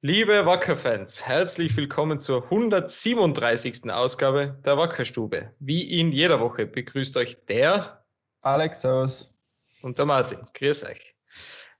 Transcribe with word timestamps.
Liebe 0.00 0.46
Wacker-Fans, 0.46 1.26
herzlich 1.26 1.76
willkommen 1.76 2.20
zur 2.20 2.44
137. 2.44 3.90
Ausgabe 3.90 4.56
der 4.64 4.78
Wackerstube. 4.78 5.52
Wie 5.58 5.98
in 5.98 6.12
jeder 6.12 6.38
Woche 6.38 6.66
begrüßt 6.66 7.16
euch 7.16 7.36
der 7.46 8.04
Alex 8.40 8.84
aus 8.84 9.34
und 9.82 9.98
der 9.98 10.06
Martin. 10.06 10.38
Grüß 10.54 10.84
euch. 10.84 11.16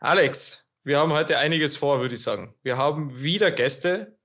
Alex, 0.00 0.68
wir 0.82 0.98
haben 0.98 1.12
heute 1.12 1.38
einiges 1.38 1.76
vor, 1.76 2.00
würde 2.00 2.16
ich 2.16 2.22
sagen. 2.24 2.56
Wir 2.64 2.76
haben 2.76 3.08
wieder 3.22 3.52
Gäste 3.52 4.18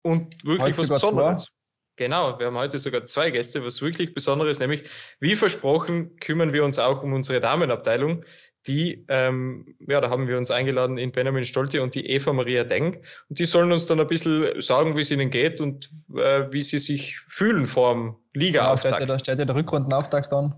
und 0.00 0.34
wirklich 0.42 0.62
heute 0.62 0.78
was 0.78 0.88
Besonderes. 0.88 1.44
Zwei. 1.44 1.52
Genau, 1.96 2.38
wir 2.38 2.46
haben 2.46 2.56
heute 2.56 2.78
sogar 2.78 3.04
zwei 3.04 3.30
Gäste, 3.30 3.62
was 3.62 3.82
wirklich 3.82 4.14
Besonderes, 4.14 4.58
nämlich 4.58 4.88
wie 5.20 5.36
versprochen 5.36 6.16
kümmern 6.16 6.54
wir 6.54 6.64
uns 6.64 6.78
auch 6.78 7.02
um 7.02 7.12
unsere 7.12 7.40
Damenabteilung 7.40 8.24
die, 8.68 9.04
ähm, 9.08 9.74
ja, 9.88 10.00
da 10.00 10.10
haben 10.10 10.28
wir 10.28 10.36
uns 10.36 10.50
eingeladen 10.50 10.98
in 10.98 11.10
Benjamin 11.10 11.44
Stolte 11.44 11.82
und 11.82 11.94
die 11.94 12.06
Eva 12.08 12.32
Maria 12.32 12.64
Denk. 12.64 13.00
Und 13.28 13.38
die 13.38 13.46
sollen 13.46 13.72
uns 13.72 13.86
dann 13.86 13.98
ein 13.98 14.06
bisschen 14.06 14.60
sagen, 14.60 14.96
wie 14.96 15.00
es 15.00 15.10
ihnen 15.10 15.30
geht 15.30 15.60
und 15.60 15.90
äh, 16.14 16.52
wie 16.52 16.60
sie 16.60 16.78
sich 16.78 17.18
fühlen 17.26 17.66
vor 17.66 17.94
dem 17.94 18.16
Liga-Auftakt. 18.34 19.00
Ja, 19.00 19.06
da 19.06 19.18
steht 19.18 19.38
ja 19.38 19.44
der 19.44 19.56
Rückrundenauftakt 19.56 20.32
an. 20.32 20.54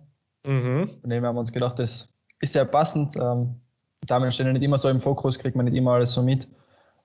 Mhm. 0.46 0.90
Von 1.00 1.10
dem 1.10 1.24
haben 1.24 1.36
wir 1.36 1.40
uns 1.40 1.52
gedacht, 1.52 1.78
das 1.78 2.12
ist 2.40 2.52
sehr 2.52 2.64
passend. 2.64 3.14
Ähm, 3.16 3.54
Damen 4.06 4.32
stehen 4.32 4.46
ja 4.46 4.52
nicht 4.52 4.64
immer 4.64 4.78
so 4.78 4.88
im 4.88 5.00
Fokus, 5.00 5.38
kriegt 5.38 5.56
man 5.56 5.66
nicht 5.66 5.76
immer 5.76 5.92
alles 5.92 6.12
so 6.12 6.22
mit, 6.22 6.48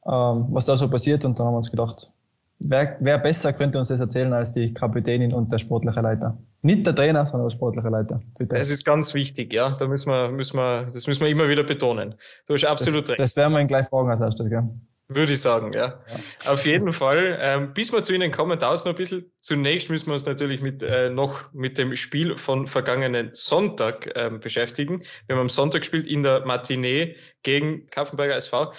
ähm, 0.07 0.47
was 0.49 0.65
da 0.65 0.75
so 0.75 0.89
passiert. 0.89 1.23
Und 1.23 1.37
dann 1.39 1.45
haben 1.45 1.53
wir 1.53 1.57
uns 1.57 1.71
gedacht, 1.71 2.11
wer, 2.59 2.97
wer 2.99 3.17
besser 3.19 3.53
könnte 3.53 3.77
uns 3.77 3.89
das 3.89 3.99
erzählen 3.99 4.33
als 4.33 4.53
die 4.53 4.73
Kapitänin 4.73 5.33
und 5.33 5.51
der 5.51 5.57
sportliche 5.57 6.01
Leiter? 6.01 6.37
Nicht 6.61 6.85
der 6.85 6.95
Trainer, 6.95 7.25
sondern 7.25 7.49
der 7.49 7.55
sportliche 7.55 7.89
Leiter. 7.89 8.21
Bitte. 8.37 8.55
Das 8.55 8.69
ist 8.69 8.85
ganz 8.85 9.13
wichtig, 9.13 9.53
ja. 9.53 9.69
Da 9.77 9.87
müssen 9.87 10.09
wir, 10.09 10.29
müssen 10.29 10.57
wir, 10.57 10.89
das 10.91 11.07
müssen 11.07 11.21
wir 11.21 11.29
immer 11.29 11.47
wieder 11.47 11.63
betonen. 11.63 12.15
Du 12.47 12.53
hast 12.53 12.65
absolut 12.65 13.03
das, 13.03 13.09
recht. 13.11 13.19
Das 13.19 13.35
werden 13.35 13.53
wir 13.53 13.59
ihn 13.59 13.67
gleich 13.67 13.87
fragen 13.87 14.09
als 14.09 14.21
erstes, 14.21 14.49
gell? 14.49 14.63
Würde 15.07 15.33
ich 15.33 15.41
sagen, 15.41 15.71
ja. 15.73 16.01
ja. 16.07 16.51
Auf 16.51 16.65
jeden 16.65 16.91
Fall. 16.91 17.37
Ähm, 17.39 17.73
bis 17.73 17.93
wir 17.93 18.03
zu 18.03 18.13
Ihnen 18.13 18.31
kommen, 18.31 18.57
dauert 18.57 18.79
noch 18.85 18.93
ein 18.93 18.95
bisschen. 18.95 19.31
Zunächst 19.39 19.91
müssen 19.91 20.07
wir 20.07 20.13
uns 20.13 20.25
natürlich 20.25 20.61
mit, 20.61 20.81
äh, 20.81 21.11
noch 21.11 21.53
mit 21.53 21.77
dem 21.77 21.95
Spiel 21.95 22.35
von 22.37 22.65
vergangenen 22.65 23.29
Sonntag 23.33 24.11
ähm, 24.15 24.39
beschäftigen. 24.39 25.03
Wir 25.27 25.35
haben 25.35 25.41
am 25.41 25.49
Sonntag 25.49 25.81
gespielt 25.81 26.07
in 26.07 26.23
der 26.23 26.43
Matinee 26.47 27.15
gegen 27.43 27.85
Kapfenberger 27.87 28.35
SV. 28.35 28.73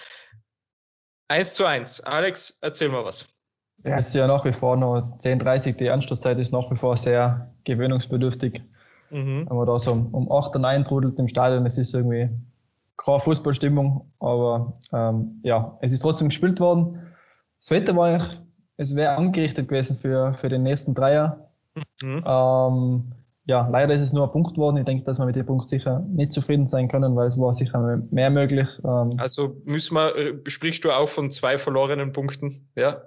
1 1.28 1.55
zu 1.55 1.64
1. 1.64 2.00
Alex, 2.00 2.58
erzähl 2.61 2.88
mal 2.88 3.05
was. 3.05 3.36
Ja, 3.84 3.96
es 3.96 4.08
ist 4.08 4.14
ja 4.14 4.27
nach 4.27 4.44
wie 4.44 4.52
vor 4.52 4.77
noch 4.77 5.19
10.30 5.19 5.77
die 5.77 5.91
Anstoßzeit 5.91 6.38
ist 6.38 6.52
nach 6.52 6.70
wie 6.70 6.77
vor 6.77 6.96
sehr 6.96 7.50
gewöhnungsbedürftig. 7.64 8.62
Mhm. 9.10 9.46
Wenn 9.48 9.56
man 9.56 9.66
da 9.66 9.78
so 9.78 9.92
um 9.92 10.30
8 10.30 10.56
Uhr 10.56 10.64
eintrudelt 10.64 11.18
im 11.18 11.28
Stadion, 11.28 11.64
es 11.66 11.78
ist 11.78 11.94
irgendwie 11.94 12.28
keine 12.96 13.20
Fußballstimmung, 13.20 14.10
aber 14.18 14.72
ähm, 14.92 15.41
ja, 15.42 15.77
es 15.80 15.92
ist 15.92 16.00
trotzdem 16.00 16.28
gespielt 16.28 16.58
worden. 16.60 17.00
Das 17.60 17.70
Wetter 17.70 17.94
war 17.94 18.06
eigentlich, 18.08 18.41
es 18.78 18.94
wäre 18.94 19.16
angerichtet 19.16 19.68
gewesen 19.68 19.96
für, 19.96 20.33
für 20.33 20.48
den 20.48 20.62
nächsten 20.62 20.94
Dreier. 20.94 21.48
Mhm. 22.02 22.24
Ähm, 22.27 23.05
ja, 23.48 23.68
leider 23.68 23.94
ist 23.94 24.00
es 24.00 24.12
nur 24.12 24.24
ein 24.24 24.33
Punkt 24.33 24.56
worden. 24.56 24.78
Ich 24.78 24.84
denke, 24.84 25.05
dass 25.05 25.18
wir 25.18 25.27
mit 25.27 25.36
dem 25.36 25.46
Punkt 25.46 25.68
sicher 25.68 26.00
nicht 26.08 26.33
zufrieden 26.33 26.66
sein 26.66 26.88
können, 26.88 27.14
weil 27.14 27.28
es 27.28 27.38
war 27.38 27.55
sicher 27.55 28.00
mehr 28.11 28.30
möglich. 28.30 28.68
Ähm, 28.84 29.12
also 29.18 29.56
müssen 29.64 29.94
wir, 29.94 30.16
äh, 30.16 30.34
sprichst 30.48 30.84
du 30.84 30.90
auch 30.90 31.08
von 31.08 31.30
zwei 31.30 31.56
verlorenen 31.56 32.12
Punkten? 32.12 32.68
Ja. 32.74 33.02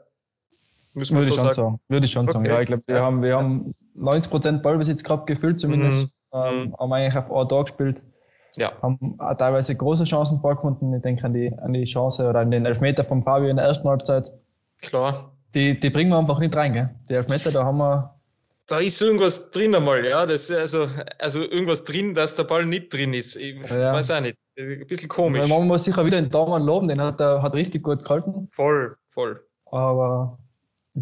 Müssen 0.93 1.15
Würde 1.15 1.25
so 1.25 1.31
ich 1.31 1.39
schon 1.39 1.51
sagen. 1.51 1.55
sagen. 1.55 1.79
Würde 1.87 2.05
ich 2.05 2.11
schon 2.11 2.23
okay. 2.23 2.33
sagen. 2.33 2.45
Ja, 2.45 2.61
ich 2.61 2.67
glaube, 2.67 2.83
wir 2.87 2.95
ja. 2.95 3.01
haben, 3.03 3.23
wir 3.23 3.37
haben 3.37 3.75
90 3.95 4.31
Prozent 4.31 4.63
Ballbesitz 4.63 5.03
gehabt, 5.03 5.27
gefühlt 5.27 5.59
zumindest. 5.59 6.07
Mhm. 6.07 6.11
Ähm, 6.31 6.63
mhm. 6.65 6.75
haben 6.77 6.93
eigentlich 6.93 7.17
auf 7.17 7.31
ein 7.31 7.47
Tor 7.47 7.65
gespielt. 7.65 8.03
Ja. 8.55 8.71
Haben 8.81 9.17
teilweise 9.37 9.75
große 9.75 10.05
Chancen 10.05 10.39
vorgefunden. 10.39 10.93
Ich 10.93 11.01
denke 11.01 11.23
an 11.23 11.33
die, 11.33 11.51
an 11.59 11.73
die 11.73 11.83
Chance 11.83 12.27
oder 12.27 12.39
an 12.39 12.51
den 12.51 12.65
Elfmeter 12.65 13.03
von 13.03 13.21
Fabio 13.21 13.49
in 13.49 13.57
der 13.57 13.65
ersten 13.65 13.87
Halbzeit. 13.87 14.31
Klar. 14.81 15.33
Die, 15.53 15.79
die 15.79 15.89
bringen 15.89 16.11
wir 16.11 16.17
einfach 16.17 16.39
nicht 16.39 16.55
rein, 16.55 16.73
gell? 16.73 16.89
Die 17.09 17.13
Elfmeter, 17.13 17.51
da 17.51 17.63
haben 17.63 17.77
wir. 17.77 18.15
Da 18.67 18.77
ist 18.79 19.01
irgendwas 19.01 19.49
drin 19.49 19.73
einmal, 19.73 20.05
ja. 20.05 20.25
Das 20.25 20.51
also, 20.51 20.87
also 21.17 21.41
irgendwas 21.41 21.83
drin, 21.83 22.13
dass 22.13 22.35
der 22.35 22.43
Ball 22.43 22.65
nicht 22.65 22.93
drin 22.93 23.13
ist. 23.13 23.35
Ich 23.35 23.55
ja. 23.69 23.93
weiß 23.93 24.11
auch 24.11 24.21
nicht. 24.21 24.37
Ein 24.57 24.85
bisschen 24.87 25.09
komisch. 25.09 25.47
Man 25.47 25.67
muss 25.67 25.85
sicher 25.85 26.05
wieder 26.05 26.21
den 26.21 26.29
Daumen 26.29 26.63
loben, 26.63 26.87
den 26.87 27.01
hat 27.01 27.19
er 27.19 27.41
hat 27.41 27.53
richtig 27.53 27.81
gut 27.83 28.03
gehalten. 28.03 28.47
Voll, 28.51 28.95
voll. 29.07 29.43
Aber 29.71 30.37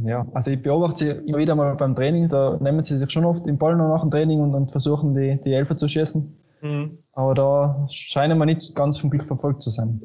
ja, 0.06 0.26
also 0.34 0.52
ich 0.52 0.62
beobachte 0.62 1.06
sie 1.06 1.12
immer 1.28 1.38
wieder 1.38 1.56
mal 1.56 1.76
beim 1.76 1.96
Training, 1.96 2.28
da 2.28 2.58
nehmen 2.62 2.84
sie 2.84 2.98
sich 2.98 3.12
schon 3.12 3.26
oft 3.26 3.46
den 3.46 3.58
Ball 3.58 3.76
noch 3.76 3.90
nach 3.90 4.02
dem 4.02 4.12
Training 4.12 4.42
und, 4.42 4.54
und 4.54 4.72
versuchen 4.72 5.16
die, 5.16 5.40
die 5.44 5.54
Elfer 5.54 5.78
zu 5.78 5.88
schießen. 5.88 6.38
Mhm. 6.62 6.98
Aber 7.14 7.34
da 7.34 7.88
scheinen 7.90 8.38
wir 8.38 8.46
nicht 8.46 8.76
ganz 8.76 9.00
vom 9.00 9.10
Glück 9.10 9.24
verfolgt 9.24 9.62
zu 9.62 9.70
sein. 9.70 10.02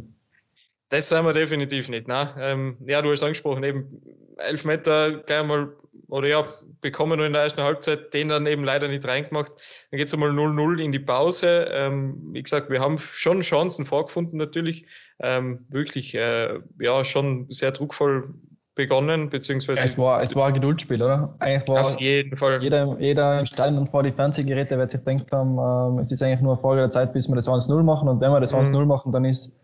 Das 0.88 1.08
sind 1.08 1.24
wir 1.24 1.32
definitiv 1.32 1.88
nicht. 1.88 2.06
Ne? 2.06 2.28
Ähm, 2.38 2.76
ja, 2.86 3.00
du 3.00 3.10
hast 3.10 3.22
angesprochen, 3.22 3.64
eben 3.64 4.02
Elfmeter 4.36 5.22
gleich 5.22 5.46
mal, 5.46 5.72
oder 6.08 6.28
ja, 6.28 6.44
bekommen 6.82 7.18
wir 7.18 7.26
in 7.26 7.32
der 7.32 7.42
ersten 7.42 7.62
Halbzeit, 7.62 8.12
den 8.12 8.28
dann 8.28 8.46
eben 8.46 8.64
leider 8.64 8.88
nicht 8.88 9.06
reingemacht. 9.06 9.52
Dann 9.90 9.98
geht 9.98 10.08
es 10.08 10.14
einmal 10.14 10.30
0-0 10.30 10.82
in 10.82 10.92
die 10.92 10.98
Pause. 10.98 11.68
Ähm, 11.70 12.18
wie 12.32 12.42
gesagt, 12.42 12.68
wir 12.68 12.80
haben 12.80 12.98
schon 12.98 13.40
Chancen 13.40 13.86
vorgefunden 13.86 14.38
natürlich. 14.38 14.84
Ähm, 15.20 15.64
wirklich, 15.70 16.14
äh, 16.14 16.58
ja, 16.78 17.04
schon 17.04 17.46
sehr 17.48 17.70
druckvoll 17.70 18.34
begonnen, 18.74 19.28
beziehungsweise. 19.28 19.82
Es 19.84 19.98
war, 19.98 20.22
es 20.22 20.34
war 20.34 20.46
ein 20.46 20.54
Geduldsspiel, 20.54 21.02
oder? 21.02 21.34
Eigentlich 21.38 21.68
war 21.68 21.80
auf 21.80 22.00
jeden 22.00 22.36
Fall. 22.36 22.62
Jeder, 22.62 22.96
jeder 22.98 23.40
im 23.40 23.44
Stadion 23.44 23.78
und 23.78 23.88
vor 23.88 24.02
die 24.02 24.12
Fernsehgeräte 24.12 24.78
wird 24.78 24.90
sich 24.90 25.04
gedacht 25.04 25.30
haben, 25.32 25.58
ähm, 25.58 25.98
es 25.98 26.10
ist 26.10 26.22
eigentlich 26.22 26.40
nur 26.40 26.52
eine 26.52 26.60
Frage 26.60 26.80
der 26.80 26.90
Zeit, 26.90 27.12
bis 27.12 27.28
wir 27.28 27.36
das 27.36 27.48
1-0 27.48 27.82
machen. 27.82 28.08
Und 28.08 28.20
wenn 28.20 28.30
wir 28.30 28.40
das 28.40 28.54
1-0 28.54 28.78
mhm. 28.78 28.88
machen, 28.88 29.12
dann 29.12 29.24
ist 29.24 29.56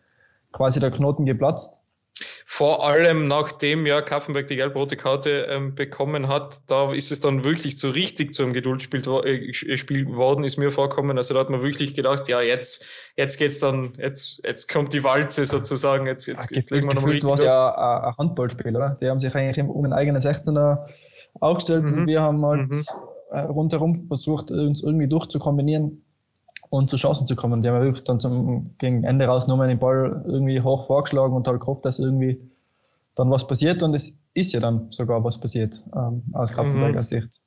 quasi 0.53 0.81
der 0.81 0.91
Knoten 0.91 1.25
geplatzt. 1.25 1.83
Vor 2.47 2.87
allem 2.87 3.29
nachdem 3.29 3.87
ja 3.87 4.01
Kaffenberg 4.03 4.47
die 4.49 4.56
gelb-rote 4.56 4.97
Karte 4.97 5.47
ähm, 5.51 5.75
bekommen 5.75 6.29
hat, 6.29 6.61
da 6.67 6.93
ist 6.93 7.12
es 7.12 7.21
dann 7.21 7.45
wirklich 7.45 7.79
so 7.79 7.91
richtig 7.91 8.34
zu 8.34 8.43
einem 8.43 8.53
Geduldsspiel 8.53 9.03
äh, 9.25 9.77
Spiel 9.77 10.05
geworden, 10.05 10.45
ist 10.45 10.56
mir 10.56 10.71
vorkommen. 10.71 11.17
Also 11.17 11.34
da 11.34 11.41
hat 11.41 11.51
man 11.51 11.62
wirklich 11.62 11.95
gedacht, 11.95 12.29
ja, 12.29 12.41
jetzt, 12.41 12.84
jetzt 13.17 13.39
geht's 13.39 13.59
dann, 13.59 13.93
jetzt, 13.99 14.41
jetzt 14.45 14.73
kommt 14.73 14.93
die 14.93 15.05
Walze 15.05 15.45
sozusagen, 15.45 16.06
jetzt, 16.06 16.27
jetzt, 16.27 16.49
Ach, 16.51 16.56
jetzt 16.56 16.71
legen 16.71 16.89
wir 16.89 16.95
gefühlt 16.95 17.25
war 17.25 17.34
es 17.34 17.43
ja 17.43 18.09
ein 18.09 18.17
Handballspiel, 18.17 18.77
oder? 18.77 18.99
Die 19.00 19.09
haben 19.09 19.21
sich 19.21 19.35
eigentlich 19.35 19.65
um 19.65 19.85
einen 19.85 19.93
eigenen 19.93 20.21
16er 20.21 20.89
aufgestellt 21.41 21.91
mhm. 21.91 21.99
und 21.99 22.06
wir 22.06 22.23
haben 22.23 22.45
halt 22.45 22.69
mhm. 22.69 22.83
Äh, 23.31 23.41
rundherum 23.41 24.06
versucht, 24.06 24.50
uns 24.50 24.83
irgendwie 24.83 25.06
durchzukombinieren 25.06 26.03
und 26.71 26.91
zu 26.91 26.97
Chancen 26.97 27.27
zu 27.27 27.37
kommen. 27.37 27.62
Die 27.62 27.69
haben 27.69 27.81
wirklich 27.81 28.05
dann 28.05 28.21
zum, 28.21 28.75
gegen 28.79 29.05
Ende 29.05 29.27
raus 29.27 29.47
nochmal 29.47 29.69
den 29.69 29.79
Ball 29.79 30.25
irgendwie 30.27 30.61
hoch 30.61 30.87
vorgeschlagen 30.87 31.34
und 31.34 31.47
halt 31.49 31.61
gehofft, 31.61 31.84
dass 31.84 31.99
irgendwie 31.99 32.41
dann 33.15 33.31
was 33.31 33.47
passiert 33.47 33.83
und 33.83 33.95
es 33.95 34.17
ist 34.34 34.53
ja 34.53 34.61
dann 34.61 34.93
sogar 34.93 35.25
was 35.25 35.39
passiert 35.39 35.84
ähm, 35.95 36.23
aus 36.33 36.53
Kraftenberger 36.53 36.99
mhm. 36.99 37.03
Sicht. 37.03 37.41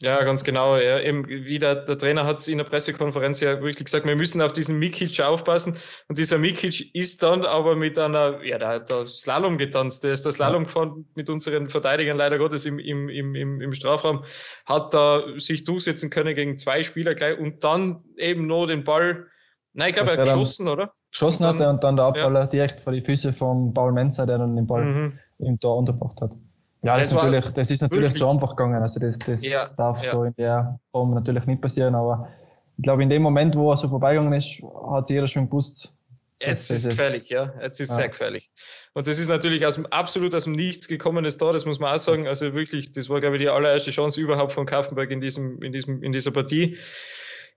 Ja, 0.00 0.22
ganz 0.22 0.44
genau. 0.44 0.76
Ja, 0.76 1.00
eben, 1.00 1.26
wie 1.26 1.58
der, 1.58 1.74
der 1.74 1.98
Trainer 1.98 2.24
hat 2.24 2.38
es 2.38 2.46
in 2.46 2.58
der 2.58 2.64
Pressekonferenz 2.64 3.40
ja 3.40 3.60
wirklich 3.60 3.84
gesagt, 3.84 4.06
wir 4.06 4.14
müssen 4.14 4.40
auf 4.40 4.52
diesen 4.52 4.78
Mikic 4.78 5.20
aufpassen. 5.20 5.76
Und 6.06 6.18
dieser 6.18 6.38
Mikic 6.38 6.94
ist 6.94 7.20
dann 7.24 7.44
aber 7.44 7.74
mit 7.74 7.98
einer, 7.98 8.44
ja, 8.44 8.58
der 8.58 8.68
hat 8.68 8.90
da 8.90 9.06
Slalom 9.08 9.58
getanzt. 9.58 10.04
Der 10.04 10.12
ist 10.12 10.24
der 10.24 10.30
Slalom 10.30 10.64
gefahren 10.64 11.04
mit 11.16 11.28
unseren 11.28 11.68
Verteidigern 11.68 12.16
leider 12.16 12.38
Gottes 12.38 12.64
im, 12.64 12.78
im, 12.78 13.08
im, 13.08 13.34
im, 13.34 13.60
im 13.60 13.74
Strafraum, 13.74 14.22
hat 14.66 14.94
da 14.94 15.22
sich 15.36 15.64
durchsetzen 15.64 16.10
können 16.10 16.36
gegen 16.36 16.58
zwei 16.58 16.84
Spieler 16.84 17.16
gleich 17.16 17.36
und 17.36 17.64
dann 17.64 18.04
eben 18.16 18.46
nur 18.46 18.68
den 18.68 18.84
Ball, 18.84 19.26
nein, 19.72 19.88
ich 19.88 19.94
glaube, 19.94 20.12
er 20.12 20.18
hat 20.18 20.24
geschossen, 20.26 20.68
oder? 20.68 20.92
Geschossen 21.10 21.44
hat 21.44 21.58
er 21.58 21.70
und 21.70 21.82
dann 21.82 21.96
der 21.96 22.04
Abballer 22.04 22.40
ja. 22.40 22.46
direkt 22.46 22.80
vor 22.80 22.92
die 22.92 23.00
Füße 23.00 23.32
von 23.32 23.74
Paul 23.74 23.92
Menzer, 23.92 24.26
der 24.26 24.38
dann 24.38 24.54
den 24.54 24.66
Ball 24.66 24.84
mhm. 24.84 25.18
im 25.38 25.58
Tor 25.58 25.78
untergebracht 25.78 26.20
hat. 26.20 26.36
Ja, 26.82 26.96
das, 26.96 27.10
das, 27.10 27.22
natürlich, 27.22 27.52
das 27.52 27.70
ist 27.70 27.82
natürlich 27.82 28.14
zu 28.14 28.28
einfach 28.28 28.50
gegangen. 28.50 28.80
Also 28.80 29.00
das, 29.00 29.18
das 29.18 29.44
ja, 29.44 29.64
darf 29.76 30.02
ja. 30.04 30.10
so 30.10 30.24
in 30.24 30.34
der 30.36 30.78
Form 30.92 31.12
natürlich 31.12 31.44
nicht 31.46 31.60
passieren. 31.60 31.94
Aber 31.94 32.28
ich 32.76 32.82
glaube, 32.82 33.02
in 33.02 33.10
dem 33.10 33.22
Moment, 33.22 33.56
wo 33.56 33.70
er 33.70 33.76
so 33.76 33.88
vorbeigegangen 33.88 34.32
ist, 34.32 34.62
hat 34.90 35.10
jeder 35.10 35.26
schon 35.26 35.48
gewusst. 35.48 35.92
Jetzt 36.40 36.70
ist 36.70 36.86
es 36.86 36.96
gefährlich, 36.96 37.28
ja. 37.28 37.52
Jetzt 37.60 37.80
ist 37.80 37.90
es 37.90 37.96
ja. 37.96 38.02
sehr 38.02 38.08
gefährlich. 38.10 38.48
Und 38.94 39.08
das 39.08 39.18
ist 39.18 39.28
natürlich 39.28 39.66
aus 39.66 39.74
dem, 39.74 39.86
absolut 39.86 40.32
aus 40.36 40.44
dem 40.44 40.52
Nichts 40.52 40.86
gekommenes 40.86 41.36
Tor, 41.36 41.52
das 41.52 41.66
muss 41.66 41.80
man 41.80 41.94
auch 41.94 41.98
sagen. 41.98 42.28
Also 42.28 42.54
wirklich, 42.54 42.92
das 42.92 43.08
war, 43.08 43.20
glaube 43.20 43.36
ich, 43.36 43.42
die 43.42 43.48
allererste 43.48 43.90
Chance 43.90 44.20
überhaupt 44.20 44.52
von 44.52 44.64
Kaufenberg 44.64 45.10
in, 45.10 45.18
diesem, 45.18 45.60
in, 45.62 45.72
diesem, 45.72 46.02
in 46.04 46.12
dieser 46.12 46.30
Partie. 46.30 46.76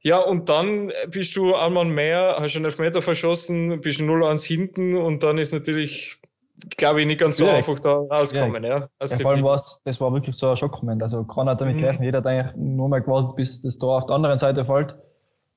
Ja, 0.01 0.17
und 0.17 0.49
dann 0.49 0.91
bist 1.09 1.35
du 1.35 1.55
einmal 1.55 1.85
mehr, 1.85 2.37
hast 2.39 2.55
einen 2.55 2.65
Elfmeter 2.65 3.03
verschossen, 3.03 3.81
bist 3.81 3.99
0-1 3.99 4.43
hinten 4.47 4.97
und 4.97 5.21
dann 5.21 5.37
ist 5.37 5.53
natürlich 5.53 6.20
glaube 6.77 7.01
ich, 7.01 7.07
nicht 7.07 7.19
ganz 7.19 7.37
so 7.37 7.45
Schwierig. 7.45 7.57
einfach 7.57 7.79
da 7.79 7.93
rauskommen. 7.93 8.63
Ja. 8.63 8.87
ja, 9.01 9.17
vor 9.17 9.31
allem 9.31 9.43
war 9.43 9.55
es, 9.55 9.81
das 9.85 9.99
war 9.99 10.13
wirklich 10.13 10.35
so 10.35 10.49
ein 10.49 10.57
Schockmoment. 10.57 11.03
Also 11.03 11.23
keiner 11.23 11.51
hat 11.51 11.61
damit 11.61 11.75
mhm. 11.75 11.81
gerechnet, 11.81 12.05
jeder 12.05 12.17
hat 12.19 12.27
eigentlich 12.27 12.55
nur 12.55 12.89
mal 12.89 13.01
gewartet, 13.01 13.35
bis 13.35 13.61
das 13.61 13.77
Tor 13.77 13.97
auf 13.97 14.05
der 14.05 14.15
anderen 14.15 14.37
Seite 14.37 14.65
fällt. 14.65 14.97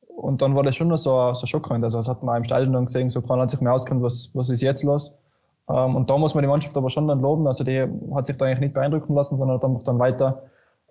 Und 0.09 0.43
dann 0.43 0.55
war 0.55 0.63
das 0.63 0.77
schon 0.77 0.89
noch 0.89 0.97
so 0.97 1.17
ein, 1.17 1.35
so 1.35 1.43
ein 1.43 1.47
Schockmoment. 1.47 1.85
Also 1.85 1.99
das 1.99 2.09
hat 2.09 2.23
man 2.23 2.37
im 2.39 2.45
Stadion 2.45 2.73
dann 2.73 2.87
gesehen, 2.87 3.11
so 3.11 3.21
keiner 3.21 3.43
hat 3.43 3.51
sich 3.51 3.61
mehr 3.61 3.73
auskennt, 3.73 4.03
was, 4.03 4.31
was 4.35 4.51
ist 4.51 4.63
jetzt 4.63 4.83
los. 4.85 5.17
Ähm, 5.69 5.97
und 5.97 6.11
da 6.11 6.19
muss 6.19 6.35
man 6.35 6.43
die 6.43 6.49
Mannschaft 6.49 6.77
aber 6.77 6.91
schon 6.91 7.09
dann 7.09 7.21
loben. 7.21 7.47
Also 7.47 7.65
die 7.65 7.87
hat 8.15 8.27
sich 8.27 8.37
da 8.37 8.47
eigentlich 8.47 8.61
nicht 8.61 8.75
beeindrucken 8.75 9.15
lassen, 9.15 9.39
sondern 9.39 9.57
hat 9.57 9.65
einfach 9.65 9.83
dann 9.83 9.99
weiter 9.99 10.43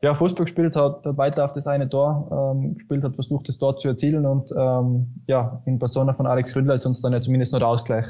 ja, 0.03 0.13
Fußball 0.13 0.43
gespielt, 0.43 0.75
hat, 0.75 1.05
hat 1.05 1.17
weiter 1.17 1.45
auf 1.45 1.53
das 1.53 1.65
eine 1.65 1.87
Tor 1.87 2.53
ähm, 2.53 2.75
gespielt, 2.75 3.05
hat 3.05 3.15
versucht, 3.15 3.47
das 3.47 3.57
Tor 3.57 3.77
zu 3.77 3.87
erzielen 3.87 4.25
und 4.25 4.53
ähm, 4.55 5.07
ja, 5.27 5.61
in 5.65 5.79
Persona 5.79 6.13
von 6.13 6.27
Alex 6.27 6.51
Gründler 6.51 6.73
ist 6.73 6.85
uns 6.85 7.01
dann 7.01 7.13
ja 7.13 7.21
zumindest 7.21 7.53
nur 7.53 7.59
der 7.59 7.69
Ausgleich 7.69 8.07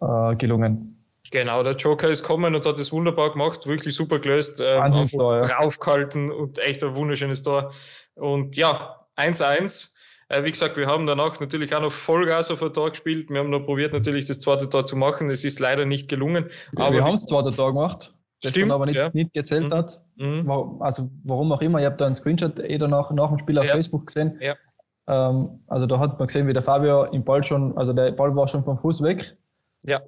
äh, 0.00 0.36
gelungen. 0.36 0.93
Genau, 1.34 1.64
der 1.64 1.74
Joker 1.74 2.08
ist 2.08 2.22
kommen 2.22 2.54
und 2.54 2.64
hat 2.64 2.78
das 2.78 2.92
wunderbar 2.92 3.32
gemacht, 3.32 3.66
wirklich 3.66 3.92
super 3.92 4.20
gelöst. 4.20 4.62
Ähm, 4.64 5.08
Tor, 5.08 5.36
ja. 5.38 5.56
Raufgehalten 5.56 6.30
und 6.30 6.60
echt 6.60 6.80
ein 6.84 6.94
wunderschönes 6.94 7.42
Tor. 7.42 7.72
Und 8.14 8.56
ja, 8.56 9.04
1-1. 9.16 9.94
Äh, 10.28 10.44
wie 10.44 10.52
gesagt, 10.52 10.76
wir 10.76 10.86
haben 10.86 11.06
danach 11.06 11.40
natürlich 11.40 11.74
auch 11.74 11.80
noch 11.80 11.90
Vollgas 11.90 12.52
auf 12.52 12.62
ein 12.62 12.72
Tor 12.72 12.90
gespielt. 12.90 13.30
Wir 13.30 13.40
haben 13.40 13.50
noch 13.50 13.66
probiert, 13.66 13.92
natürlich 13.92 14.26
das 14.26 14.38
zweite 14.38 14.68
Tor 14.68 14.84
zu 14.84 14.94
machen. 14.94 15.28
Es 15.28 15.44
ist 15.44 15.58
leider 15.58 15.84
nicht 15.84 16.08
gelungen. 16.08 16.50
Aber 16.76 16.92
wir 16.92 17.02
haben 17.02 17.12
das 17.12 17.26
zweite 17.26 17.50
Tor 17.50 17.72
gemacht 17.72 18.14
das 18.44 18.52
Stimmt, 18.52 18.70
aber 18.70 18.86
nicht, 18.86 18.94
ja. 18.94 19.10
nicht 19.12 19.32
gezählt 19.32 19.70
mhm. 19.70 19.74
hat. 19.74 20.00
Mhm. 20.16 20.78
Also 20.80 21.10
warum 21.24 21.50
auch 21.50 21.62
immer, 21.62 21.80
ich 21.80 21.86
habe 21.86 21.96
da 21.96 22.06
einen 22.06 22.14
Screenshot 22.14 22.60
eh 22.60 22.78
danach 22.78 23.10
nach 23.10 23.30
dem 23.30 23.38
Spiel 23.38 23.58
auf 23.58 23.64
ja. 23.64 23.72
Facebook 23.72 24.06
gesehen. 24.06 24.38
Ja. 24.40 24.54
Ähm, 25.08 25.60
also 25.66 25.86
da 25.86 25.98
hat 25.98 26.18
man 26.18 26.26
gesehen, 26.28 26.46
wie 26.46 26.52
der 26.52 26.62
Fabio 26.62 27.04
im 27.04 27.24
Ball 27.24 27.42
schon, 27.42 27.76
also 27.76 27.92
der 27.92 28.12
Ball 28.12 28.36
war 28.36 28.46
schon 28.46 28.62
vom 28.62 28.78
Fuß 28.78 29.02
weg. 29.02 29.36
Ja. 29.84 30.00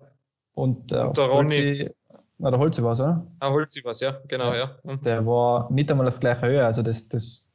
Und, 0.56 0.90
äh, 0.90 1.00
und 1.00 1.18
der 1.18 1.24
Ronny. 1.26 1.90
Na, 2.38 2.50
der 2.50 2.58
Holzi 2.58 2.82
war 2.82 2.92
es, 2.92 3.00
oder? 3.00 3.26
Ah, 3.40 3.50
Holzi 3.50 3.84
war 3.84 3.92
es, 3.92 4.00
ja, 4.00 4.20
genau, 4.26 4.54
ja. 4.54 4.78
Mhm. 4.84 5.00
Der 5.02 5.24
war 5.26 5.70
nicht 5.70 5.90
einmal 5.90 6.08
auf 6.08 6.20
gleicher 6.20 6.46
Höhe, 6.48 6.64
also 6.64 6.82
das, 6.82 7.08
das 7.08 7.46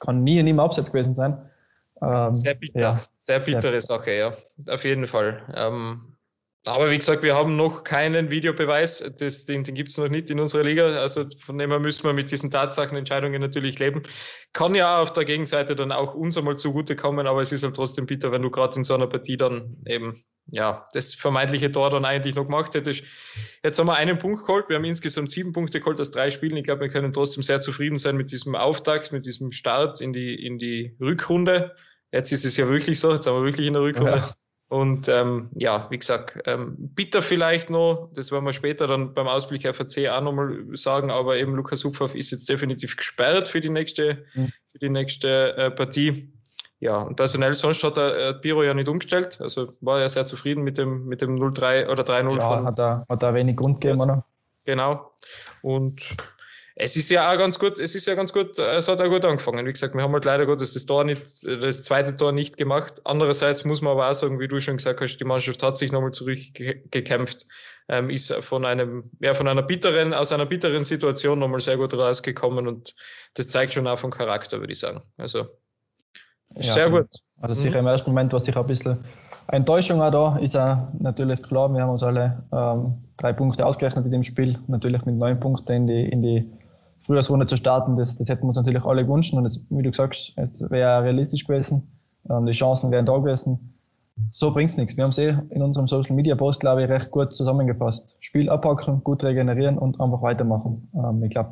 kann 0.00 0.24
nie 0.24 0.38
und 0.38 0.44
nimmer 0.44 0.64
Abseits 0.64 0.90
gewesen 0.90 1.14
sein. 1.14 1.36
Ähm, 2.00 2.34
sehr 2.34 2.54
bitter, 2.54 2.80
ja, 2.80 3.00
sehr 3.12 3.40
bittere 3.40 3.80
sehr 3.80 3.80
Sache, 3.80 4.12
ja, 4.12 4.32
auf 4.68 4.84
jeden 4.84 5.06
Fall. 5.06 5.42
Ähm, 5.54 6.16
aber 6.64 6.90
wie 6.90 6.96
gesagt, 6.96 7.22
wir 7.22 7.36
haben 7.36 7.56
noch 7.56 7.82
keinen 7.82 8.30
Videobeweis. 8.30 9.12
Das, 9.18 9.44
den 9.44 9.64
den 9.64 9.74
gibt 9.74 9.90
es 9.90 9.98
noch 9.98 10.08
nicht 10.08 10.30
in 10.30 10.38
unserer 10.38 10.64
Liga. 10.64 10.86
Also 11.00 11.24
von 11.38 11.56
dem 11.56 11.70
her 11.70 11.78
müssen 11.78 12.04
wir 12.04 12.12
mit 12.12 12.30
diesen 12.30 12.50
Tatsachenentscheidungen 12.50 13.40
natürlich 13.40 13.78
leben. 13.78 14.02
Kann 14.52 14.74
ja 14.74 15.00
auf 15.00 15.12
der 15.12 15.24
Gegenseite 15.24 15.76
dann 15.76 15.92
auch 15.92 16.14
uns 16.14 16.36
einmal 16.36 16.56
zugutekommen, 16.56 17.26
aber 17.26 17.42
es 17.42 17.52
ist 17.52 17.62
halt 17.62 17.76
trotzdem 17.76 18.06
bitter, 18.06 18.32
wenn 18.32 18.42
du 18.42 18.50
gerade 18.50 18.76
in 18.76 18.84
so 18.84 18.94
einer 18.94 19.06
Partie 19.06 19.36
dann 19.36 19.76
eben 19.86 20.22
ja 20.50 20.86
das 20.92 21.14
vermeintliche 21.14 21.70
Tor 21.70 21.90
dann 21.90 22.04
eigentlich 22.04 22.34
noch 22.34 22.44
gemacht 22.44 22.74
hättest. 22.74 23.04
Jetzt 23.62 23.78
haben 23.78 23.86
wir 23.86 23.96
einen 23.96 24.18
Punkt 24.18 24.46
geholt. 24.46 24.68
Wir 24.68 24.76
haben 24.76 24.84
insgesamt 24.84 25.30
sieben 25.30 25.52
Punkte 25.52 25.80
geholt 25.80 26.00
aus 26.00 26.10
drei 26.10 26.30
Spielen. 26.30 26.56
Ich 26.56 26.64
glaube, 26.64 26.82
wir 26.82 26.88
können 26.88 27.12
trotzdem 27.12 27.42
sehr 27.42 27.60
zufrieden 27.60 27.96
sein 27.96 28.16
mit 28.16 28.30
diesem 28.30 28.54
Auftakt, 28.54 29.12
mit 29.12 29.24
diesem 29.24 29.52
Start 29.52 30.00
in 30.00 30.12
die, 30.12 30.34
in 30.34 30.58
die 30.58 30.96
Rückrunde. 31.00 31.74
Jetzt 32.12 32.32
ist 32.32 32.44
es 32.44 32.56
ja 32.56 32.68
wirklich 32.68 32.98
so, 33.00 33.12
jetzt 33.12 33.26
haben 33.26 33.36
wir 33.36 33.44
wirklich 33.44 33.66
in 33.66 33.74
der 33.74 33.82
Rückrunde. 33.82 34.16
Ja. 34.16 34.32
Und 34.68 35.08
ähm, 35.08 35.48
ja, 35.54 35.86
wie 35.90 35.96
gesagt, 35.96 36.38
ähm, 36.44 36.76
bitter 36.78 37.22
vielleicht 37.22 37.70
noch, 37.70 38.10
das 38.12 38.30
werden 38.30 38.44
wir 38.44 38.52
später 38.52 38.86
dann 38.86 39.14
beim 39.14 39.26
Ausblick 39.26 39.62
FAC 39.62 40.08
auch 40.10 40.20
nochmal 40.20 40.62
sagen, 40.72 41.10
aber 41.10 41.38
eben 41.38 41.54
Lukas 41.54 41.84
Hupfaff 41.84 42.14
ist 42.14 42.32
jetzt 42.32 42.48
definitiv 42.50 42.94
gesperrt 42.96 43.48
für 43.48 43.62
die 43.62 43.70
nächste, 43.70 44.26
mhm. 44.34 44.52
für 44.70 44.78
die 44.78 44.90
nächste 44.90 45.56
äh, 45.56 45.70
Partie. 45.70 46.30
Ja, 46.80 46.98
und 46.98 47.16
personell 47.16 47.54
sonst 47.54 47.82
hat 47.82 47.96
er 47.96 48.34
Biro 48.34 48.62
ja 48.62 48.72
nicht 48.72 48.88
umgestellt, 48.88 49.40
also 49.40 49.72
war 49.80 50.00
er 50.00 50.08
sehr 50.08 50.26
zufrieden 50.26 50.62
mit 50.62 50.78
dem, 50.78 51.06
mit 51.06 51.20
dem 51.20 51.36
0-3 51.36 51.88
oder 51.88 52.04
3-0 52.04 52.36
ja, 52.36 52.40
von. 52.40 52.64
Hat 52.64 52.78
er, 52.78 53.04
hat 53.08 53.22
er 53.22 53.34
wenig 53.34 53.56
Grund 53.56 53.80
gegeben, 53.80 54.00
oder? 54.00 54.24
Genau. 54.64 55.12
Und 55.62 56.16
es 56.80 56.94
ist 56.96 57.10
ja 57.10 57.28
auch 57.28 57.36
ganz 57.36 57.58
gut, 57.58 57.80
es 57.80 57.96
ist 57.96 58.06
ja 58.06 58.14
ganz 58.14 58.32
gut, 58.32 58.56
es 58.56 58.86
hat 58.86 59.00
auch 59.00 59.08
gut 59.08 59.24
angefangen. 59.24 59.66
Wie 59.66 59.72
gesagt, 59.72 59.96
wir 59.96 60.02
haben 60.02 60.12
halt 60.12 60.24
leider 60.24 60.46
Gottes 60.46 60.74
das 60.74 60.86
Tor 60.86 61.02
nicht, 61.02 61.44
das 61.44 61.82
zweite 61.82 62.16
Tor 62.16 62.30
nicht 62.30 62.56
gemacht. 62.56 63.00
Andererseits 63.04 63.64
muss 63.64 63.82
man 63.82 63.94
aber 63.94 64.08
auch 64.08 64.14
sagen, 64.14 64.38
wie 64.38 64.46
du 64.46 64.60
schon 64.60 64.76
gesagt 64.76 65.00
hast, 65.00 65.16
die 65.16 65.24
Mannschaft 65.24 65.60
hat 65.64 65.76
sich 65.76 65.90
nochmal 65.90 66.12
zurückgekämpft, 66.12 67.46
ähm, 67.88 68.10
ist 68.10 68.32
von 68.32 68.64
einem, 68.64 69.10
ja, 69.18 69.34
von 69.34 69.48
einer 69.48 69.62
bitteren, 69.62 70.14
aus 70.14 70.30
einer 70.30 70.46
bitteren 70.46 70.84
Situation 70.84 71.40
nochmal 71.40 71.58
sehr 71.58 71.76
gut 71.76 71.92
rausgekommen 71.94 72.68
und 72.68 72.94
das 73.34 73.48
zeigt 73.48 73.72
schon 73.72 73.88
auch 73.88 73.98
vom 73.98 74.12
Charakter, 74.12 74.60
würde 74.60 74.72
ich 74.72 74.78
sagen. 74.78 75.02
Also, 75.16 75.48
ja, 76.54 76.62
sehr 76.62 76.90
gut. 76.90 77.08
Also 77.40 77.54
sicher 77.54 77.80
mhm. 77.80 77.86
im 77.86 77.92
ersten 77.92 78.10
Moment 78.10 78.32
war 78.32 78.40
sicher 78.40 78.60
ein 78.60 78.66
bisschen 78.66 78.98
Enttäuschung 79.48 80.02
auch 80.02 80.10
da, 80.10 80.36
ist 80.38 80.56
auch 80.56 80.88
natürlich 80.98 81.42
klar. 81.42 81.72
Wir 81.72 81.82
haben 81.82 81.90
uns 81.90 82.02
alle 82.02 82.42
ähm, 82.52 82.94
drei 83.16 83.32
Punkte 83.32 83.64
ausgerechnet 83.64 84.04
in 84.04 84.12
dem 84.12 84.22
Spiel, 84.22 84.58
natürlich 84.66 85.04
mit 85.06 85.16
neun 85.16 85.40
Punkten 85.40 85.72
in 85.72 85.86
die, 85.86 86.08
in 86.08 86.22
die 86.22 86.50
Frühjahrsrunde 87.00 87.46
zu 87.46 87.56
starten, 87.56 87.96
das, 87.96 88.16
das 88.16 88.28
hätten 88.28 88.42
wir 88.42 88.48
uns 88.48 88.56
natürlich 88.56 88.84
alle 88.84 89.06
gewünscht. 89.06 89.32
Und 89.32 89.44
jetzt, 89.44 89.62
wie 89.70 89.82
du 89.82 89.92
sagst, 89.92 90.32
es 90.36 90.68
wäre 90.70 91.02
realistisch 91.04 91.46
gewesen. 91.46 91.86
Ähm, 92.28 92.44
die 92.44 92.52
Chancen 92.52 92.90
wären 92.90 93.06
da 93.06 93.16
gewesen. 93.16 93.74
So 94.30 94.52
bringt 94.52 94.70
es 94.70 94.76
nichts. 94.76 94.96
Wir 94.96 95.04
haben 95.04 95.10
es 95.10 95.18
eh 95.18 95.38
in 95.50 95.62
unserem 95.62 95.86
Social 95.86 96.16
Media 96.16 96.34
Post, 96.34 96.60
glaube 96.60 96.82
ich, 96.82 96.90
recht 96.90 97.10
gut 97.10 97.32
zusammengefasst. 97.32 98.16
Spiel 98.20 98.50
abpacken, 98.50 99.02
gut 99.04 99.22
regenerieren 99.22 99.78
und 99.78 100.00
einfach 100.00 100.22
weitermachen. 100.22 100.90
Ähm, 100.94 101.22
ich 101.22 101.30
glaube, 101.30 101.50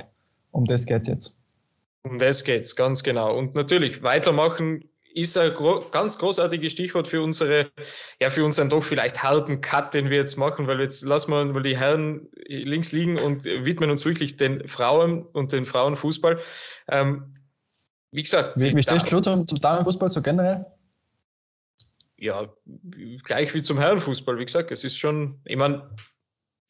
um 0.51 0.65
das 0.65 0.85
geht 0.85 1.03
es 1.03 1.09
jetzt. 1.09 1.37
Um 2.06 2.19
das 2.19 2.44
geht 2.44 2.61
es, 2.61 2.76
ganz 2.76 3.03
genau. 3.03 3.37
Und 3.37 3.55
natürlich 3.55 4.03
weitermachen 4.03 4.88
ist 5.12 5.37
ein 5.37 5.53
gro 5.55 5.81
ganz 5.91 6.19
großartiges 6.19 6.73
Stichwort 6.73 7.08
für 7.08 7.23
unsere, 7.23 7.70
ja, 8.20 8.31
für 8.31 8.44
unseren 8.44 8.69
doch 8.69 8.82
vielleicht 8.82 9.23
harten 9.23 9.61
Cut, 9.61 9.94
den 9.94 10.11
wir 10.11 10.19
jetzt 10.19 10.37
machen, 10.37 10.67
weil 10.67 10.81
jetzt 10.81 11.03
lassen 11.05 11.32
wir 11.32 11.44
mal 11.47 11.62
die 11.62 11.76
Herren 11.76 12.29
links 12.47 12.93
liegen 12.93 13.19
und 13.19 13.44
widmen 13.44 13.91
uns 13.91 14.05
wirklich 14.05 14.37
den 14.37 14.69
Frauen 14.69 15.25
und 15.25 15.53
den 15.53 15.64
Frauenfußball. 15.64 16.38
Ähm, 16.88 17.35
wie 18.12 18.23
gesagt. 18.23 18.52
Wie, 18.56 18.75
wie 18.75 18.82
stehst 18.82 19.11
du 19.11 19.20
zum, 19.20 19.47
zum 19.47 19.61
Damenfußball 19.61 20.11
so 20.11 20.23
generell? 20.23 20.64
Ja, 22.19 22.49
gleich 23.25 23.52
wie 23.52 23.62
zum 23.62 23.79
Herrenfußball. 23.79 24.38
Wie 24.38 24.44
gesagt, 24.44 24.70
es 24.70 24.85
ist 24.85 24.97
schon, 24.97 25.41
ich 25.44 25.56
meine, 25.56 25.91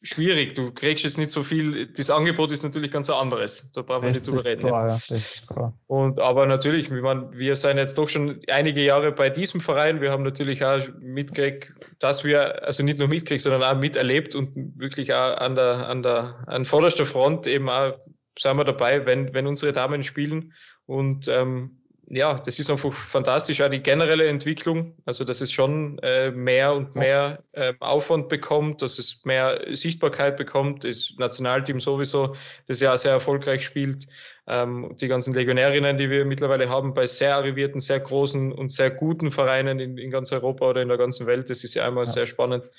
schwierig. 0.01 0.55
Du 0.55 0.71
kriegst 0.71 1.03
jetzt 1.03 1.17
nicht 1.17 1.31
so 1.31 1.43
viel. 1.43 1.87
Das 1.87 2.09
Angebot 2.09 2.51
ist 2.51 2.63
natürlich 2.63 2.91
ganz 2.91 3.09
anderes. 3.09 3.71
Da 3.73 3.81
brauchen 3.81 4.03
wir 4.03 4.11
nicht 4.11 4.27
drüber 4.27 4.45
reden. 4.45 4.61
Klar, 4.61 4.87
ja. 4.87 5.01
das 5.07 5.35
ist 5.35 5.47
klar. 5.47 5.73
Und 5.87 6.19
aber 6.19 6.45
natürlich, 6.45 6.91
ich 6.91 7.01
meine, 7.01 7.29
wir 7.33 7.55
sind 7.55 7.77
jetzt 7.77 7.97
doch 7.97 8.07
schon 8.07 8.39
einige 8.47 8.81
Jahre 8.81 9.11
bei 9.11 9.29
diesem 9.29 9.61
Verein. 9.61 10.01
Wir 10.01 10.11
haben 10.11 10.23
natürlich 10.23 10.63
auch 10.63 10.81
mitgekriegt, 10.99 11.73
dass 11.99 12.23
wir, 12.23 12.63
also 12.63 12.83
nicht 12.83 12.99
nur 12.99 13.07
mitgekriegt, 13.07 13.41
sondern 13.41 13.63
auch 13.63 13.79
miterlebt 13.79 14.35
und 14.35 14.51
wirklich 14.79 15.13
auch 15.13 15.37
an 15.37 15.55
der, 15.55 15.87
an 15.87 16.03
der, 16.03 16.43
an 16.47 16.65
vorderster 16.65 17.05
Front 17.05 17.47
eben 17.47 17.69
auch 17.69 17.93
sind 18.39 18.57
wir 18.57 18.65
dabei, 18.65 19.05
wenn, 19.05 19.33
wenn 19.33 19.47
unsere 19.47 19.71
Damen 19.71 20.03
spielen. 20.03 20.53
Und 20.85 21.27
ähm, 21.27 21.81
ja, 22.09 22.35
das 22.35 22.57
ist 22.57 22.69
einfach 22.69 22.93
fantastisch, 22.93 23.61
auch 23.61 23.69
die 23.69 23.81
generelle 23.81 24.27
Entwicklung. 24.27 24.95
Also, 25.05 25.23
dass 25.23 25.41
es 25.41 25.51
schon 25.51 25.99
äh, 25.99 26.31
mehr 26.31 26.73
und 26.73 26.95
mehr 26.95 27.43
äh, 27.51 27.73
Aufwand 27.79 28.29
bekommt, 28.29 28.81
dass 28.81 28.97
es 28.97 29.23
mehr 29.25 29.59
Sichtbarkeit 29.73 30.37
bekommt. 30.37 30.85
Das 30.85 31.13
Nationalteam 31.17 31.79
sowieso, 31.79 32.35
das 32.67 32.79
ja 32.79 32.95
sehr 32.95 33.11
erfolgreich 33.11 33.65
spielt. 33.65 34.07
Ähm, 34.49 34.95
die 34.95 35.09
ganzen 35.09 35.33
Legionärinnen, 35.33 35.97
die 35.97 36.09
wir 36.09 36.23
mittlerweile 36.23 36.69
haben, 36.69 36.93
bei 36.93 37.05
sehr 37.05 37.35
arrivierten, 37.35 37.81
sehr 37.81 37.99
großen 37.99 38.53
und 38.53 38.71
sehr 38.71 38.91
guten 38.91 39.29
Vereinen 39.29 39.81
in, 39.81 39.97
in 39.97 40.09
ganz 40.09 40.31
Europa 40.31 40.69
oder 40.69 40.81
in 40.81 40.87
der 40.87 40.97
ganzen 40.97 41.27
Welt. 41.27 41.49
Das 41.49 41.65
ist 41.65 41.73
ja 41.73 41.85
einmal 41.85 42.05
ja. 42.05 42.11
sehr 42.11 42.25
spannend. 42.25 42.69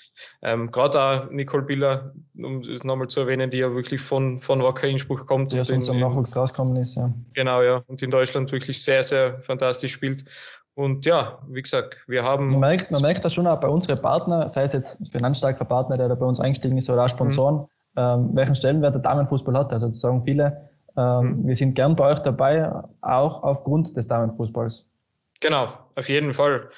Ähm, 0.40 0.70
Gerade 0.70 0.98
auch 0.98 1.30
Nicole 1.30 1.64
Biller, 1.64 2.14
um 2.38 2.62
es 2.62 2.84
nochmal 2.84 3.08
zu 3.08 3.20
erwähnen, 3.20 3.50
die 3.50 3.58
ja 3.58 3.74
wirklich 3.74 4.00
von, 4.00 4.38
von 4.38 4.62
Wacker 4.62 4.88
Innsbruck 4.88 5.26
kommt. 5.26 5.52
Die 5.52 5.60
aus 5.60 5.70
unserem 5.70 6.00
Nachwuchs 6.00 6.34
rausgekommen 6.34 6.76
ist, 6.76 6.96
ja. 6.96 7.12
Genau, 7.34 7.60
ja. 7.60 7.82
Und 7.86 8.02
in 8.02 8.10
Deutschland 8.10 8.50
wirklich 8.50 8.82
sehr, 8.82 9.02
sehr 9.02 9.38
fantastisch 9.42 9.92
spielt. 9.92 10.24
Und 10.78 11.04
ja, 11.04 11.38
wie 11.48 11.60
gesagt, 11.60 11.98
wir 12.06 12.24
haben. 12.24 12.50
Man 12.52 12.60
merkt, 12.60 12.90
man 12.92 13.02
merkt 13.02 13.24
das 13.24 13.34
schon 13.34 13.46
auch 13.46 13.60
bei 13.60 13.68
unseren 13.68 14.00
Partnern, 14.00 14.48
sei 14.48 14.62
es 14.62 14.72
jetzt 14.72 15.10
finanzstarker 15.10 15.64
Partner, 15.64 15.98
der 15.98 16.08
da 16.08 16.14
bei 16.14 16.24
uns 16.24 16.40
eingestiegen 16.40 16.78
ist, 16.78 16.88
oder 16.88 17.04
auch 17.04 17.08
Sponsoren, 17.08 17.56
mhm. 17.56 17.66
ähm, 17.96 18.30
welchen 18.32 18.54
Stellenwert 18.54 18.94
der 18.94 19.02
Damenfußball 19.02 19.54
hat. 19.58 19.72
Also 19.72 19.88
zu 19.88 19.96
sagen 19.96 20.22
viele, 20.24 20.70
ähm, 20.98 21.42
mhm. 21.42 21.46
Wir 21.46 21.54
sind 21.54 21.74
gern 21.74 21.94
bei 21.94 22.12
euch 22.12 22.18
dabei, 22.18 22.70
auch 23.00 23.42
aufgrund 23.42 23.96
des 23.96 24.08
Damenfußballs. 24.08 24.86
Genau, 25.40 25.72
auf 25.94 26.08
jeden 26.08 26.34
Fall. 26.34 26.70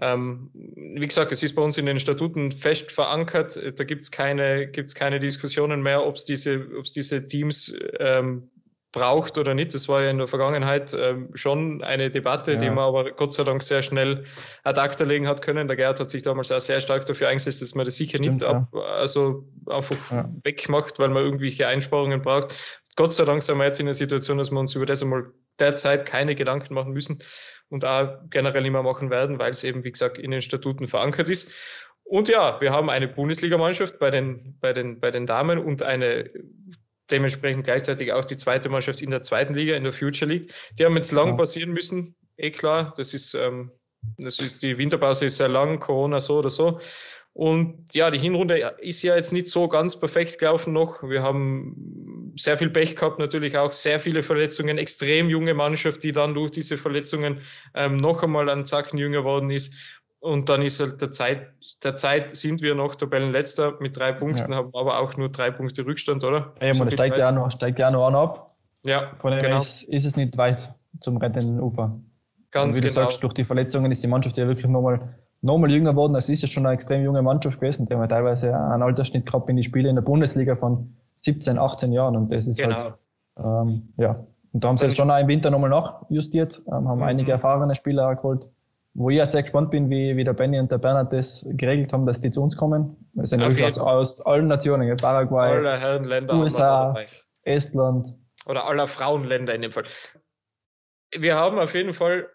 Ähm, 0.00 0.50
wie 0.54 1.06
gesagt, 1.06 1.32
es 1.32 1.42
ist 1.42 1.54
bei 1.54 1.62
uns 1.62 1.78
in 1.78 1.86
den 1.86 1.98
Statuten 1.98 2.52
fest 2.52 2.90
verankert. 2.90 3.58
Da 3.76 3.84
gibt 3.84 4.04
es 4.04 4.10
keine, 4.10 4.68
gibt's 4.68 4.94
keine 4.94 5.18
Diskussionen 5.18 5.82
mehr, 5.82 6.04
ob 6.04 6.16
es 6.16 6.24
diese, 6.24 6.66
diese 6.94 7.26
Teams 7.26 7.76
ähm, 7.98 8.50
braucht 8.92 9.38
oder 9.38 9.54
nicht. 9.54 9.74
Das 9.74 9.88
war 9.88 10.02
ja 10.02 10.10
in 10.10 10.18
der 10.18 10.28
Vergangenheit 10.28 10.96
ähm, 10.98 11.30
schon 11.34 11.82
eine 11.82 12.10
Debatte, 12.10 12.52
ja. 12.52 12.58
die 12.58 12.70
man 12.70 12.84
aber 12.84 13.10
Gott 13.12 13.32
sei 13.32 13.44
Dank 13.44 13.62
sehr 13.62 13.82
schnell 13.82 14.24
ad 14.64 14.80
acta 14.80 15.04
legen 15.04 15.28
hat 15.28 15.42
können. 15.42 15.68
Der 15.68 15.76
Gerd 15.76 16.00
hat 16.00 16.10
sich 16.10 16.22
damals 16.22 16.50
auch 16.50 16.60
sehr 16.60 16.80
stark 16.80 17.04
dafür 17.06 17.28
eingesetzt, 17.28 17.60
dass 17.60 17.74
man 17.74 17.84
das 17.84 17.96
sicher 17.96 18.18
Stimmt, 18.18 18.40
nicht 18.40 18.48
ab, 18.48 18.74
also 18.74 19.44
einfach 19.66 19.96
ja. 20.10 20.28
wegmacht, 20.42 20.98
weil 20.98 21.08
man 21.08 21.24
irgendwelche 21.24 21.66
Einsparungen 21.66 22.22
braucht. 22.22 22.54
Gott 22.98 23.14
sei 23.14 23.24
Dank 23.24 23.44
sind 23.44 23.58
wir 23.58 23.64
jetzt 23.64 23.78
in 23.78 23.86
der 23.86 23.94
Situation, 23.94 24.38
dass 24.38 24.50
wir 24.50 24.58
uns 24.58 24.74
über 24.74 24.84
das 24.84 25.02
einmal 25.02 25.30
derzeit 25.60 26.04
keine 26.04 26.34
Gedanken 26.34 26.74
machen 26.74 26.92
müssen 26.92 27.22
und 27.68 27.84
auch 27.84 28.18
generell 28.28 28.66
immer 28.66 28.82
machen 28.82 29.08
werden, 29.08 29.38
weil 29.38 29.50
es 29.50 29.62
eben, 29.62 29.84
wie 29.84 29.92
gesagt, 29.92 30.18
in 30.18 30.32
den 30.32 30.42
Statuten 30.42 30.88
verankert 30.88 31.28
ist. 31.28 31.48
Und 32.02 32.28
ja, 32.28 32.60
wir 32.60 32.72
haben 32.72 32.90
eine 32.90 33.06
Bundesligamannschaft 33.06 34.00
bei 34.00 34.10
den, 34.10 34.58
bei, 34.58 34.72
den, 34.72 34.98
bei 34.98 35.12
den 35.12 35.26
Damen 35.26 35.60
und 35.60 35.84
eine 35.84 36.28
dementsprechend 37.08 37.62
gleichzeitig 37.62 38.12
auch 38.12 38.24
die 38.24 38.36
zweite 38.36 38.68
Mannschaft 38.68 39.00
in 39.00 39.12
der 39.12 39.22
zweiten 39.22 39.54
Liga, 39.54 39.76
in 39.76 39.84
der 39.84 39.92
Future 39.92 40.28
League. 40.28 40.52
Die 40.76 40.84
haben 40.84 40.96
jetzt 40.96 41.12
lang 41.12 41.36
passieren 41.36 41.70
müssen, 41.70 42.16
eh 42.36 42.50
klar. 42.50 42.94
Das 42.96 43.14
ist, 43.14 43.32
ähm, 43.34 43.70
das 44.16 44.40
ist 44.40 44.60
die 44.60 44.76
Winterpause 44.76 45.26
ist 45.26 45.36
sehr 45.36 45.48
lang, 45.48 45.78
Corona 45.78 46.18
so 46.18 46.38
oder 46.38 46.50
so. 46.50 46.80
Und 47.32 47.94
ja, 47.94 48.10
die 48.10 48.18
Hinrunde 48.18 48.74
ist 48.80 49.02
ja 49.02 49.14
jetzt 49.14 49.32
nicht 49.32 49.46
so 49.46 49.68
ganz 49.68 50.00
perfekt 50.00 50.40
gelaufen 50.40 50.72
noch. 50.72 51.00
Wir 51.04 51.22
haben 51.22 52.17
sehr 52.38 52.56
viel 52.56 52.70
Pech 52.70 52.96
gehabt, 52.96 53.18
natürlich 53.18 53.56
auch 53.56 53.72
sehr 53.72 54.00
viele 54.00 54.22
Verletzungen, 54.22 54.78
extrem 54.78 55.28
junge 55.28 55.54
Mannschaft, 55.54 56.02
die 56.02 56.12
dann 56.12 56.34
durch 56.34 56.50
diese 56.50 56.78
Verletzungen 56.78 57.40
ähm, 57.74 57.96
noch 57.96 58.22
einmal 58.22 58.48
einen 58.48 58.64
Zacken 58.64 58.98
jünger 58.98 59.24
worden 59.24 59.50
ist. 59.50 59.74
Und 60.20 60.48
dann 60.48 60.62
ist 60.62 60.80
halt 60.80 61.00
der 61.00 61.12
Zeit, 61.12 61.52
der 61.84 61.94
Zeit 61.94 62.34
sind 62.34 62.60
wir 62.60 62.74
noch 62.74 62.96
Tabellenletzter 62.96 63.76
mit 63.80 63.96
drei 63.96 64.12
Punkten, 64.12 64.50
ja. 64.50 64.58
haben 64.58 64.74
aber 64.74 64.98
auch 64.98 65.16
nur 65.16 65.28
drei 65.30 65.50
Punkte 65.50 65.86
Rückstand, 65.86 66.24
oder? 66.24 66.54
Ja, 66.60 66.74
so 66.74 66.80
man 66.80 66.90
steigt 66.90 67.18
ja, 67.18 67.30
noch, 67.30 67.50
steigt 67.50 67.78
ja 67.78 67.90
noch 67.90 68.06
an 68.06 68.16
ab. 68.16 68.56
Ja, 68.84 69.12
Von 69.18 69.32
dem 69.32 69.42
genau. 69.42 69.56
ist, 69.58 69.82
ist 69.82 70.06
es 70.06 70.16
nicht 70.16 70.36
weit 70.36 70.72
zum 71.00 71.18
rettenden 71.18 71.60
Ufer. 71.60 72.00
Ganz 72.50 72.76
Und 72.76 72.82
wie 72.82 72.88
genau. 72.88 73.00
du 73.00 73.06
sagst, 73.06 73.22
durch 73.22 73.34
die 73.34 73.44
Verletzungen 73.44 73.92
ist 73.92 74.02
die 74.02 74.08
Mannschaft 74.08 74.38
ja 74.38 74.46
wirklich 74.46 74.66
nochmal 74.66 75.14
nochmal 75.40 75.70
jünger 75.70 75.92
geworden. 75.92 76.14
Es 76.14 76.28
ist 76.28 76.42
ja 76.42 76.48
schon 76.48 76.66
eine 76.66 76.74
extrem 76.74 77.02
junge 77.04 77.22
Mannschaft 77.22 77.60
gewesen. 77.60 77.86
Die 77.86 77.94
haben 77.94 78.00
ja 78.00 78.06
teilweise 78.06 78.56
einen 78.56 78.82
Altersschnitt 78.82 79.26
gehabt 79.26 79.48
in 79.50 79.56
die 79.56 79.62
Spiele 79.62 79.88
in 79.88 79.94
der 79.94 80.02
Bundesliga 80.02 80.56
von 80.56 80.96
17, 81.18 81.58
18 81.58 81.92
Jahren. 81.92 82.16
Und 82.16 82.32
das 82.32 82.46
ist 82.46 82.60
genau. 82.60 82.76
halt, 82.76 82.94
ähm, 83.38 83.92
ja. 83.96 84.24
Und 84.52 84.64
da 84.64 84.68
haben 84.68 84.78
sie 84.78 84.86
jetzt 84.86 84.96
schon 84.96 85.10
auch 85.10 85.18
im 85.18 85.28
Winter 85.28 85.50
nochmal 85.50 85.70
nachjustiert, 85.70 86.62
ähm, 86.68 86.88
haben 86.88 86.98
mhm. 86.98 87.04
einige 87.04 87.32
erfahrene 87.32 87.74
Spieler 87.74 88.14
geholt, 88.16 88.46
wo 88.94 89.10
ich 89.10 89.16
ja 89.16 89.26
sehr 89.26 89.42
gespannt 89.42 89.70
bin, 89.70 89.90
wie, 89.90 90.16
wie 90.16 90.24
der 90.24 90.32
Benny 90.32 90.58
und 90.58 90.72
der 90.72 90.78
Bernhard 90.78 91.12
das 91.12 91.46
geregelt 91.50 91.92
haben, 91.92 92.06
dass 92.06 92.20
die 92.20 92.30
zu 92.30 92.42
uns 92.42 92.56
kommen. 92.56 92.96
Wir 93.12 93.26
sind 93.26 93.40
wirklich 93.40 93.64
aus, 93.66 93.78
aus, 93.78 94.20
allen 94.26 94.48
Nationen, 94.48 94.96
Paraguay, 94.96 95.60
USA, 96.32 96.94
Estland. 97.42 98.14
Oder 98.46 98.64
aller 98.64 98.86
Frauenländer 98.86 99.54
in 99.54 99.62
dem 99.62 99.72
Fall. 99.72 99.84
Wir 101.16 101.36
haben 101.36 101.58
auf 101.58 101.74
jeden 101.74 101.92
Fall 101.92 102.26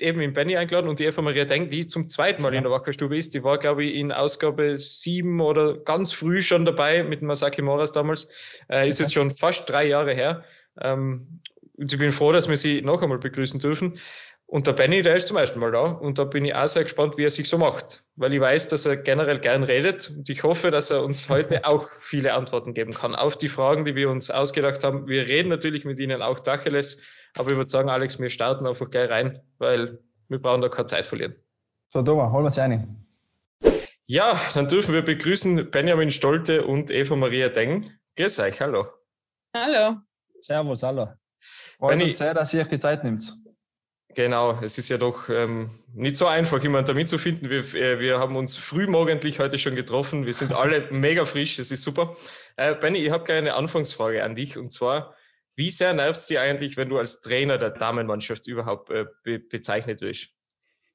eben 0.00 0.20
in 0.20 0.32
Benny 0.32 0.56
eingeladen 0.56 0.88
und 0.88 0.98
die 0.98 1.04
Eva 1.04 1.22
Maria 1.22 1.44
Denk, 1.44 1.70
die 1.70 1.86
zum 1.86 2.08
zweiten 2.08 2.42
Mal 2.42 2.52
ja. 2.52 2.58
in 2.58 2.64
der 2.64 2.72
Wackerstube 2.72 3.16
ist. 3.16 3.34
Die 3.34 3.42
war, 3.42 3.58
glaube 3.58 3.84
ich, 3.84 3.94
in 3.94 4.12
Ausgabe 4.12 4.78
sieben 4.78 5.40
oder 5.40 5.78
ganz 5.78 6.12
früh 6.12 6.42
schon 6.42 6.64
dabei 6.64 7.02
mit 7.02 7.22
Masaki 7.22 7.62
Moras 7.62 7.92
damals. 7.92 8.28
Äh, 8.70 8.88
ist 8.88 8.96
okay. 8.96 9.04
jetzt 9.04 9.14
schon 9.14 9.30
fast 9.30 9.68
drei 9.68 9.86
Jahre 9.86 10.14
her. 10.14 10.44
Ähm, 10.80 11.40
und 11.76 11.92
ich 11.92 11.98
bin 11.98 12.12
froh, 12.12 12.32
dass 12.32 12.48
wir 12.48 12.56
sie 12.56 12.82
noch 12.82 13.02
einmal 13.02 13.18
begrüßen 13.18 13.60
dürfen. 13.60 13.98
Und 14.50 14.66
der 14.66 14.72
Benny, 14.72 15.02
der 15.02 15.14
ist 15.14 15.28
zum 15.28 15.36
ersten 15.36 15.60
Mal 15.60 15.72
da. 15.72 15.82
Und 15.82 16.18
da 16.18 16.24
bin 16.24 16.44
ich 16.44 16.54
auch 16.54 16.66
sehr 16.66 16.84
gespannt, 16.84 17.18
wie 17.18 17.24
er 17.24 17.30
sich 17.30 17.48
so 17.48 17.58
macht. 17.58 18.02
Weil 18.16 18.32
ich 18.32 18.40
weiß, 18.40 18.68
dass 18.68 18.86
er 18.86 18.96
generell 18.96 19.38
gern 19.38 19.62
redet. 19.62 20.10
Und 20.16 20.28
ich 20.30 20.42
hoffe, 20.42 20.70
dass 20.70 20.90
er 20.90 21.04
uns 21.04 21.28
heute 21.28 21.64
auch 21.66 21.86
viele 22.00 22.32
Antworten 22.32 22.72
geben 22.72 22.94
kann 22.94 23.14
auf 23.14 23.36
die 23.36 23.50
Fragen, 23.50 23.84
die 23.84 23.94
wir 23.94 24.08
uns 24.08 24.30
ausgedacht 24.30 24.82
haben. 24.84 25.06
Wir 25.06 25.28
reden 25.28 25.50
natürlich 25.50 25.84
mit 25.84 26.00
Ihnen 26.00 26.22
auch 26.22 26.40
Dacheles 26.40 26.98
aber 27.38 27.50
ich 27.50 27.56
würde 27.56 27.70
sagen, 27.70 27.88
Alex, 27.88 28.18
wir 28.18 28.30
starten 28.30 28.66
einfach 28.66 28.90
gleich 28.90 29.08
rein, 29.08 29.40
weil 29.58 29.98
wir 30.28 30.40
brauchen 30.40 30.60
da 30.60 30.68
keine 30.68 30.86
Zeit 30.86 31.06
verlieren. 31.06 31.34
So, 31.88 32.02
Thomas, 32.02 32.32
holen 32.32 32.44
wir 32.44 32.48
es 32.48 32.58
rein. 32.58 33.06
Ja, 34.06 34.38
dann 34.54 34.68
dürfen 34.68 34.94
wir 34.94 35.02
begrüßen 35.02 35.70
Benjamin 35.70 36.10
Stolte 36.10 36.66
und 36.66 36.90
Eva 36.90 37.14
Maria 37.16 37.48
Deng. 37.48 37.90
Grüß 38.16 38.40
euch, 38.40 38.60
hallo. 38.60 38.86
Hallo. 39.54 39.96
Servus, 40.40 40.82
hallo. 40.82 41.08
Freut 41.78 42.02
uns 42.02 42.18
sehr, 42.18 42.34
dass 42.34 42.52
ihr 42.54 42.60
euch 42.60 42.68
die 42.68 42.78
Zeit 42.78 43.04
nimmt. 43.04 43.32
Genau, 44.14 44.58
es 44.62 44.78
ist 44.78 44.88
ja 44.88 44.96
doch 44.96 45.28
ähm, 45.28 45.70
nicht 45.92 46.16
so 46.16 46.26
einfach, 46.26 46.60
jemanden 46.62 46.88
damit 46.88 47.08
zu 47.08 47.18
finden. 47.18 47.50
Wir, 47.50 47.60
äh, 47.74 48.00
wir 48.00 48.18
haben 48.18 48.34
uns 48.36 48.56
frühmorgendlich 48.56 49.38
heute 49.38 49.58
schon 49.58 49.76
getroffen. 49.76 50.26
Wir 50.26 50.34
sind 50.34 50.52
alle 50.52 50.88
mega 50.90 51.24
frisch, 51.24 51.56
das 51.56 51.70
ist 51.70 51.82
super. 51.82 52.16
Äh, 52.56 52.74
Benny, 52.74 52.98
ich 52.98 53.10
habe 53.10 53.24
gleich 53.24 53.38
eine 53.38 53.54
Anfangsfrage 53.54 54.24
an 54.24 54.34
dich 54.34 54.58
und 54.58 54.72
zwar, 54.72 55.14
wie 55.58 55.70
sehr 55.70 55.92
nervt 55.92 56.20
es 56.20 56.26
dir 56.26 56.40
eigentlich, 56.40 56.76
wenn 56.76 56.88
du 56.88 56.98
als 56.98 57.20
Trainer 57.20 57.58
der 57.58 57.70
Damenmannschaft 57.70 58.46
überhaupt 58.46 58.90
äh, 58.90 59.06
be 59.24 59.40
bezeichnet 59.40 60.00
wirst? 60.00 60.28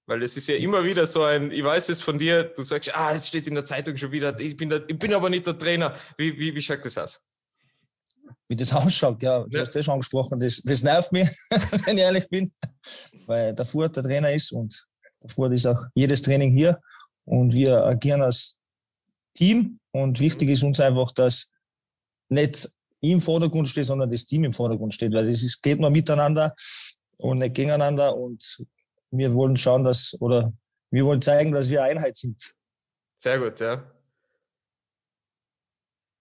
Weil 0.06 0.24
es 0.24 0.38
ist 0.38 0.48
ja 0.48 0.56
immer 0.56 0.86
wieder 0.86 1.06
so 1.06 1.24
ein, 1.24 1.52
ich 1.52 1.64
weiß 1.64 1.90
es 1.90 2.02
von 2.02 2.18
dir, 2.18 2.46
du 2.46 2.62
sagst, 2.62 2.96
ah, 2.96 3.14
es 3.14 3.28
steht 3.28 3.48
in 3.48 3.56
der 3.56 3.66
Zeitung 3.66 3.98
schon 3.98 4.12
wieder, 4.12 4.38
ich 4.40 4.56
bin, 4.56 4.70
der, 4.70 4.88
ich 4.88 4.98
bin 4.98 5.14
aber 5.14 5.30
nicht 5.30 5.46
der 5.46 5.58
Trainer. 5.58 5.94
Wie, 6.18 6.38
wie, 6.40 6.56
wie 6.56 6.62
schaut 6.62 6.84
das 6.84 6.98
aus? 6.98 7.22
Wie 8.48 8.56
das 8.56 8.74
ausschaut, 8.74 9.22
ja, 9.22 9.44
du 9.44 9.50
ja. 9.50 9.62
hast 9.62 9.76
das 9.76 9.84
schon 9.84 9.96
angesprochen, 9.96 10.40
das, 10.40 10.62
das 10.64 10.82
nervt 10.82 11.12
mich, 11.12 11.28
wenn 11.86 11.98
ich 11.98 12.04
ehrlich 12.04 12.30
bin, 12.30 12.52
weil 13.26 13.54
der 13.54 13.66
Furt 13.66 13.98
der 13.98 14.04
Trainer 14.04 14.32
ist 14.32 14.54
und 14.54 14.86
der 15.22 15.30
Furt 15.30 15.54
ist 15.54 15.66
auch 15.66 15.80
jedes 15.94 16.22
Training 16.22 16.54
hier 16.54 16.80
und 17.26 17.54
wir 17.54 17.84
agieren 17.84 18.22
als 18.22 18.56
Team 19.34 19.80
und 19.92 20.22
wichtig 20.22 20.50
ist 20.50 20.64
uns 20.64 20.80
einfach, 20.80 21.12
dass 21.12 21.50
nicht 22.30 22.70
im 23.12 23.22
Vordergrund 23.22 23.68
steht, 23.68 23.86
sondern 23.86 24.10
das 24.10 24.26
Team 24.26 24.46
im 24.46 24.54
Vordergrund 24.54 24.94
steht. 24.94 25.14
Weil 25.14 25.28
es 25.28 25.62
geht 25.62 25.80
nur 25.80 25.90
miteinander 25.90 26.56
und 27.18 27.40
nicht 27.40 27.56
gegeneinander. 27.56 28.16
Und 28.16 28.64
wir 29.12 29.34
wollen 29.34 29.58
schauen, 29.58 29.84
dass, 29.84 30.16
oder 30.20 30.54
wir 30.90 31.06
wollen 31.06 31.22
zeigen, 31.22 31.52
dass 31.52 31.70
wir 31.70 31.84
Einheit 31.84 32.16
sind. 32.16 32.54
Sehr 33.16 33.40
gut, 33.40 33.60
ja. 33.60 33.84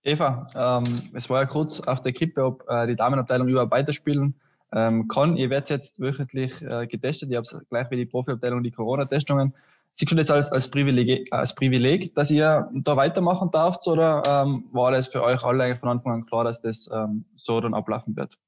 Eva, 0.05 0.47
ähm, 0.57 1.11
es 1.15 1.31
war 1.31 1.43
ja 1.43 1.47
kurz 1.47 1.81
auf 1.81 2.01
der 2.01 2.13
Kippe, 2.13 2.45
ob 2.45 2.69
äh, 2.69 2.89
die 2.89 2.97
Damenabteilung 2.97 3.47
überhaupt 3.47 3.71
weiterspielen 3.71 4.35
ähm, 4.73 5.07
kann. 5.07 5.37
Ihr 5.37 5.51
werdet 5.51 5.71
jetzt 5.71 6.01
wöchentlich 6.01 6.61
äh, 6.63 6.87
getestet. 6.89 7.31
Ihr 7.31 7.39
habt 7.39 7.57
gleich 7.71 7.91
wie 7.91 7.97
die 7.97 8.07
Profiabteilung 8.07 8.65
die 8.65 8.73
Corona-Testungen. 8.73 9.55
Siehst 9.95 10.11
du 10.11 10.17
das 10.17 10.31
als, 10.31 10.51
als, 10.51 10.69
Privileg, 10.69 11.29
als 11.33 11.55
Privileg, 11.55 12.15
dass 12.15 12.31
ihr 12.31 12.71
da 12.73 12.97
weitermachen 12.97 13.51
darfst 13.51 13.87
oder 13.89 14.23
ähm, 14.27 14.69
war 14.73 14.91
das 14.91 15.09
für 15.09 15.23
euch 15.23 15.45
alle 15.45 15.77
von 15.77 15.91
Anfang 15.91 16.13
an 16.13 16.27
klar, 16.27 16.45
dass 16.45 16.63
das 16.63 16.89
ähm, 16.93 17.27
so 17.37 17.61
dann 17.61 17.75
ablaufen 17.75 18.17
wird? 18.17 18.39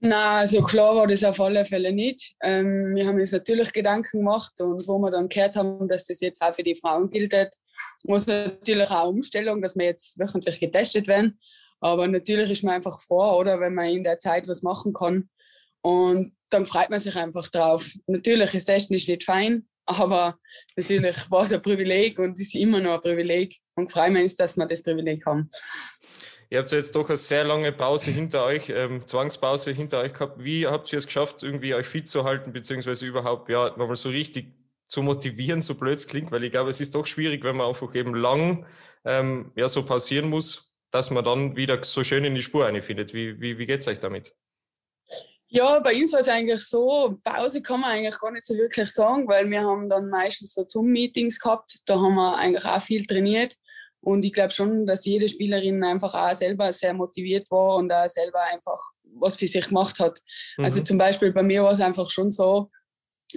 Na, 0.00 0.38
also 0.38 0.62
klar 0.62 0.94
war 0.94 1.06
das 1.06 1.24
auf 1.24 1.40
alle 1.40 1.64
Fälle 1.64 1.92
nicht. 1.92 2.34
Ähm, 2.40 2.94
wir 2.94 3.06
haben 3.06 3.18
uns 3.18 3.32
natürlich 3.32 3.72
Gedanken 3.72 4.20
gemacht 4.20 4.52
und 4.60 4.86
wo 4.86 4.98
wir 4.98 5.10
dann 5.10 5.28
gehört 5.28 5.56
haben, 5.56 5.88
dass 5.88 6.06
das 6.06 6.20
jetzt 6.20 6.40
auch 6.40 6.54
für 6.54 6.62
die 6.62 6.76
Frauen 6.76 7.10
gilt, 7.10 7.34
es 7.34 8.26
natürlich 8.26 8.90
auch 8.90 9.02
eine 9.02 9.08
Umstellung, 9.08 9.60
dass 9.60 9.76
wir 9.76 9.86
jetzt 9.86 10.18
wöchentlich 10.18 10.60
getestet 10.60 11.08
werden. 11.08 11.38
Aber 11.80 12.06
natürlich 12.08 12.50
ist 12.50 12.64
man 12.64 12.74
einfach 12.74 12.98
froh, 13.00 13.38
oder, 13.38 13.60
wenn 13.60 13.74
man 13.74 13.88
in 13.88 14.04
der 14.04 14.18
Zeit 14.18 14.48
was 14.48 14.62
machen 14.62 14.92
kann. 14.92 15.28
Und 15.80 16.36
dann 16.50 16.66
freut 16.66 16.90
man 16.90 17.00
sich 17.00 17.16
einfach 17.16 17.48
drauf. 17.48 17.92
Natürlich 18.06 18.54
ist 18.54 18.66
Testen 18.66 18.94
nicht 18.94 19.24
fein, 19.24 19.68
aber 19.88 20.38
natürlich 20.76 21.30
war 21.30 21.44
es 21.44 21.52
ein 21.52 21.62
Privileg 21.62 22.18
und 22.18 22.38
ist 22.38 22.54
immer 22.54 22.80
noch 22.80 22.96
ein 22.96 23.00
Privileg. 23.00 23.56
Und 23.74 23.90
freue 23.90 24.10
mich, 24.10 24.36
dass 24.36 24.56
wir 24.56 24.66
das 24.66 24.82
Privileg 24.82 25.24
haben. 25.24 25.50
Ihr 26.50 26.58
habt 26.58 26.70
jetzt 26.72 26.94
doch 26.96 27.08
eine 27.08 27.16
sehr 27.16 27.44
lange 27.44 27.72
Pause 27.72 28.10
hinter 28.10 28.44
euch, 28.44 28.70
ähm, 28.70 29.06
Zwangspause 29.06 29.72
hinter 29.72 30.00
euch 30.00 30.12
gehabt. 30.14 30.42
Wie 30.42 30.66
habt 30.66 30.92
ihr 30.92 30.98
es 30.98 31.06
geschafft, 31.06 31.42
irgendwie 31.42 31.74
euch 31.74 31.86
fit 31.86 32.08
zu 32.08 32.24
halten, 32.24 32.52
beziehungsweise 32.52 33.06
überhaupt 33.06 33.50
ja 33.50 33.70
nochmal 33.76 33.96
so 33.96 34.08
richtig 34.08 34.54
zu 34.88 35.02
motivieren, 35.02 35.60
so 35.60 35.74
blöd 35.74 35.98
es 35.98 36.06
klingt? 36.06 36.30
Weil 36.32 36.44
ich 36.44 36.50
glaube, 36.50 36.70
es 36.70 36.80
ist 36.80 36.94
doch 36.94 37.06
schwierig, 37.06 37.44
wenn 37.44 37.56
man 37.56 37.68
einfach 37.68 37.94
eben 37.94 38.14
lang 38.14 38.66
ähm, 39.04 39.52
ja, 39.56 39.68
so 39.68 39.84
pausieren 39.84 40.30
muss, 40.30 40.80
dass 40.90 41.10
man 41.10 41.24
dann 41.24 41.56
wieder 41.56 41.82
so 41.82 42.02
schön 42.02 42.24
in 42.24 42.34
die 42.34 42.42
Spur 42.42 42.66
einfindet. 42.66 43.12
Wie, 43.12 43.40
wie, 43.40 43.58
wie 43.58 43.66
geht 43.66 43.80
es 43.80 43.88
euch 43.88 44.00
damit? 44.00 44.34
Ja, 45.50 45.78
bei 45.80 45.94
uns 45.94 46.12
war 46.12 46.20
es 46.20 46.28
eigentlich 46.28 46.60
so, 46.60 47.18
Pause 47.24 47.62
kann 47.62 47.80
man 47.80 47.92
eigentlich 47.92 48.18
gar 48.18 48.30
nicht 48.30 48.44
so 48.44 48.54
wirklich 48.54 48.92
sagen, 48.92 49.26
weil 49.26 49.48
wir 49.48 49.62
haben 49.62 49.88
dann 49.88 50.08
meistens 50.10 50.54
so 50.54 50.64
Zoom-Meetings 50.68 51.40
gehabt, 51.40 51.78
da 51.86 51.94
haben 51.94 52.16
wir 52.16 52.36
eigentlich 52.36 52.64
auch 52.66 52.80
viel 52.82 53.06
trainiert 53.06 53.54
und 54.00 54.24
ich 54.24 54.32
glaube 54.32 54.50
schon, 54.50 54.86
dass 54.86 55.04
jede 55.04 55.28
Spielerin 55.28 55.82
einfach 55.82 56.14
auch 56.14 56.34
selber 56.34 56.72
sehr 56.72 56.94
motiviert 56.94 57.50
war 57.50 57.76
und 57.76 57.92
auch 57.92 58.08
selber 58.08 58.40
einfach 58.52 58.78
was 59.14 59.36
für 59.36 59.48
sich 59.48 59.68
gemacht 59.68 59.98
hat. 60.00 60.18
Also 60.18 60.58
mhm. 60.58 60.64
Also 60.64 60.80
zum 60.82 60.98
Beispiel 60.98 61.32
bei 61.32 61.42
mir 61.42 61.62
war 61.62 61.72
es 61.72 61.80
einfach 61.80 62.10
schon 62.10 62.30
so, 62.30 62.70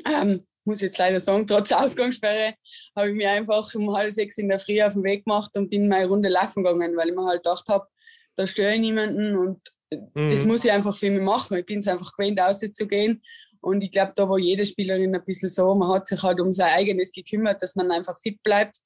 ähm, 0.06 0.46
muss 0.64 0.82
jetzt 0.82 0.98
leider 0.98 1.20
sagen, 1.20 1.48
trotz 1.48 1.72
Ausgangssperre, 1.72 2.56
habe 2.96 3.10
ich 3.10 3.16
mir 3.16 3.32
einfach 3.32 3.74
um 3.74 3.96
halb 3.96 4.12
sechs 4.12 4.38
in 4.38 4.50
der 4.50 4.60
Früh 4.60 4.82
auf 4.82 4.94
den 4.94 5.04
Weg 5.04 5.26
gemacht 5.26 5.52
und 5.56 5.70
bin 5.70 5.88
meine 5.88 6.08
Runde 6.08 6.30
laufen 6.30 6.64
gegangen, 6.64 6.96
weil 6.96 7.10
ich 7.10 7.16
mir 7.16 7.26
halt 7.26 7.44
gedacht 7.44 7.68
habe, 7.70 7.88
da 8.36 8.46
störe 8.48 8.76
ich 8.76 8.80
niemanden 8.80 9.36
und 9.36 9.60
das 9.92 10.42
mhm. 10.42 10.48
muss 10.48 10.64
ich 10.64 10.72
einfach 10.72 10.96
für 10.96 11.12
mich 11.12 11.22
machen. 11.22 11.58
Ich 11.58 11.66
bin 11.66 11.80
es 11.80 11.88
einfach 11.88 12.16
gewöhnt, 12.16 12.40
rauszugehen. 12.40 13.22
Und 13.60 13.84
ich 13.84 13.92
glaube, 13.92 14.14
da 14.16 14.28
war 14.28 14.40
jede 14.40 14.66
Spielerin 14.66 15.14
ein 15.14 15.24
bisschen 15.24 15.50
so, 15.50 15.76
man 15.76 15.92
hat 15.92 16.08
sich 16.08 16.22
halt 16.24 16.40
um 16.40 16.52
sein 16.52 16.74
eigenes 16.74 17.12
gekümmert, 17.12 17.62
dass 17.62 17.76
man 17.76 17.92
einfach 17.92 18.18
fit 18.20 18.42
bleibt. 18.42 18.78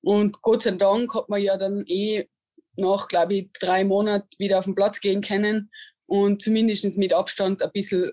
Und 0.00 0.40
Gott 0.42 0.62
sei 0.62 0.72
Dank 0.72 1.14
hat 1.14 1.28
man 1.28 1.42
ja 1.42 1.56
dann 1.56 1.84
eh 1.86 2.28
nach, 2.76 3.08
glaube 3.08 3.34
ich, 3.34 3.50
drei 3.58 3.84
Monaten 3.84 4.28
wieder 4.38 4.58
auf 4.58 4.64
den 4.64 4.74
Platz 4.74 5.00
gehen 5.00 5.22
können 5.22 5.70
und 6.06 6.42
zumindest 6.42 6.84
mit 6.96 7.12
Abstand 7.12 7.62
ein 7.62 7.72
bisschen 7.72 8.12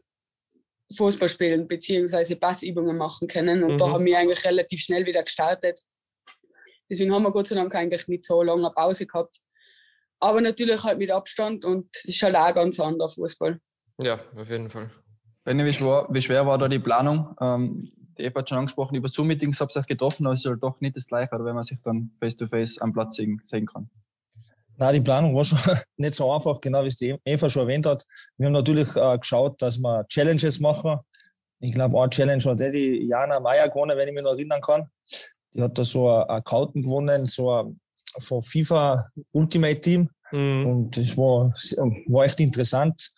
Fußball 0.95 1.29
spielen 1.29 1.67
bzw. 1.67 2.35
Passübungen 2.35 2.97
machen 2.97 3.27
können. 3.27 3.63
Und 3.63 3.73
mhm. 3.73 3.77
da 3.77 3.91
haben 3.91 4.05
wir 4.05 4.17
eigentlich 4.17 4.43
relativ 4.45 4.81
schnell 4.81 5.05
wieder 5.05 5.23
gestartet. 5.23 5.81
Deswegen 6.89 7.13
haben 7.13 7.23
wir 7.23 7.31
Gott 7.31 7.47
sei 7.47 7.55
Dank 7.55 7.73
eigentlich 7.75 8.07
nicht 8.07 8.25
so 8.25 8.41
lange 8.41 8.71
Pause 8.71 9.05
gehabt. 9.05 9.41
Aber 10.19 10.41
natürlich 10.41 10.83
halt 10.83 10.97
mit 10.97 11.11
Abstand 11.11 11.63
und 11.63 11.87
es 11.95 12.05
ist 12.05 12.21
halt 12.21 12.35
auch 12.35 12.53
ganz 12.53 12.79
anderer 12.79 13.09
Fußball. 13.09 13.59
Ja, 14.01 14.19
auf 14.35 14.49
jeden 14.49 14.69
Fall. 14.69 14.91
Benni, 15.43 15.65
wie 15.65 15.73
schwer, 15.73 16.07
wie 16.09 16.21
schwer 16.21 16.45
war 16.45 16.57
da 16.57 16.67
die 16.67 16.79
Planung? 16.79 17.35
Ähm, 17.41 17.91
die 18.17 18.23
Eva 18.23 18.39
hat 18.39 18.49
schon 18.49 18.57
angesprochen, 18.57 18.95
über 18.95 19.07
Zoom-Meetings 19.07 19.61
habt 19.61 19.75
ihr 19.75 19.79
euch 19.79 19.87
getroffen, 19.87 20.25
aber 20.25 20.33
es 20.33 20.41
ist 20.41 20.49
halt 20.49 20.61
doch 20.61 20.79
nicht 20.81 20.95
das 20.95 21.07
Gleiche, 21.07 21.31
wenn 21.31 21.55
man 21.55 21.63
sich 21.63 21.79
dann 21.83 22.11
face-to-face 22.19 22.77
-face 22.77 22.81
am 22.81 22.93
Platz 22.93 23.15
sehen, 23.15 23.41
sehen 23.45 23.65
kann. 23.65 23.89
Na, 24.77 24.91
die 24.91 25.01
Planung 25.01 25.35
war 25.35 25.43
schon 25.43 25.57
nicht 25.97 26.13
so 26.13 26.31
einfach, 26.31 26.59
genau 26.61 26.83
wie 26.83 26.87
es 26.87 26.95
die 26.95 27.15
Eva 27.25 27.49
schon 27.49 27.63
erwähnt 27.63 27.85
hat. 27.85 28.05
Wir 28.37 28.47
haben 28.47 28.53
natürlich 28.53 28.95
äh, 28.95 29.17
geschaut, 29.17 29.61
dass 29.61 29.77
wir 29.77 30.05
Challenges 30.07 30.59
machen. 30.59 30.99
Ich 31.61 31.73
glaube, 31.73 31.99
eine 31.99 32.09
Challenge 32.09 32.43
hat 32.43 32.61
eh 32.61 32.71
die 32.71 33.07
Jana 33.09 33.39
Meyer 33.39 33.67
gewonnen, 33.67 33.97
wenn 33.97 34.07
ich 34.07 34.13
mich 34.13 34.23
noch 34.23 34.31
erinnern 34.31 34.61
kann. 34.61 34.89
Die 35.53 35.61
hat 35.61 35.77
da 35.77 35.83
so 35.83 36.09
ein 36.09 36.29
Accountant 36.29 36.85
gewonnen, 36.85 37.25
so 37.25 37.51
ein 37.51 37.79
von 38.19 38.41
FIFA 38.41 39.09
Ultimate 39.31 39.79
Team. 39.81 40.09
Mhm. 40.31 40.65
Und 40.65 40.97
das 40.97 41.17
war, 41.17 41.53
war 42.07 42.25
echt 42.25 42.39
interessant. 42.39 43.11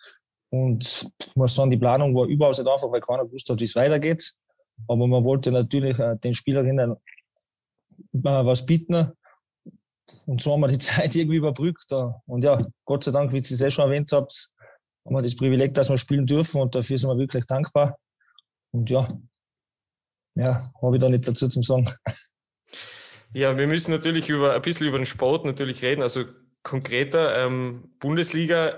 Und 0.50 1.10
muss 1.36 1.56
sagen, 1.56 1.72
die 1.72 1.78
Planung 1.78 2.14
war 2.16 2.26
überhaupt 2.26 2.58
nicht 2.58 2.68
einfach, 2.68 2.92
weil 2.92 3.02
keiner 3.02 3.26
gewusst 3.26 3.50
hat, 3.50 3.60
wie 3.60 3.64
es 3.64 3.76
weitergeht. 3.76 4.34
Aber 4.88 5.08
man 5.08 5.24
wollte 5.24 5.52
natürlich 5.52 5.98
äh, 6.00 6.18
den 6.18 6.34
Spielerinnen 6.34 6.96
was 8.14 8.66
bieten. 8.66 9.12
Und 10.26 10.42
so 10.42 10.54
haben 10.54 10.62
wir 10.62 10.68
die 10.68 10.78
Zeit 10.80 11.16
irgendwie 11.16 11.38
überbrückt. 11.38 11.92
Und 12.26 12.44
ja, 12.44 12.66
Gott 12.86 13.04
sei 13.04 13.12
Dank, 13.12 13.32
wie 13.32 13.38
ihr 13.38 13.42
es 13.42 13.62
eh 13.62 13.70
schon 13.70 13.86
erwähnt 13.86 14.12
habt, 14.12 14.52
haben 15.06 15.16
wir 15.16 15.22
das 15.22 15.36
Privileg, 15.36 15.74
dass 15.74 15.90
wir 15.90 15.98
spielen 15.98 16.26
dürfen 16.26 16.62
und 16.62 16.76
dafür 16.76 16.98
sind 16.98 17.10
wir 17.10 17.18
wirklich 17.18 17.46
dankbar. 17.46 17.98
Und 18.72 18.90
ja, 18.90 19.08
ja, 20.36 20.72
habe 20.82 20.96
ich 20.96 21.02
da 21.02 21.10
nicht 21.10 21.28
dazu 21.28 21.48
zu 21.48 21.62
sagen. 21.62 21.90
Ja, 23.34 23.58
wir 23.58 23.68
müssen 23.68 23.92
natürlich 23.92 24.30
über 24.30 24.54
ein 24.54 24.62
bisschen 24.62 24.88
über 24.88 24.98
den 24.98 25.06
Sport 25.06 25.46
natürlich 25.46 25.82
reden. 25.82 26.02
Also 26.02 26.26
konkreter 26.64 27.46
ähm, 27.46 27.90
Bundesliga 28.00 28.74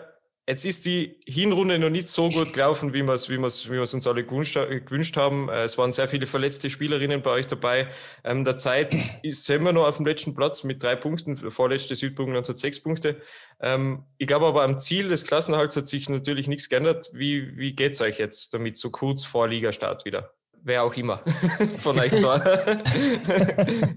Jetzt 0.45 0.65
ist 0.65 0.85
die 0.85 1.21
Hinrunde 1.25 1.79
noch 1.79 1.89
nicht 1.89 2.09
so 2.09 2.27
gut 2.27 2.51
gelaufen, 2.51 2.93
wie 2.93 3.01
wir 3.01 3.13
es 3.13 3.29
wie 3.29 3.37
wie 3.37 3.79
uns 3.79 4.07
alle 4.07 4.25
gewünscht, 4.25 4.55
gewünscht 4.55 5.15
haben. 5.15 5.47
Äh, 5.47 5.63
es 5.63 5.77
waren 5.77 5.93
sehr 5.93 6.09
viele 6.09 6.27
verletzte 6.27 6.69
Spielerinnen 6.69 7.21
bei 7.21 7.31
euch 7.31 7.47
dabei. 7.47 7.87
Ähm, 8.25 8.43
der 8.43 8.57
Zeit 8.57 8.93
ist, 9.23 9.45
wir 9.63 9.71
noch 9.71 9.87
auf 9.87 9.95
dem 9.97 10.05
letzten 10.05 10.35
Platz 10.35 10.65
mit 10.65 10.83
drei 10.83 10.97
Punkten. 10.97 11.37
Vorletzte 11.37 11.95
Südburgenland 11.95 12.49
hat 12.49 12.57
sechs 12.57 12.81
Punkte. 12.83 13.21
Ähm, 13.61 14.03
ich 14.17 14.27
glaube 14.27 14.45
aber 14.45 14.63
am 14.63 14.79
Ziel 14.79 15.07
des 15.07 15.23
Klassenhalts 15.23 15.77
hat 15.77 15.87
sich 15.87 16.09
natürlich 16.09 16.49
nichts 16.49 16.67
geändert. 16.67 17.09
Wie, 17.13 17.55
wie 17.55 17.73
geht 17.73 17.93
es 17.93 18.01
euch 18.01 18.19
jetzt 18.19 18.53
damit 18.53 18.75
so 18.75 18.91
kurz 18.91 19.23
vor 19.23 19.47
Ligastart 19.47 20.03
wieder? 20.03 20.33
Wer 20.65 20.83
auch 20.83 20.95
immer 20.95 21.17
von 21.79 21.99
euch 21.99 22.11
zwei. 22.11 22.37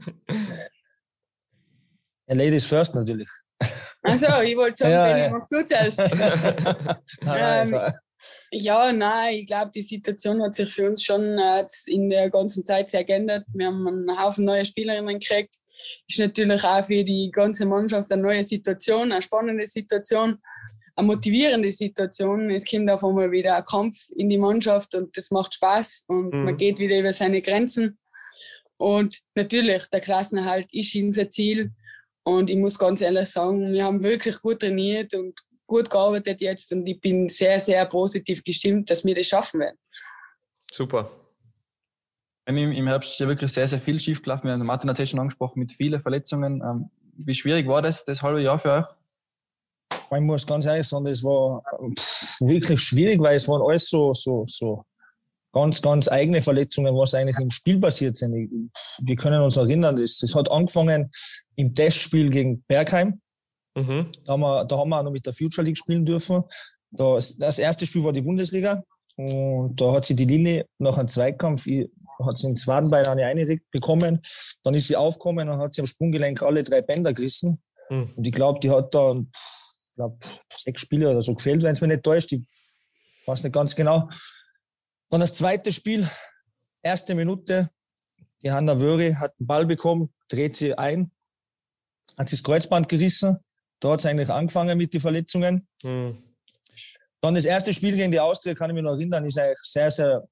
Ladies 2.26 2.64
first 2.66 2.96
natürlich. 2.96 3.30
Also, 4.02 4.26
ich 4.42 4.56
wollte 4.56 4.78
sagen, 4.78 4.90
ja, 4.90 5.16
ja. 5.16 5.30
mach 5.30 5.46
du 5.48 5.64
zuerst. 5.64 6.00
ähm, 7.22 7.80
ja, 8.50 8.92
nein, 8.92 9.36
ich 9.36 9.46
glaube, 9.46 9.70
die 9.72 9.82
Situation 9.82 10.42
hat 10.42 10.56
sich 10.56 10.72
für 10.72 10.88
uns 10.88 11.04
schon 11.04 11.38
äh, 11.38 11.64
in 11.86 12.10
der 12.10 12.30
ganzen 12.30 12.64
Zeit 12.64 12.90
sehr 12.90 13.04
geändert. 13.04 13.44
Wir 13.54 13.66
haben 13.68 13.86
einen 13.86 14.20
Haufen 14.20 14.44
neue 14.44 14.66
Spielerinnen 14.66 15.20
gekriegt. 15.20 15.54
Ist 16.08 16.18
natürlich 16.18 16.64
auch 16.64 16.84
für 16.84 17.04
die 17.04 17.30
ganze 17.32 17.64
Mannschaft 17.64 18.12
eine 18.12 18.22
neue 18.22 18.42
Situation, 18.42 19.12
eine 19.12 19.22
spannende 19.22 19.66
Situation, 19.66 20.38
eine 20.96 21.06
motivierende 21.06 21.70
Situation. 21.70 22.50
Es 22.50 22.64
kommt 22.64 22.90
auf 22.90 23.04
einmal 23.04 23.30
wieder 23.30 23.56
ein 23.56 23.64
Kampf 23.64 24.08
in 24.16 24.28
die 24.28 24.38
Mannschaft 24.38 24.94
und 24.94 25.16
das 25.16 25.30
macht 25.30 25.54
Spaß 25.54 26.04
und 26.08 26.34
mhm. 26.34 26.44
man 26.44 26.56
geht 26.56 26.78
wieder 26.78 26.98
über 26.98 27.12
seine 27.12 27.42
Grenzen. 27.42 27.98
Und 28.78 29.20
natürlich, 29.34 29.86
der 29.86 30.00
Klassenerhalt 30.00 30.72
ist 30.72 30.94
unser 30.94 31.30
Ziel. 31.30 31.72
Und 32.24 32.50
ich 32.50 32.56
muss 32.56 32.78
ganz 32.78 33.00
ehrlich 33.00 33.28
sagen, 33.28 33.72
wir 33.72 33.84
haben 33.84 34.02
wirklich 34.02 34.40
gut 34.40 34.60
trainiert 34.60 35.14
und 35.14 35.40
gut 35.66 35.90
gearbeitet 35.90 36.40
jetzt 36.40 36.72
und 36.72 36.86
ich 36.86 37.00
bin 37.00 37.28
sehr, 37.28 37.60
sehr 37.60 37.84
positiv 37.86 38.42
gestimmt, 38.42 38.90
dass 38.90 39.04
wir 39.04 39.14
das 39.14 39.26
schaffen 39.26 39.60
werden. 39.60 39.78
Super. 40.72 41.08
Im, 42.46 42.86
Herbst 42.86 43.12
ist 43.12 43.18
ja 43.18 43.26
wirklich 43.26 43.52
sehr, 43.52 43.66
sehr 43.66 43.80
viel 43.80 43.98
schief 43.98 44.22
gelaufen. 44.22 44.46
Wir 44.46 44.52
haben 44.52 44.64
Martin 44.64 44.88
hat 44.88 45.08
schon 45.08 45.18
angesprochen 45.18 45.58
mit 45.58 45.72
vielen 45.72 46.00
Verletzungen. 46.00 46.62
Ähm, 46.62 46.90
wie 47.16 47.34
schwierig 47.34 47.66
war 47.66 47.82
das, 47.82 48.04
das 48.04 48.22
halbe 48.22 48.40
Jahr 48.40 48.58
für 48.58 48.72
euch? 48.72 48.86
Ich 50.14 50.20
muss 50.20 50.46
ganz 50.46 50.66
ehrlich 50.66 50.86
sagen, 50.86 51.04
das 51.04 51.22
war 51.22 51.62
wirklich 52.40 52.80
schwierig, 52.80 53.20
weil 53.20 53.36
es 53.36 53.48
waren 53.48 53.62
alles 53.62 53.88
so, 53.88 54.12
so, 54.14 54.44
so 54.46 54.84
ganz, 55.52 55.80
ganz 55.80 56.08
eigene 56.08 56.42
Verletzungen, 56.42 56.94
was 56.94 57.14
eigentlich 57.14 57.38
im 57.40 57.50
Spiel 57.50 57.80
passiert 57.80 58.16
sind. 58.16 58.70
Wir 59.02 59.16
können 59.16 59.42
uns 59.42 59.56
erinnern, 59.56 59.96
das, 59.96 60.18
das 60.18 60.34
hat 60.34 60.50
angefangen 60.50 61.10
im 61.56 61.74
Testspiel 61.74 62.30
gegen 62.30 62.62
Bergheim. 62.68 63.20
Mhm. 63.74 64.06
Da, 64.24 64.32
haben 64.34 64.40
wir, 64.40 64.64
da 64.64 64.78
haben 64.78 64.90
wir 64.90 64.98
auch 64.98 65.04
noch 65.04 65.12
mit 65.12 65.26
der 65.26 65.32
Future 65.32 65.64
League 65.64 65.78
spielen 65.78 66.04
dürfen. 66.04 66.44
Das, 66.90 67.36
das 67.36 67.58
erste 67.58 67.86
Spiel 67.86 68.04
war 68.04 68.12
die 68.12 68.22
Bundesliga 68.22 68.82
und 69.16 69.80
da 69.80 69.92
hat 69.92 70.04
sie 70.04 70.14
die 70.14 70.24
Lilly 70.24 70.64
nach 70.78 70.98
einem 70.98 71.08
Zweikampf, 71.08 71.66
hat 71.66 72.36
sie 72.36 72.48
in 72.48 72.56
zweiten 72.56 72.90
Bein 72.90 73.06
eine 73.06 73.24
eine 73.24 73.58
bekommen. 73.70 74.20
Dann 74.62 74.74
ist 74.74 74.88
sie 74.88 74.96
aufgekommen 74.96 75.48
und 75.48 75.58
hat 75.58 75.74
sie 75.74 75.80
am 75.80 75.86
Sprunggelenk 75.86 76.42
alle 76.42 76.62
drei 76.62 76.82
Bänder 76.82 77.12
gerissen. 77.12 77.62
Mhm. 77.90 78.10
Und 78.14 78.26
ich 78.26 78.32
glaube, 78.32 78.60
die 78.60 78.70
hat 78.70 78.94
da 78.94 79.14
ich 79.96 79.98
glaub, 79.98 80.18
sechs 80.54 80.82
Spiele 80.82 81.10
oder 81.10 81.22
so 81.22 81.34
gefehlt, 81.34 81.62
wenn 81.62 81.72
es 81.72 81.80
mir 81.80 81.88
nicht 81.88 82.02
täuscht. 82.02 82.30
Ich 82.32 82.42
weiß 83.24 83.42
nicht 83.44 83.54
ganz 83.54 83.74
genau. 83.74 84.10
Dann 85.08 85.20
das 85.20 85.32
zweite 85.32 85.72
Spiel, 85.72 86.06
erste 86.82 87.14
Minute. 87.14 87.70
Die 88.42 88.50
Hanna 88.50 88.78
Wöri 88.78 89.14
hat 89.14 89.32
den 89.40 89.46
Ball 89.46 89.64
bekommen, 89.64 90.12
dreht 90.28 90.54
sie 90.54 90.76
ein, 90.76 91.10
hat 92.18 92.28
sich 92.28 92.40
das 92.40 92.44
Kreuzband 92.44 92.90
gerissen. 92.90 93.38
Da 93.80 93.92
hat 93.92 94.00
es 94.00 94.06
eigentlich 94.06 94.28
angefangen 94.28 94.76
mit 94.76 94.92
den 94.92 95.00
Verletzungen. 95.00 95.66
Mhm. 95.82 96.22
Dann 97.22 97.34
das 97.34 97.46
erste 97.46 97.72
Spiel 97.72 97.96
gegen 97.96 98.12
die 98.12 98.20
Austria, 98.20 98.52
kann 98.54 98.68
ich 98.70 98.74
mich 98.74 98.84
noch 98.84 98.92
erinnern, 98.92 99.24
ist 99.24 99.38
eigentlich 99.38 99.58
sehr, 99.62 99.90
sehr, 99.90 100.28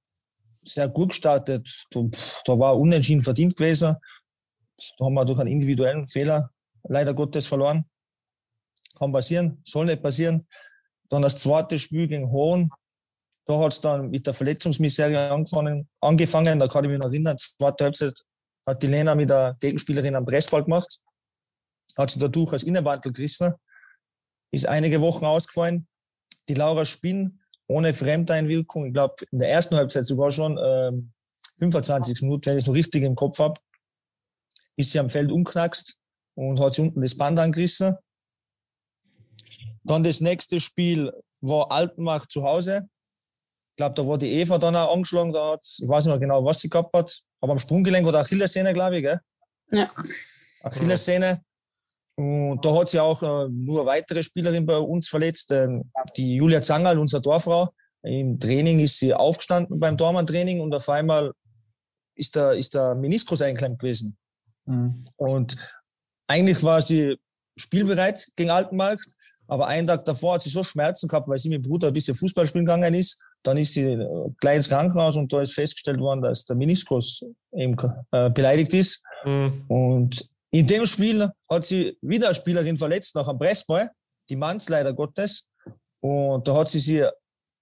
sehr 0.62 0.88
gut 0.88 1.10
gestartet. 1.10 1.86
Da, 1.90 2.02
da 2.44 2.58
war 2.58 2.78
unentschieden 2.78 3.22
verdient 3.22 3.56
gewesen. 3.56 3.96
Da 4.98 5.04
haben 5.06 5.14
wir 5.14 5.24
durch 5.24 5.38
einen 5.38 5.52
individuellen 5.52 6.06
Fehler 6.06 6.50
leider 6.82 7.14
Gottes 7.14 7.46
verloren. 7.46 7.86
Kann 8.98 9.12
passieren, 9.12 9.60
soll 9.64 9.86
nicht 9.86 10.02
passieren. 10.02 10.46
Dann 11.08 11.22
das 11.22 11.40
zweite 11.40 11.78
Spiel 11.78 12.08
gegen 12.08 12.30
Hohn, 12.30 12.70
da 13.46 13.58
hat 13.58 13.72
es 13.72 13.80
dann 13.80 14.10
mit 14.10 14.26
der 14.26 14.34
Verletzungsmisere 14.34 15.30
angefangen, 15.30 15.88
angefangen. 16.00 16.58
Da 16.58 16.66
kann 16.68 16.84
ich 16.84 16.90
mich 16.90 16.98
noch 16.98 17.08
erinnern, 17.08 17.36
zweite 17.36 17.84
Halbzeit 17.84 18.18
hat 18.66 18.82
die 18.82 18.86
Lena 18.86 19.14
mit 19.14 19.30
der 19.30 19.56
Gegenspielerin 19.60 20.16
am 20.16 20.24
Pressball 20.24 20.64
gemacht. 20.64 21.00
Hat 21.96 22.10
sie 22.10 22.18
dadurch 22.18 22.52
als 22.52 22.62
Innenwandel 22.62 23.12
gerissen. 23.12 23.52
Ist 24.50 24.66
einige 24.66 25.00
Wochen 25.00 25.26
ausgefallen. 25.26 25.86
Die 26.48 26.54
Laura 26.54 26.84
Spinn 26.84 27.40
ohne 27.66 27.94
Fremdeinwirkung, 27.94 28.86
ich 28.86 28.92
glaube 28.92 29.14
in 29.30 29.38
der 29.38 29.50
ersten 29.50 29.76
Halbzeit 29.76 30.04
sogar 30.04 30.30
schon 30.30 30.58
ähm, 30.62 31.12
25 31.58 32.22
Minuten, 32.22 32.46
wenn 32.46 32.56
ich 32.56 32.64
es 32.64 32.66
noch 32.66 32.74
richtig 32.74 33.02
im 33.02 33.14
Kopf 33.14 33.38
habe, 33.38 33.60
ist 34.76 34.92
sie 34.92 34.98
am 34.98 35.10
Feld 35.10 35.30
umknackst 35.30 35.98
und 36.34 36.60
hat 36.60 36.74
sie 36.74 36.82
unten 36.82 37.00
das 37.00 37.16
Band 37.16 37.38
angerissen. 37.38 37.96
Dann 39.84 40.02
das 40.02 40.20
nächste 40.20 40.60
Spiel 40.60 41.12
war 41.40 41.70
Altenbach 41.70 42.26
zu 42.26 42.42
Hause. 42.42 42.88
Ich 43.72 43.76
glaube, 43.76 43.94
da 43.94 44.06
war 44.06 44.18
die 44.18 44.32
Eva 44.32 44.58
dann 44.58 44.76
auch 44.76 44.94
angeschlagen. 44.94 45.32
Da 45.32 45.52
hat, 45.52 45.64
ich 45.64 45.88
weiß 45.88 46.06
nicht 46.06 46.12
mehr 46.12 46.20
genau, 46.20 46.44
was 46.44 46.60
sie 46.60 46.68
gehabt 46.68 46.92
hat. 46.94 47.20
Aber 47.40 47.52
am 47.52 47.58
Sprunggelenk 47.58 48.06
oder 48.06 48.20
Achillessehne, 48.20 48.72
glaube 48.72 48.96
ich, 48.96 49.02
gell? 49.02 49.20
Ja. 49.70 49.90
Achillessehne. 50.62 51.42
Und 52.16 52.64
da 52.64 52.74
hat 52.78 52.88
sie 52.88 53.00
auch 53.00 53.22
äh, 53.22 53.48
nur 53.50 53.80
eine 53.80 53.86
weitere 53.86 54.22
Spielerin 54.22 54.64
bei 54.64 54.78
uns 54.78 55.08
verletzt, 55.08 55.50
äh, 55.50 55.66
die 56.16 56.36
Julia 56.36 56.62
Zangerl, 56.62 56.98
unsere 56.98 57.20
Dorfrau. 57.20 57.68
Im 58.02 58.38
Training 58.38 58.78
ist 58.78 58.98
sie 58.98 59.12
aufgestanden 59.12 59.80
beim 59.80 59.96
Dormann-Training 59.96 60.60
und 60.60 60.74
auf 60.74 60.88
einmal 60.88 61.32
ist 62.14 62.36
der, 62.36 62.52
ist 62.52 62.74
der 62.74 62.94
Meniskus 62.94 63.42
eingeklemmt 63.42 63.80
gewesen. 63.80 64.16
Mhm. 64.66 65.04
Und 65.16 65.56
eigentlich 66.28 66.62
war 66.62 66.80
sie 66.80 67.16
spielbereit 67.56 68.28
gegen 68.36 68.50
Altenmarkt, 68.50 69.16
aber 69.54 69.68
einen 69.68 69.86
Tag 69.86 70.04
davor 70.04 70.34
hat 70.34 70.42
sie 70.42 70.50
so 70.50 70.62
Schmerzen 70.62 71.08
gehabt, 71.08 71.28
weil 71.28 71.38
sie 71.38 71.48
mit 71.48 71.64
dem 71.64 71.68
Bruder 71.68 71.88
ein 71.88 71.94
bisschen 71.94 72.14
Fußball 72.14 72.46
spielen 72.46 72.66
gegangen 72.66 72.94
ist 72.94 73.24
dann 73.44 73.58
ist 73.58 73.74
sie 73.74 73.82
äh, 73.82 74.30
gleich 74.40 74.56
ins 74.56 74.68
Krankenhaus 74.68 75.16
und 75.16 75.32
da 75.32 75.40
ist 75.42 75.54
festgestellt 75.54 76.00
worden, 76.00 76.22
dass 76.22 76.44
der 76.44 76.56
Meniskus 76.56 77.24
eben 77.52 77.76
äh, 78.10 78.30
beleidigt 78.30 78.74
ist. 78.74 79.02
Mhm. 79.24 79.64
Und 79.68 80.28
in 80.50 80.66
dem 80.66 80.84
Spiel 80.86 81.30
hat 81.48 81.64
sie 81.64 81.96
wieder 82.00 82.26
eine 82.26 82.34
Spielerin 82.34 82.76
verletzt 82.76 83.14
nach 83.14 83.28
einem 83.28 83.38
Pressball, 83.38 83.90
die 84.28 84.36
Manns 84.36 84.68
leider 84.68 84.92
Gottes. 84.94 85.46
Und 86.00 86.48
da 86.48 86.56
hat 86.56 86.68
sie 86.68 86.80
sie, 86.80 87.06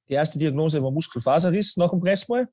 die 0.09 0.15
erste 0.15 0.39
Diagnose 0.39 0.83
war 0.83 0.91
Muskelfaserriss 0.91 1.77
nach 1.77 1.91
dem 1.91 2.01
Pressball. 2.01 2.49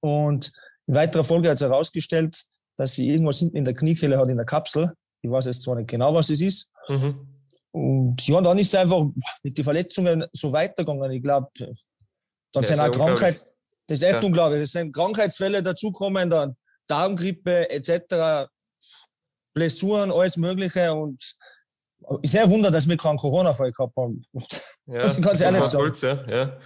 Und 0.00 0.52
in 0.86 0.94
weiterer 0.94 1.24
Folge 1.24 1.50
hat 1.50 1.58
sie 1.58 1.64
herausgestellt, 1.64 2.44
dass 2.76 2.94
sie 2.94 3.08
irgendwas 3.08 3.40
hinten 3.40 3.56
in 3.56 3.64
der 3.64 3.74
Kniekehle 3.74 4.18
hat, 4.18 4.28
in 4.28 4.36
der 4.36 4.46
Kapsel. 4.46 4.92
Ich 5.20 5.30
weiß 5.30 5.46
jetzt 5.46 5.62
zwar 5.62 5.74
nicht 5.74 5.90
genau, 5.90 6.14
was 6.14 6.30
es 6.30 6.40
ist. 6.40 6.70
Mhm. 6.88 7.37
Und 7.72 8.26
ja, 8.26 8.40
dann 8.40 8.58
ist 8.58 8.68
es 8.68 8.74
einfach 8.74 9.06
mit 9.42 9.56
den 9.56 9.64
Verletzungen 9.64 10.24
so 10.32 10.52
weitergegangen. 10.52 11.10
Ich 11.12 11.22
glaube, 11.22 11.48
dann 11.58 11.76
ja, 12.54 12.62
sind 12.62 12.80
auch 12.80 12.90
Krankheits, 12.90 13.54
das 13.86 13.98
ist 13.98 14.02
echt 14.02 14.22
ja. 14.22 14.26
unglaublich. 14.26 14.62
Es 14.62 14.72
sind 14.72 14.94
Krankheitsfälle 14.94 15.62
dazukommen, 15.62 16.30
dann 16.30 16.56
Darmgrippe 16.86 17.70
etc., 17.70 18.48
Blessuren, 19.54 20.12
alles 20.12 20.36
Mögliche 20.36 20.92
und 20.92 21.36
ich 22.22 22.30
sehr 22.30 22.48
wunder, 22.48 22.70
dass 22.70 22.88
wir 22.88 22.96
keinen 22.96 23.16
Corona-Fall 23.16 23.72
gehabt 23.72 23.96
haben. 23.96 24.24
Ja, 24.86 24.98
das 25.02 25.20
ganz 25.20 25.40
ehrlich 25.40 25.64
sagen. 25.64 25.84
Kurz, 25.84 26.02
ja, 26.02 26.24
ja. 26.28 26.36
ja, 26.36 26.58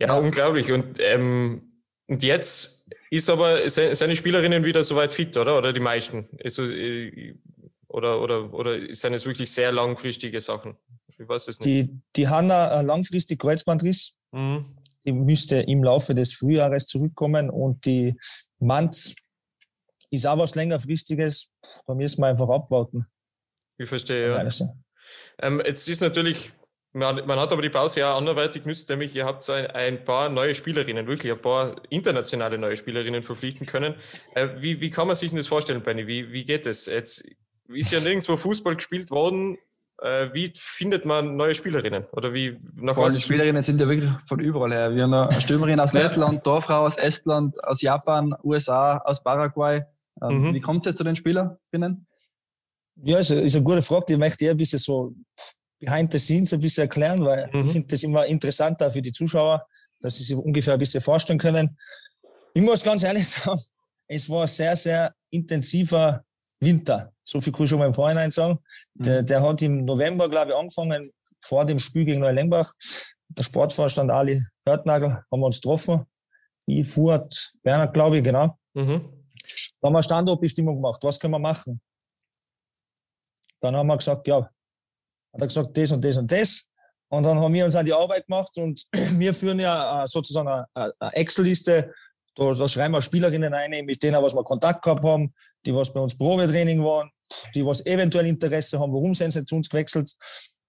ja, 0.00 0.14
unglaublich. 0.14 0.70
Und, 0.72 0.98
ähm, 1.00 1.82
und 2.06 2.22
jetzt 2.22 2.88
ist 3.10 3.28
aber 3.28 3.68
seine 3.68 4.16
Spielerinnen 4.16 4.64
wieder 4.64 4.82
soweit 4.82 5.12
fit, 5.12 5.36
oder? 5.36 5.58
Oder 5.58 5.72
die 5.72 5.80
meisten? 5.80 6.28
Also, 6.42 6.64
oder, 7.90 8.20
oder, 8.20 8.52
oder 8.52 8.94
sind 8.94 9.14
es 9.14 9.26
wirklich 9.26 9.50
sehr 9.50 9.72
langfristige 9.72 10.40
Sachen? 10.40 10.76
Ich 11.18 11.28
weiß 11.28 11.48
es 11.48 11.60
nicht. 11.60 11.64
Die, 11.64 12.00
die 12.16 12.28
Hanna 12.28 12.80
langfristig 12.80 13.38
Kreuzbandriss. 13.38 14.14
Mhm 14.32 14.76
die 15.04 15.12
müsste 15.12 15.56
im 15.56 15.82
Laufe 15.82 16.14
des 16.14 16.32
Frühjahres 16.34 16.86
zurückkommen 16.86 17.50
und 17.50 17.84
die 17.86 18.16
Manz 18.58 19.14
ist 20.10 20.26
auch 20.26 20.38
was 20.38 20.54
längerfristiges. 20.54 21.50
Da 21.86 21.94
müssen 21.94 22.20
wir 22.20 22.26
einfach 22.26 22.48
abwarten. 22.48 23.06
Ich 23.78 23.88
verstehe, 23.88 24.30
ja. 24.30 24.48
Ähm, 25.38 25.62
jetzt 25.64 25.88
ist 25.88 26.00
natürlich 26.00 26.52
man, 26.92 27.24
man, 27.24 27.38
hat 27.38 27.52
aber 27.52 27.62
die 27.62 27.70
Pause 27.70 28.00
ja 28.00 28.16
anderweitig 28.16 28.64
genutzt, 28.64 28.88
nämlich 28.90 29.14
ihr 29.14 29.24
habt 29.24 29.48
ein, 29.48 29.66
ein, 29.68 30.04
paar 30.04 30.28
neue 30.28 30.56
Spielerinnen, 30.56 31.06
wirklich 31.06 31.32
ein 31.32 31.40
paar 31.40 31.80
internationale 31.88 32.58
neue 32.58 32.76
Spielerinnen 32.76 33.22
verpflichten 33.22 33.64
können. 33.64 33.94
Äh, 34.34 34.48
wie, 34.58 34.80
wie 34.80 34.90
kann 34.90 35.06
man 35.06 35.14
sich 35.14 35.30
das 35.32 35.46
vorstellen, 35.46 35.82
Benny? 35.82 36.08
Wie, 36.08 36.32
wie 36.32 36.44
geht 36.44 36.66
das? 36.66 36.86
Jetzt 36.86 37.28
ist 37.74 37.92
ja 37.92 38.00
nirgendwo 38.00 38.36
Fußball 38.36 38.76
gespielt 38.76 39.10
worden. 39.10 39.56
Äh, 40.02 40.32
wie 40.32 40.52
findet 40.56 41.04
man 41.04 41.36
neue 41.36 41.54
Spielerinnen? 41.54 42.06
Oder 42.12 42.32
wie 42.32 42.58
nach 42.74 42.96
was? 42.96 43.16
Die 43.16 43.22
Spielerinnen 43.22 43.62
sind 43.62 43.80
ja 43.80 43.88
wirklich 43.88 44.10
von 44.24 44.40
überall 44.40 44.72
her. 44.72 44.94
Wir 44.94 45.02
haben 45.02 45.12
eine 45.12 45.32
Stürmerin 45.32 45.78
aus 45.78 45.92
Lettland, 45.92 46.46
Dorfrau 46.46 46.86
aus 46.86 46.96
Estland, 46.96 47.62
aus 47.64 47.82
Japan, 47.82 48.34
USA, 48.42 48.98
aus 48.98 49.22
Paraguay. 49.22 49.82
Ähm, 50.22 50.42
mhm. 50.42 50.54
Wie 50.54 50.60
kommt 50.60 50.80
es 50.80 50.86
jetzt 50.86 50.96
zu 50.98 51.04
den 51.04 51.16
Spielerinnen? 51.16 52.06
Ja, 53.02 53.18
ist 53.18 53.30
eine, 53.30 53.42
ist 53.42 53.54
eine 53.54 53.64
gute 53.64 53.82
Frage. 53.82 54.06
Die 54.08 54.16
möchte 54.16 54.44
ich 54.44 54.50
ein 54.50 54.56
bisschen 54.56 54.78
so 54.78 55.14
behind 55.78 56.12
the 56.12 56.18
scenes 56.18 56.52
ein 56.52 56.60
bisschen 56.60 56.82
erklären, 56.82 57.24
weil 57.24 57.50
mhm. 57.52 57.66
ich 57.66 57.72
finde 57.72 57.88
das 57.88 58.02
immer 58.02 58.26
interessanter 58.26 58.90
für 58.90 59.02
die 59.02 59.12
Zuschauer, 59.12 59.66
dass 60.00 60.16
sie 60.16 60.24
sich 60.24 60.36
ungefähr 60.36 60.74
ein 60.74 60.78
bisschen 60.78 61.00
vorstellen 61.00 61.38
können. 61.38 61.76
Ich 62.54 62.62
muss 62.62 62.82
ganz 62.82 63.02
ehrlich 63.02 63.28
sagen, 63.28 63.60
es 64.06 64.28
war 64.28 64.42
ein 64.42 64.48
sehr, 64.48 64.76
sehr 64.76 65.14
intensiver 65.30 66.24
Winter. 66.60 67.12
So 67.30 67.40
viel 67.40 67.52
kann 67.52 67.62
ich 67.62 67.70
schon 67.70 67.78
mal 67.78 67.86
im 67.86 67.94
Vorhinein 67.94 68.32
sagen. 68.32 68.58
Mhm. 68.94 69.02
Der, 69.04 69.22
der, 69.22 69.40
hat 69.40 69.62
im 69.62 69.84
November, 69.84 70.28
glaube 70.28 70.50
ich, 70.50 70.56
angefangen, 70.56 71.12
vor 71.40 71.64
dem 71.64 71.78
Spiel 71.78 72.04
gegen 72.04 72.20
Neulengbach. 72.20 72.74
Der 73.28 73.44
Sportvorstand 73.44 74.10
Ali 74.10 74.42
Hörtnagel 74.66 75.22
haben 75.30 75.40
wir 75.40 75.46
uns 75.46 75.60
getroffen. 75.60 76.04
Ich, 76.66 76.88
Fuhrt, 76.88 77.52
Bernhard, 77.62 77.94
glaube 77.94 78.18
ich, 78.18 78.24
genau. 78.24 78.58
Mhm. 78.74 79.28
Da 79.80 79.86
haben 79.86 79.92
wir 79.92 80.02
Standortbestimmung 80.02 80.74
gemacht. 80.74 80.98
Was 81.02 81.20
können 81.20 81.34
wir 81.34 81.38
machen? 81.38 81.80
Dann 83.60 83.76
haben 83.76 83.86
wir 83.86 83.96
gesagt, 83.96 84.26
ja, 84.26 84.40
hat 84.40 85.40
er 85.40 85.46
gesagt, 85.46 85.76
das 85.76 85.92
und 85.92 86.04
das 86.04 86.16
und 86.16 86.32
das. 86.32 86.68
Und 87.12 87.22
dann 87.22 87.38
haben 87.38 87.54
wir 87.54 87.64
uns 87.64 87.76
an 87.76 87.84
die 87.84 87.92
Arbeit 87.92 88.26
gemacht 88.26 88.56
und 88.58 88.84
wir 88.92 89.32
führen 89.34 89.60
ja 89.60 90.02
äh, 90.02 90.06
sozusagen 90.06 90.48
eine, 90.48 90.92
Excel-Liste. 91.12 91.92
Da, 92.34 92.52
da, 92.52 92.68
schreiben 92.68 92.94
wir 92.94 93.02
Spielerinnen 93.02 93.54
ein, 93.54 93.84
mit 93.84 94.02
denen 94.02 94.20
was 94.20 94.34
wir 94.34 94.42
Kontakt 94.42 94.82
gehabt 94.82 95.04
haben, 95.04 95.32
die 95.64 95.74
was 95.74 95.92
bei 95.92 96.00
uns 96.00 96.16
Probetraining 96.16 96.82
waren, 96.82 97.10
die 97.54 97.64
was 97.64 97.84
eventuell 97.86 98.26
Interesse 98.26 98.78
haben, 98.78 98.92
warum 98.92 99.14
sind 99.14 99.32
sie 99.32 99.44
zu 99.44 99.56
uns 99.56 99.68
gewechselt. 99.68 100.14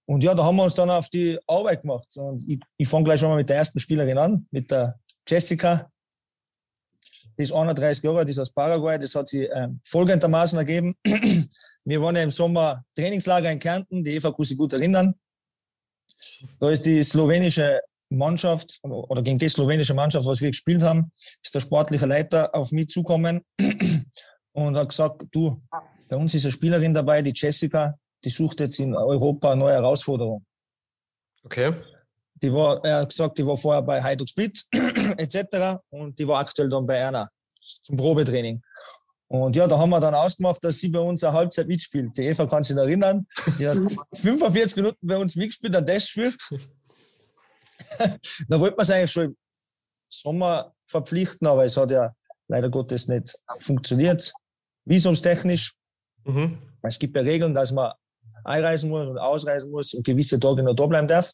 Und 0.06 0.24
ja, 0.24 0.34
da 0.34 0.44
haben 0.44 0.58
wir 0.58 0.64
uns 0.64 0.76
dann 0.76 0.90
auf 0.90 1.10
die 1.10 1.40
Arbeit 1.48 1.82
gemacht. 1.82 2.08
Und 2.18 2.48
ich, 2.48 2.60
ich 2.78 2.88
fange 2.88 3.06
gleich 3.06 3.20
schon 3.20 3.30
mal 3.30 3.38
mit 3.38 3.50
der 3.50 3.58
ersten 3.58 3.80
Spielerin 3.80 4.18
an, 4.18 4.48
mit 4.52 4.70
der 4.72 5.00
Jessica. 5.28 5.90
Die 7.38 7.44
ist 7.44 7.54
31 7.54 8.04
Jahre, 8.04 8.26
die 8.26 8.32
ist 8.32 8.40
aus 8.40 8.52
Paraguay. 8.52 9.00
Das 9.00 9.16
hat 9.16 9.28
sich 9.28 9.48
ähm, 9.54 9.80
folgendermaßen 9.86 10.58
ergeben. 10.58 10.96
Wir 11.86 12.02
waren 12.02 12.16
ja 12.16 12.24
im 12.24 12.32
Sommer 12.32 12.84
Trainingslager 12.96 13.52
in 13.52 13.60
Kärnten, 13.60 14.04
die 14.04 14.16
Eva 14.16 14.32
kann 14.32 14.46
sich 14.46 14.58
gut 14.58 14.74
erinnern. 14.74 15.16
Da 16.60 16.70
ist 16.70 16.86
die 16.86 17.04
slowenische 17.04 17.82
Mannschaft 18.10 18.80
oder 18.84 19.22
gegen 19.22 19.40
die 19.40 19.50
slowenische 19.50 19.94
Mannschaft, 19.94 20.26
was 20.26 20.42
wir 20.42 20.50
gespielt 20.50 20.84
haben, 20.84 21.12
ist 21.42 21.56
der 21.56 21.62
sportliche 21.62 22.06
Leiter 22.06 22.54
auf 22.54 22.72
mich 22.72 22.90
zukommen 22.90 23.42
und 24.52 24.78
hat 24.78 24.90
gesagt, 24.90 25.24
du, 25.32 25.62
bei 26.12 26.18
uns 26.18 26.34
ist 26.34 26.44
eine 26.44 26.52
Spielerin 26.52 26.94
dabei, 26.94 27.22
die 27.22 27.32
Jessica, 27.34 27.98
die 28.26 28.30
sucht 28.30 28.60
jetzt 28.60 28.78
in 28.80 28.94
Europa 28.94 29.54
eine 29.54 29.62
neue 29.62 29.76
Herausforderung. 29.76 30.46
Okay. 31.46 31.74
Die 32.34 32.52
war, 32.52 32.84
er 32.84 32.98
hat 32.98 33.10
gesagt, 33.10 33.38
die 33.38 33.46
war 33.46 33.56
vorher 33.56 33.82
bei 33.82 34.04
Heiduk 34.04 34.28
Split 34.28 34.62
etc. 35.18 35.80
und 35.90 36.20
die 36.20 36.28
war 36.28 36.40
aktuell 36.40 36.68
dann 36.68 36.86
bei 36.86 36.98
Erna 36.98 37.30
zum 37.62 37.96
Probetraining. 37.96 38.62
Und 39.30 39.56
ja, 39.56 39.66
da 39.68 39.78
haben 39.78 39.90
wir 39.90 40.02
dann 40.02 40.14
ausgemacht, 40.14 40.62
dass 40.62 40.80
sie 40.80 40.90
bei 40.90 41.00
uns 41.00 41.24
eine 41.24 41.32
Halbzeit 41.32 41.68
mitspielt. 41.68 42.18
Die 42.18 42.24
Eva 42.24 42.46
kann 42.46 42.62
sich 42.62 42.76
erinnern, 42.76 43.26
die 43.58 43.70
hat 43.70 43.78
45 44.14 44.76
Minuten 44.76 45.08
bei 45.08 45.16
uns 45.16 45.38
mitgespielt, 45.38 45.74
ein 45.78 45.88
Testspiel. 45.88 46.36
da 48.50 48.60
wollte 48.60 48.76
man 48.76 48.84
es 48.84 48.92
eigentlich 48.92 49.12
schon 49.12 49.24
im 49.28 49.38
Sommer 50.10 50.76
verpflichten, 50.86 51.48
aber 51.48 51.64
es 51.64 51.78
hat 51.78 51.92
ja 51.92 52.14
leider 52.50 52.70
Gottes 52.70 53.08
nicht 53.08 53.34
funktioniert. 53.62 54.34
Visumstechnisch. 54.84 55.74
Mhm. 56.26 56.58
Es 56.84 56.98
gibt 56.98 57.16
ja 57.16 57.22
Regeln, 57.22 57.54
dass 57.54 57.72
man 57.72 57.94
einreisen 58.44 58.90
muss 58.90 59.08
und 59.08 59.18
ausreisen 59.18 59.70
muss 59.70 59.94
und 59.94 60.06
gewisse 60.06 60.40
Tage 60.40 60.64
noch 60.64 60.76
da 60.76 60.86
bleiben 60.88 61.08
darf. 61.08 61.32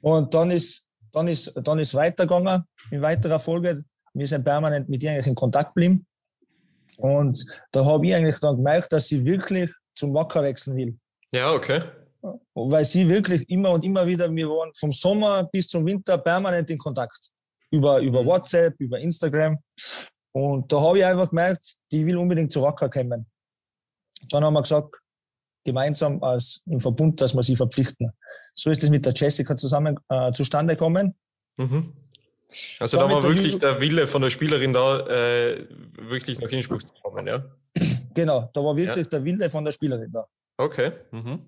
Und 0.00 0.32
dann 0.34 0.50
ist, 0.50 0.86
dann 1.12 1.28
ist, 1.28 1.52
dann 1.62 1.78
ist 1.78 1.94
weitergegangen 1.94 2.62
in 2.90 3.02
weiterer 3.02 3.38
Folge. 3.38 3.82
Wir 4.14 4.26
sind 4.26 4.44
permanent 4.44 4.88
mit 4.88 5.02
ihr 5.02 5.10
eigentlich 5.10 5.26
in 5.26 5.34
Kontakt 5.34 5.74
geblieben. 5.74 6.06
Und 6.98 7.44
da 7.72 7.84
habe 7.84 8.06
ich 8.06 8.14
eigentlich 8.14 8.38
dann 8.40 8.56
gemerkt, 8.56 8.92
dass 8.92 9.08
sie 9.08 9.24
wirklich 9.24 9.70
zum 9.94 10.14
Wacker 10.14 10.42
wechseln 10.42 10.76
will. 10.76 10.98
Ja, 11.32 11.52
okay. 11.52 11.82
Weil 12.54 12.84
sie 12.84 13.08
wirklich 13.08 13.48
immer 13.48 13.70
und 13.70 13.84
immer 13.84 14.06
wieder, 14.06 14.32
wir 14.34 14.48
waren 14.48 14.72
vom 14.74 14.92
Sommer 14.92 15.44
bis 15.44 15.68
zum 15.68 15.84
Winter 15.84 16.18
permanent 16.18 16.70
in 16.70 16.78
Kontakt. 16.78 17.30
Über, 17.70 17.98
über 18.00 18.22
mhm. 18.22 18.26
WhatsApp, 18.26 18.74
über 18.78 18.98
Instagram. 18.98 19.58
Und 20.32 20.70
da 20.72 20.80
habe 20.80 20.98
ich 20.98 21.04
einfach 21.04 21.28
gemerkt, 21.28 21.76
die 21.90 22.06
will 22.06 22.16
unbedingt 22.16 22.52
zu 22.52 22.62
Wacker 22.62 22.88
kommen. 22.88 23.26
Dann 24.30 24.44
haben 24.44 24.54
wir 24.54 24.62
gesagt, 24.62 25.00
gemeinsam 25.64 26.22
als 26.22 26.62
im 26.66 26.80
Verbund, 26.80 27.20
dass 27.20 27.34
wir 27.34 27.42
sie 27.42 27.56
verpflichten. 27.56 28.10
So 28.54 28.70
ist 28.70 28.82
es 28.82 28.90
mit 28.90 29.04
der 29.04 29.12
Jessica 29.14 29.56
zusammen 29.56 29.98
äh, 30.08 30.32
zustande 30.32 30.74
gekommen. 30.74 31.14
Mhm. 31.56 31.92
Also 32.78 32.96
da 32.96 33.10
war 33.10 33.22
wirklich 33.22 33.58
der 33.58 33.80
Wille 33.80 34.06
von 34.06 34.22
der 34.22 34.30
Spielerin 34.30 34.72
da, 34.72 35.00
äh, 35.00 35.66
wirklich 35.98 36.38
nach 36.38 36.48
Innsbruck 36.48 36.82
zu 36.82 36.92
kommen, 37.02 37.26
ja? 37.26 37.44
Genau, 38.14 38.48
da 38.54 38.64
war 38.64 38.76
wirklich 38.76 39.04
ja. 39.04 39.10
der 39.10 39.24
Wille 39.24 39.50
von 39.50 39.64
der 39.64 39.72
Spielerin 39.72 40.10
da. 40.12 40.26
Okay. 40.56 40.92
Mhm. 41.10 41.40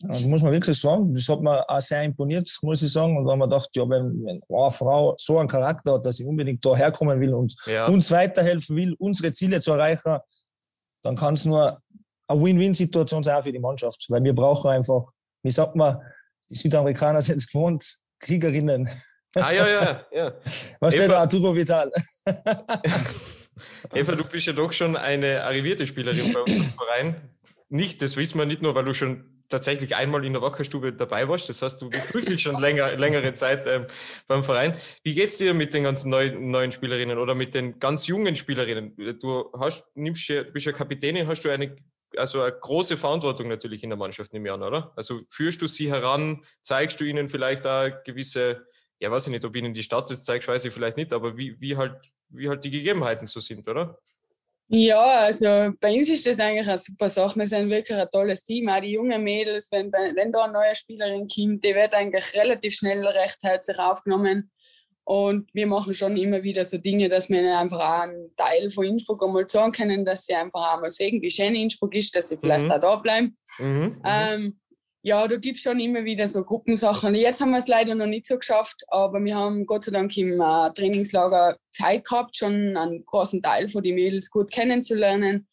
Das 0.00 0.22
muss 0.26 0.42
man 0.42 0.52
wirklich 0.52 0.78
sagen. 0.80 1.12
Das 1.12 1.28
hat 1.28 1.40
mir 1.40 1.68
auch 1.68 1.80
sehr 1.80 2.04
imponiert, 2.04 2.48
muss 2.62 2.82
ich 2.82 2.92
sagen. 2.92 3.16
Und 3.16 3.24
da 3.24 3.32
haben 3.32 3.40
wir 3.40 3.48
gedacht, 3.48 3.68
ja, 3.74 3.82
wenn, 3.88 4.24
wenn 4.24 4.40
eine 4.48 4.70
Frau 4.70 5.14
so 5.18 5.38
einen 5.38 5.48
Charakter 5.48 5.94
hat, 5.94 6.06
dass 6.06 6.18
sie 6.18 6.24
unbedingt 6.24 6.64
da 6.64 6.76
herkommen 6.76 7.20
will 7.20 7.34
und 7.34 7.56
ja. 7.66 7.86
uns 7.86 8.10
weiterhelfen 8.12 8.76
will, 8.76 8.94
unsere 8.98 9.32
Ziele 9.32 9.60
zu 9.60 9.72
erreichen, 9.72 10.18
dann 11.02 11.16
kann 11.16 11.34
es 11.34 11.46
nur 11.46 11.82
eine 12.28 12.42
Win-Win-Situation 12.42 13.24
sein 13.24 13.36
auch 13.36 13.44
für 13.44 13.52
die 13.52 13.58
Mannschaft. 13.58 14.06
Weil 14.08 14.22
wir 14.22 14.34
brauchen 14.34 14.70
einfach, 14.70 15.02
wie 15.42 15.50
sagt 15.50 15.74
man, 15.74 15.96
die 16.50 16.54
Südamerikaner 16.54 17.22
sind 17.22 17.36
es 17.36 17.48
gewohnt, 17.48 17.98
Kriegerinnen. 18.20 18.88
Ah, 19.34 19.52
ja, 19.52 19.68
ja, 19.68 20.06
ja. 20.12 20.32
Was 20.80 20.94
steht 20.94 21.10
da, 21.10 21.20
Arturo 21.20 21.54
Vital? 21.54 21.90
Eva, 23.94 24.14
du 24.14 24.24
bist 24.24 24.46
ja 24.46 24.52
doch 24.52 24.72
schon 24.72 24.96
eine 24.96 25.42
arrivierte 25.42 25.86
Spielerin 25.86 26.32
bei 26.32 26.40
uns 26.40 26.56
im 26.56 26.70
Verein. 26.70 27.16
Nicht, 27.68 28.00
das 28.02 28.16
wissen 28.16 28.38
wir 28.38 28.46
nicht 28.46 28.62
nur, 28.62 28.74
weil 28.74 28.84
du 28.84 28.94
schon 28.94 29.38
tatsächlich 29.48 29.96
einmal 29.96 30.24
in 30.24 30.32
der 30.32 30.42
Wackerstube 30.42 30.92
dabei 30.92 31.28
warst. 31.28 31.48
Das 31.48 31.62
heißt, 31.62 31.80
du 31.80 31.90
bist 31.90 32.12
wirklich 32.14 32.40
schon 32.42 32.60
länger, 32.60 32.96
längere 32.96 33.34
Zeit 33.34 33.66
ähm, 33.66 33.86
beim 34.26 34.42
Verein. 34.42 34.74
Wie 35.02 35.14
geht's 35.14 35.38
dir 35.38 35.54
mit 35.54 35.74
den 35.74 35.84
ganzen 35.84 36.10
neuen, 36.10 36.50
neuen 36.50 36.72
Spielerinnen 36.72 37.18
oder 37.18 37.34
mit 37.34 37.54
den 37.54 37.78
ganz 37.78 38.06
jungen 38.06 38.36
Spielerinnen? 38.36 38.94
Du 39.20 39.50
hast, 39.58 39.90
nimmst 39.94 40.28
ja, 40.28 40.42
bist 40.42 40.66
ja 40.66 40.72
Kapitänin, 40.72 41.26
hast 41.26 41.44
du 41.44 41.50
eine 41.50 41.76
also 42.18 42.42
eine 42.42 42.52
große 42.52 42.96
Verantwortung 42.96 43.48
natürlich 43.48 43.82
in 43.82 43.90
der 43.90 43.98
Mannschaft, 43.98 44.32
nehme 44.32 44.48
ich 44.48 44.52
an, 44.52 44.62
oder? 44.62 44.92
Also 44.96 45.20
führst 45.28 45.62
du 45.62 45.66
sie 45.66 45.90
heran, 45.90 46.44
zeigst 46.62 47.00
du 47.00 47.04
ihnen 47.04 47.28
vielleicht 47.28 47.64
da 47.64 47.88
gewisse, 47.88 48.66
ja, 48.98 49.10
weiß 49.10 49.26
ich 49.26 49.32
nicht, 49.32 49.44
ob 49.44 49.56
ihnen 49.56 49.72
die 49.72 49.82
Stadt 49.82 50.10
das 50.10 50.24
zeigst, 50.24 50.48
weiß 50.48 50.64
ich 50.64 50.72
vielleicht 50.72 50.96
nicht, 50.96 51.12
aber 51.12 51.36
wie, 51.36 51.58
wie, 51.60 51.76
halt, 51.76 51.96
wie 52.28 52.48
halt 52.48 52.64
die 52.64 52.70
Gegebenheiten 52.70 53.26
so 53.26 53.40
sind, 53.40 53.66
oder? 53.68 53.98
Ja, 54.70 55.20
also 55.20 55.72
bei 55.80 55.96
uns 55.96 56.10
ist 56.10 56.26
das 56.26 56.38
eigentlich 56.38 56.68
eine 56.68 56.76
super 56.76 57.08
Sache. 57.08 57.38
Wir 57.38 57.46
sind 57.46 57.70
wirklich 57.70 57.96
ein 57.96 58.10
tolles 58.10 58.44
Team. 58.44 58.68
Auch 58.68 58.80
die 58.80 58.92
jungen 58.92 59.24
Mädels, 59.24 59.72
wenn, 59.72 59.90
wenn 59.90 60.30
da 60.30 60.44
eine 60.44 60.52
neue 60.52 60.74
Spielerin 60.74 61.26
kommt, 61.26 61.64
die 61.64 61.74
wird 61.74 61.94
eigentlich 61.94 62.34
relativ 62.34 62.74
schnell 62.74 63.02
recht 63.06 63.38
herzlich 63.42 63.78
aufgenommen. 63.78 64.50
Und 65.08 65.48
wir 65.54 65.66
machen 65.66 65.94
schon 65.94 66.18
immer 66.18 66.42
wieder 66.42 66.66
so 66.66 66.76
Dinge, 66.76 67.08
dass 67.08 67.30
wir 67.30 67.58
einfach 67.58 67.78
auch 67.78 68.02
einen 68.02 68.30
Teil 68.36 68.68
von 68.68 68.84
Innsbruck 68.84 69.24
einmal 69.24 69.48
sagen 69.48 69.72
können, 69.72 70.04
dass 70.04 70.26
sie 70.26 70.34
einfach 70.34 70.74
einmal 70.74 70.92
sehen, 70.92 71.22
wie 71.22 71.30
schön 71.30 71.54
Innsbruck 71.54 71.94
ist, 71.94 72.14
dass 72.14 72.28
sie 72.28 72.36
vielleicht 72.36 72.66
mhm. 72.66 72.72
auch 72.72 72.78
da 72.78 72.96
bleiben. 72.96 73.34
Mhm. 73.58 73.66
mhm. 73.66 74.02
Ähm, 74.04 74.60
ja, 75.02 75.26
da 75.26 75.36
gibt 75.36 75.56
es 75.56 75.62
schon 75.62 75.80
immer 75.80 76.04
wieder 76.04 76.26
so 76.26 76.44
Gruppensachen. 76.44 77.14
Jetzt 77.14 77.40
haben 77.40 77.52
wir 77.52 77.58
es 77.58 77.68
leider 77.68 77.94
noch 77.94 78.06
nicht 78.06 78.26
so 78.26 78.36
geschafft, 78.36 78.82
aber 78.88 79.24
wir 79.24 79.34
haben 79.34 79.64
Gott 79.64 79.84
sei 79.84 79.92
Dank 79.92 80.14
im 80.18 80.42
äh, 80.42 80.70
Trainingslager 80.74 81.56
Zeit 81.72 82.04
gehabt, 82.04 82.36
schon 82.36 82.76
einen 82.76 83.06
großen 83.06 83.40
Teil 83.40 83.68
von 83.68 83.82
den 83.82 83.94
Mädels 83.94 84.28
gut 84.28 84.50
kennenzulernen. 84.50 85.48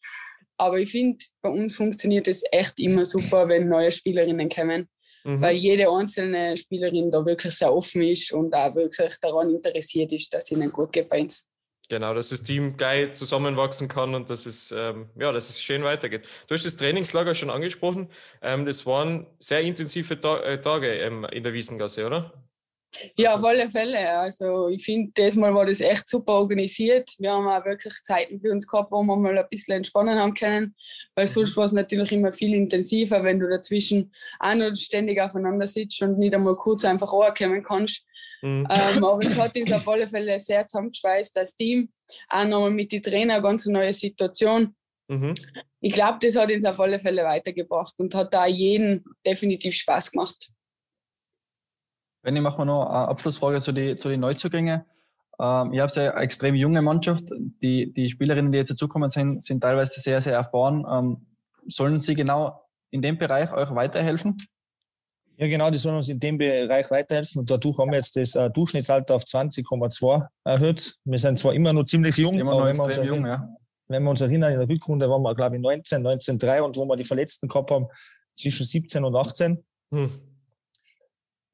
Aber 0.58 0.78
ich 0.78 0.90
finde, 0.90 1.24
bei 1.40 1.48
uns 1.48 1.76
funktioniert 1.76 2.28
es 2.28 2.42
echt 2.52 2.78
immer 2.78 3.06
super, 3.06 3.48
wenn 3.48 3.70
neue 3.70 3.90
Spielerinnen 3.90 4.50
kommen 4.50 4.90
mhm. 5.26 5.40
weil 5.40 5.56
jede 5.56 5.90
einzelne 5.90 6.56
Spielerin 6.56 7.10
da 7.10 7.24
wirklich 7.24 7.54
sehr 7.54 7.74
offen 7.74 8.02
ist 8.02 8.32
und 8.32 8.54
auch 8.54 8.74
wirklich 8.74 9.14
daran 9.20 9.50
interessiert 9.50 10.12
ist, 10.12 10.32
dass 10.32 10.44
es 10.44 10.50
ihnen 10.52 10.70
gut 10.70 10.92
geht 10.92 11.08
bei 11.08 11.22
uns. 11.22 11.48
Genau, 11.88 12.14
dass 12.14 12.30
das 12.30 12.42
Team 12.42 12.76
geil 12.76 13.12
zusammenwachsen 13.12 13.86
kann 13.86 14.14
und 14.14 14.28
dass 14.28 14.46
es, 14.46 14.72
ähm, 14.76 15.08
ja, 15.16 15.30
dass 15.30 15.50
es 15.50 15.62
schön 15.62 15.84
weitergeht. 15.84 16.26
Du 16.48 16.54
hast 16.54 16.66
das 16.66 16.74
Trainingslager 16.74 17.34
schon 17.36 17.48
angesprochen. 17.48 18.08
Ähm, 18.42 18.66
das 18.66 18.86
waren 18.86 19.26
sehr 19.38 19.60
intensive 19.60 20.20
Ta 20.20 20.40
äh, 20.40 20.60
Tage 20.60 20.88
ähm, 20.94 21.24
in 21.30 21.44
der 21.44 21.52
Wiesengasse, 21.52 22.04
oder? 22.06 22.32
Ja, 23.16 23.34
auf 23.34 23.44
alle 23.44 23.68
Fälle. 23.68 24.10
Also 24.18 24.68
ich 24.68 24.84
finde, 24.84 25.12
diesmal 25.16 25.54
war 25.54 25.66
das 25.66 25.80
echt 25.80 26.08
super 26.08 26.34
organisiert. 26.34 27.10
Wir 27.18 27.32
haben 27.32 27.46
auch 27.46 27.64
wirklich 27.64 27.94
Zeiten 28.02 28.38
für 28.38 28.50
uns 28.50 28.66
gehabt, 28.66 28.90
wo 28.90 29.02
wir 29.02 29.16
mal 29.16 29.36
ein 29.36 29.48
bisschen 29.50 29.76
entspannen 29.76 30.18
haben 30.18 30.34
können, 30.34 30.74
weil 31.14 31.28
sonst 31.28 31.54
mhm. 31.54 31.56
war 31.58 31.64
es 31.66 31.72
natürlich 31.72 32.12
immer 32.12 32.32
viel 32.32 32.54
intensiver, 32.54 33.22
wenn 33.22 33.38
du 33.38 33.48
dazwischen 33.48 34.12
auch 34.38 34.54
noch 34.54 34.74
ständig 34.74 35.20
aufeinander 35.20 35.66
sitzt 35.66 36.00
und 36.02 36.18
nicht 36.18 36.34
einmal 36.34 36.56
kurz 36.56 36.84
einfach 36.84 37.12
ankommen 37.12 37.62
kannst. 37.62 38.04
Mhm. 38.42 38.66
Ähm, 38.70 39.04
aber 39.04 39.20
es 39.20 39.36
hat 39.36 39.56
uns 39.58 39.72
auf 39.72 39.88
alle 39.88 40.08
Fälle 40.08 40.38
sehr 40.40 40.66
zusammengeschweißt, 40.66 41.36
das 41.36 41.56
Team. 41.56 41.90
Auch 42.28 42.44
nochmal 42.44 42.70
mit 42.70 42.92
den 42.92 43.02
Trainern, 43.02 43.42
ganz 43.42 43.66
eine 43.66 43.78
neue 43.78 43.92
Situation. 43.92 44.74
Mhm. 45.08 45.34
Ich 45.80 45.92
glaube, 45.92 46.18
das 46.20 46.36
hat 46.36 46.50
uns 46.50 46.64
auf 46.64 46.80
alle 46.80 46.98
Fälle 46.98 47.24
weitergebracht 47.24 47.94
und 47.98 48.14
hat 48.14 48.32
da 48.34 48.46
jeden 48.46 49.04
definitiv 49.24 49.74
Spaß 49.74 50.10
gemacht. 50.10 50.50
Wenn 52.26 52.34
ich 52.34 52.42
mache 52.42 52.58
mal 52.58 52.64
noch 52.64 52.86
eine 52.86 53.06
Abschlussfrage 53.06 53.60
zu 53.60 53.70
den 53.70 53.96
zu 53.96 54.08
die 54.08 54.16
Neuzugängen. 54.16 54.82
Ähm, 55.38 55.72
ihr 55.72 55.82
habt 55.82 55.94
ja 55.94 56.10
eine 56.10 56.24
extrem 56.24 56.56
junge 56.56 56.82
Mannschaft. 56.82 57.22
Die, 57.62 57.92
die 57.92 58.08
Spielerinnen, 58.08 58.50
die 58.50 58.58
jetzt 58.58 58.72
dazukommen 58.72 59.08
sind, 59.08 59.44
sind 59.44 59.60
teilweise 59.60 60.00
sehr, 60.00 60.20
sehr 60.20 60.32
erfahren. 60.32 60.84
Ähm, 60.90 61.26
sollen 61.68 62.00
sie 62.00 62.16
genau 62.16 62.68
in 62.90 63.00
dem 63.00 63.16
Bereich 63.16 63.52
euch 63.52 63.72
weiterhelfen? 63.76 64.38
Ja, 65.36 65.46
genau, 65.46 65.70
die 65.70 65.78
sollen 65.78 65.98
uns 65.98 66.08
in 66.08 66.18
dem 66.18 66.36
Bereich 66.36 66.90
weiterhelfen. 66.90 67.38
Und 67.38 67.48
dadurch 67.48 67.78
haben 67.78 67.90
wir 67.90 67.98
jetzt 67.98 68.16
das 68.16 68.34
äh, 68.34 68.50
Durchschnittsalter 68.50 69.14
auf 69.14 69.22
20,2 69.22 70.26
erhöht. 70.42 70.96
Wir 71.04 71.18
sind 71.18 71.38
zwar 71.38 71.54
immer 71.54 71.72
noch 71.72 71.84
ziemlich 71.84 72.16
jung, 72.16 72.36
immer 72.36 72.58
noch 72.58 72.66
extrem 72.66 73.06
jung, 73.06 73.24
ja. 73.24 73.48
Wenn 73.86 74.02
wir 74.02 74.10
uns 74.10 74.20
erinnern, 74.20 74.52
in 74.52 74.58
der 74.58 74.68
Rückrunde 74.68 75.08
waren 75.08 75.22
wir, 75.22 75.32
glaube 75.36 75.54
ich, 75.54 75.62
19, 75.62 76.02
19, 76.02 76.40
3 76.40 76.62
und 76.62 76.76
wo 76.76 76.86
wir 76.86 76.96
die 76.96 77.04
Verletzten 77.04 77.46
gehabt 77.46 77.70
haben, 77.70 77.86
zwischen 78.34 78.66
17 78.66 79.04
und 79.04 79.14
18. 79.14 79.64
Hm. 79.92 80.10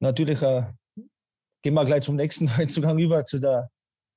Natürlich 0.03 0.41
äh, 0.41 0.63
gehen 1.61 1.73
wir 1.75 1.85
gleich 1.85 2.03
zum 2.03 2.17
nächsten 2.17 2.45
Neuzugang 2.57 2.99
über, 2.99 3.23
zu 3.23 3.39
der 3.39 3.69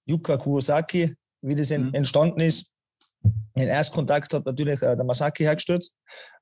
Yuka 0.04 0.36
Kurosaki, 0.36 1.14
wie 1.42 1.54
das 1.54 1.70
mhm. 1.70 1.94
entstanden 1.94 2.40
ist. 2.40 2.72
Den 3.56 3.68
Erstkontakt 3.68 4.34
hat 4.34 4.44
natürlich 4.44 4.82
äh, 4.82 4.96
der 4.96 5.04
Masaki 5.04 5.44
hergestellt. 5.44 5.88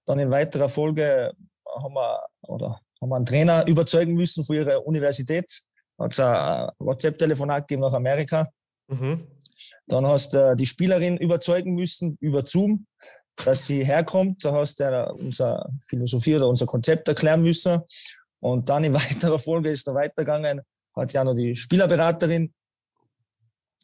Dann 0.06 0.18
in 0.18 0.30
weiterer 0.30 0.70
Folge 0.70 1.32
haben 1.76 1.94
wir, 1.94 2.24
oder 2.48 2.80
haben 3.00 3.10
wir 3.10 3.16
einen 3.16 3.26
Trainer 3.26 3.66
überzeugen 3.66 4.14
müssen 4.14 4.44
von 4.44 4.56
ihrer 4.56 4.86
Universität. 4.86 5.60
Hat 5.98 6.12
es 6.12 6.20
ein 6.20 6.70
WhatsApp-Telefonat 6.78 7.68
gegeben 7.68 7.82
nach 7.82 7.92
Amerika. 7.92 8.48
Mhm. 8.88 9.26
Dann 9.88 10.06
hast 10.06 10.32
du 10.32 10.56
die 10.56 10.66
Spielerin 10.66 11.18
überzeugen 11.18 11.74
müssen 11.74 12.16
über 12.20 12.46
Zoom, 12.46 12.86
dass 13.44 13.66
sie 13.66 13.84
herkommt. 13.84 14.42
Da 14.42 14.52
hast 14.52 14.80
du 14.80 15.14
unsere 15.18 15.68
Philosophie 15.86 16.36
oder 16.36 16.48
unser 16.48 16.64
Konzept 16.64 17.08
erklären 17.08 17.42
müssen. 17.42 17.82
Und 18.44 18.68
dann 18.68 18.84
in 18.84 18.92
weiterer 18.94 19.38
Folge 19.38 19.70
ist 19.70 19.86
noch 19.86 19.94
weitergegangen, 19.94 20.60
hat 20.94 21.12
ja 21.14 21.24
noch 21.24 21.34
die 21.34 21.56
Spielerberaterin 21.56 22.52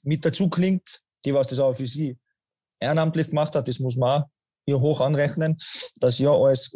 mit 0.02 0.24
dazu 0.24 0.50
klingt, 0.50 1.00
die 1.24 1.32
was 1.32 1.48
das 1.48 1.58
auch 1.58 1.72
für 1.72 1.86
sie 1.86 2.18
ehrenamtlich 2.78 3.30
gemacht 3.30 3.54
hat. 3.54 3.68
Das 3.68 3.80
muss 3.80 3.96
man 3.96 4.22
auch 4.22 4.28
hier 4.66 4.78
hoch 4.78 5.00
anrechnen, 5.00 5.56
dass 6.00 6.18
ja 6.18 6.30
alles 6.30 6.74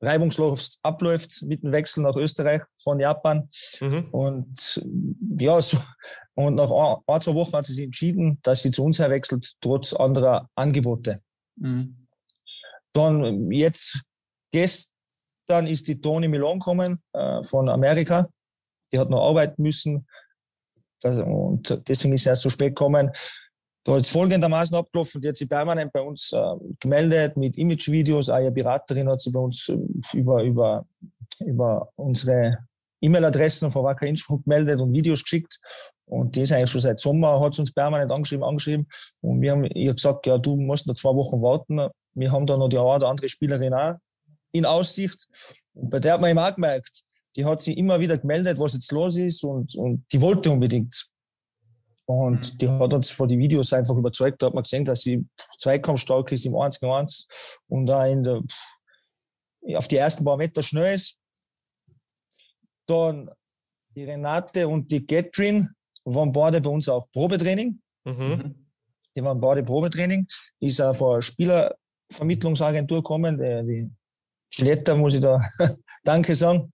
reibungslos 0.00 0.80
abläuft 0.82 1.42
mit 1.42 1.62
dem 1.62 1.70
Wechsel 1.70 2.02
nach 2.02 2.16
Österreich 2.16 2.62
von 2.76 2.98
Japan. 2.98 3.48
Mhm. 3.80 4.08
Und 4.10 4.84
ja, 5.38 5.62
so, 5.62 5.78
und 6.34 6.56
nach 6.56 6.70
ein, 7.06 7.20
zwei 7.20 7.34
Wochen 7.34 7.52
hat 7.52 7.66
sie 7.66 7.74
sich 7.74 7.84
entschieden, 7.84 8.40
dass 8.42 8.62
sie 8.62 8.72
zu 8.72 8.84
uns 8.84 8.98
herwechselt, 8.98 9.54
trotz 9.60 9.92
anderer 9.92 10.48
Angebote. 10.56 11.22
Mhm. 11.56 12.08
Dann 12.92 13.52
jetzt 13.52 14.02
gest, 14.52 14.94
dann 15.48 15.66
ist 15.66 15.88
die 15.88 16.00
Toni 16.00 16.28
Milon 16.28 16.58
gekommen 16.58 17.02
äh, 17.12 17.42
von 17.42 17.68
Amerika. 17.68 18.28
Die 18.92 18.98
hat 18.98 19.10
noch 19.10 19.26
arbeiten 19.28 19.62
müssen. 19.62 20.06
Das, 21.00 21.18
und 21.18 21.82
deswegen 21.88 22.14
ist 22.14 22.24
sie 22.24 22.28
erst 22.28 22.42
so 22.42 22.50
spät 22.50 22.76
gekommen. 22.76 23.10
Da 23.84 23.92
hat 23.94 24.00
es 24.00 24.08
folgendermaßen 24.08 24.76
abgelaufen. 24.76 25.20
Die 25.22 25.28
hat 25.28 25.36
sich 25.36 25.48
permanent 25.48 25.92
bei 25.92 26.00
uns 26.00 26.32
äh, 26.32 26.54
gemeldet 26.80 27.36
mit 27.36 27.56
Imagevideos. 27.56 28.28
Ihre 28.28 28.50
Beraterin 28.50 29.08
hat 29.08 29.20
sich 29.20 29.32
bei 29.32 29.40
uns 29.40 29.68
äh, 29.68 29.78
über, 30.12 30.42
über, 30.42 30.86
über 31.40 31.88
unsere 31.96 32.58
E-Mail-Adressen 33.00 33.70
von 33.70 33.84
Wacker 33.84 34.06
Innsbruck 34.06 34.44
gemeldet 34.44 34.80
und 34.80 34.92
Videos 34.92 35.22
geschickt. 35.22 35.58
Und 36.04 36.34
die 36.36 36.42
ist 36.42 36.52
eigentlich 36.52 36.70
schon 36.70 36.80
seit 36.80 37.00
Sommer, 37.00 37.40
hat 37.40 37.54
sie 37.54 37.62
uns 37.62 37.72
permanent 37.72 38.10
angeschrieben, 38.10 38.44
angeschrieben. 38.44 38.86
Und 39.20 39.40
wir 39.40 39.52
haben 39.52 39.64
ihr 39.64 39.94
gesagt, 39.94 40.26
ja, 40.26 40.36
du 40.36 40.56
musst 40.56 40.86
noch 40.86 40.94
zwei 40.94 41.14
Wochen 41.14 41.40
warten. 41.40 41.88
Wir 42.14 42.32
haben 42.32 42.46
da 42.46 42.56
noch 42.56 42.68
die 42.68 42.78
eine 42.78 42.86
oder 42.88 43.08
andere 43.08 43.28
Spielerin 43.28 43.72
auch 43.72 43.94
in 44.52 44.64
Aussicht. 44.64 45.26
Und 45.74 45.90
bei 45.90 46.00
der 46.00 46.14
hat 46.14 46.20
man 46.20 46.30
eben 46.30 46.38
auch 46.38 46.54
gemerkt, 46.54 47.02
die 47.36 47.44
hat 47.44 47.60
sich 47.60 47.76
immer 47.76 48.00
wieder 48.00 48.18
gemeldet, 48.18 48.58
was 48.58 48.72
jetzt 48.72 48.90
los 48.92 49.16
ist 49.16 49.44
und, 49.44 49.74
und 49.76 50.04
die 50.12 50.20
wollte 50.20 50.50
unbedingt. 50.50 51.08
Und 52.06 52.54
mhm. 52.54 52.58
die 52.58 52.68
hat 52.68 52.92
uns 52.92 53.10
vor 53.10 53.28
die 53.28 53.38
Videos 53.38 53.72
einfach 53.72 53.96
überzeugt. 53.96 54.42
Da 54.42 54.46
hat 54.46 54.54
man 54.54 54.62
gesehen, 54.62 54.84
dass 54.84 55.02
sie 55.02 55.26
zweikampfstark 55.58 56.32
ist 56.32 56.46
im 56.46 56.56
1 56.56 56.80
gegen 56.80 56.92
1 56.92 57.60
und 57.68 57.86
da 57.86 58.06
in 58.06 58.22
der, 58.22 58.42
auf 59.76 59.88
die 59.88 59.96
ersten 59.96 60.24
paar 60.24 60.36
Meter 60.36 60.62
schnell 60.62 60.94
ist. 60.94 61.18
Dann 62.86 63.30
die 63.94 64.04
Renate 64.04 64.66
und 64.66 64.90
die 64.90 65.04
Catherine 65.04 65.70
waren 66.04 66.32
beide 66.32 66.60
bei 66.60 66.70
uns 66.70 66.88
auch 66.88 67.10
Probetraining. 67.12 67.80
Mhm. 68.04 68.66
Die 69.14 69.22
waren 69.22 69.40
beide 69.40 69.62
Probetraining. 69.62 70.26
Ist 70.60 70.80
auch 70.80 70.94
von 70.94 71.12
einer 71.12 71.22
Spielervermittlungsagentur 71.22 72.98
gekommen, 72.98 73.36
die, 73.36 73.66
die 73.66 73.90
Schletter 74.52 74.96
muss 74.96 75.14
ich 75.14 75.20
da 75.20 75.38
Danke 76.04 76.34
sagen. 76.34 76.72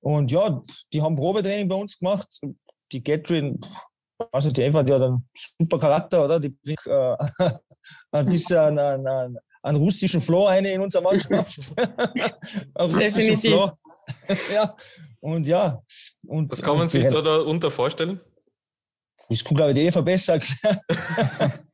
Und 0.00 0.30
ja, 0.30 0.60
die 0.92 1.00
haben 1.00 1.16
Probetraining 1.16 1.68
bei 1.68 1.76
uns 1.76 1.98
gemacht. 1.98 2.28
Die 2.92 3.02
Catherine, 3.02 3.58
also 4.32 4.50
die 4.50 4.62
Eva, 4.62 4.82
die 4.82 4.92
hat 4.92 5.02
einen 5.02 5.28
super 5.34 5.78
Charakter, 5.78 6.24
oder? 6.24 6.38
Die 6.38 6.50
bringt 6.50 6.86
äh, 6.86 7.16
ein 8.12 8.26
bisschen 8.26 8.58
einen, 8.58 9.06
einen, 9.06 9.38
einen 9.62 9.78
russischen 9.78 10.20
Flow 10.20 10.46
ein 10.46 10.64
in 10.64 10.80
unserer 10.80 11.02
Mannschaft. 11.02 11.72
russischen 12.78 13.38
Flow. 13.38 13.70
ja, 14.52 14.76
und 15.20 15.46
ja. 15.46 15.82
Und, 16.26 16.52
Was 16.52 16.62
kann 16.62 16.76
man 16.76 16.88
sich 16.88 17.06
da 17.06 17.22
darunter 17.22 17.70
vorstellen? 17.70 18.20
Das 19.30 19.42
kann, 19.42 19.56
glaube 19.56 19.72
ich, 19.72 19.78
die 19.78 19.84
Eva 19.86 20.02
besser 20.02 20.34
erklären. 20.34 21.68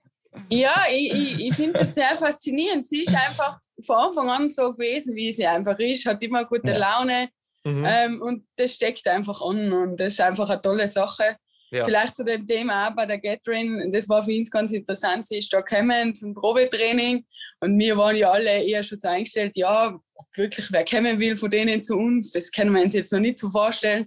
Ja, 0.49 0.85
ich, 0.93 1.13
ich, 1.13 1.47
ich 1.49 1.55
finde 1.55 1.81
das 1.81 1.95
sehr 1.95 2.17
faszinierend. 2.17 2.87
Sie 2.87 3.03
ist 3.03 3.15
einfach 3.15 3.59
von 3.85 3.97
Anfang 3.97 4.31
an 4.31 4.49
so 4.49 4.73
gewesen, 4.73 5.15
wie 5.15 5.33
sie 5.33 5.47
einfach 5.47 5.79
ist, 5.79 6.07
hat 6.07 6.23
immer 6.23 6.45
gute 6.45 6.73
Laune 6.73 7.29
mhm. 7.65 7.85
ähm, 7.87 8.23
und 8.23 8.47
das 8.57 8.75
steckt 8.75 9.07
einfach 9.09 9.41
an 9.41 9.73
und 9.73 9.99
das 9.99 10.15
ist 10.15 10.21
einfach 10.21 10.49
eine 10.49 10.61
tolle 10.61 10.87
Sache. 10.87 11.37
Ja. 11.73 11.85
Vielleicht 11.85 12.17
zu 12.17 12.25
dem 12.25 12.47
Thema 12.47 12.89
auch 12.89 12.97
bei 12.97 13.07
der 13.07 13.19
Gathering, 13.19 13.93
das 13.93 14.09
war 14.09 14.25
für 14.25 14.33
uns 14.33 14.51
ganz 14.51 14.73
interessant, 14.73 15.27
sie 15.27 15.39
ist 15.39 15.53
da 15.53 15.61
gekommen 15.61 16.15
zum 16.17 16.35
Probetraining 16.35 17.25
und 17.61 17.79
wir 17.79 17.97
waren 17.97 18.17
ja 18.17 18.31
alle 18.31 18.65
eher 18.65 18.83
schon 18.83 18.99
so 18.99 19.07
eingestellt, 19.07 19.57
ja, 19.57 19.97
wirklich 20.35 20.73
wer 20.73 20.85
kommen 20.85 21.19
will 21.21 21.37
von 21.37 21.51
denen 21.51 21.85
zu 21.85 21.97
uns, 21.97 22.33
das 22.33 22.51
können 22.51 22.75
wir 22.75 22.83
uns 22.83 22.95
jetzt 22.95 23.13
noch 23.13 23.21
nicht 23.21 23.39
so 23.39 23.51
vorstellen. 23.51 24.07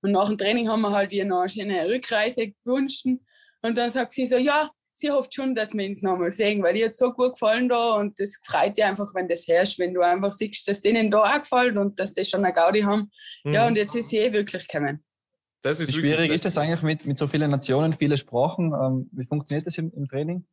Und 0.00 0.12
nach 0.12 0.26
dem 0.26 0.38
Training 0.38 0.68
haben 0.68 0.80
wir 0.80 0.90
halt 0.90 1.12
ihr 1.12 1.24
noch 1.24 1.46
eine 1.60 1.88
Rückreise 1.88 2.52
gewünscht 2.64 3.06
und 3.06 3.78
dann 3.78 3.90
sagt 3.90 4.12
sie 4.12 4.26
so, 4.26 4.36
ja, 4.36 4.70
sie 5.02 5.10
hofft 5.10 5.34
schon, 5.34 5.54
dass 5.54 5.74
wir 5.74 5.86
uns 5.86 6.02
nochmal 6.02 6.30
sehen, 6.30 6.62
weil 6.62 6.76
ihr 6.76 6.86
hat 6.86 6.94
so 6.94 7.12
gut 7.12 7.34
gefallen 7.34 7.68
da 7.68 7.92
und 7.96 8.18
das 8.18 8.40
freut 8.44 8.76
dich 8.76 8.84
einfach, 8.84 9.14
wenn 9.14 9.28
das 9.28 9.46
herrscht, 9.46 9.78
wenn 9.78 9.92
du 9.92 10.00
einfach 10.00 10.32
siehst, 10.32 10.66
dass 10.68 10.80
denen 10.80 11.10
da 11.10 11.18
auch 11.18 11.42
gefällt 11.42 11.76
und 11.76 11.98
dass 12.00 12.12
die 12.14 12.24
schon 12.24 12.44
eine 12.44 12.54
Gaudi 12.54 12.80
haben. 12.80 13.10
Mhm. 13.44 13.52
Ja, 13.52 13.66
und 13.66 13.76
jetzt 13.76 13.94
ist 13.94 14.08
sie 14.08 14.18
eh 14.18 14.32
wirklich 14.32 14.66
gekommen. 14.66 15.04
Das 15.62 15.80
ist 15.80 15.90
Wie 15.90 16.00
schwierig 16.00 16.32
ist 16.32 16.44
das 16.44 16.56
eigentlich 16.56 16.82
mit, 16.82 17.04
mit 17.04 17.18
so 17.18 17.26
vielen 17.26 17.50
Nationen, 17.50 17.92
viele 17.92 18.16
Sprachen? 18.16 18.72
Ähm, 18.72 19.10
wie 19.12 19.26
funktioniert 19.26 19.66
das 19.66 19.78
im, 19.78 19.92
im 19.94 20.08
Training? 20.08 20.44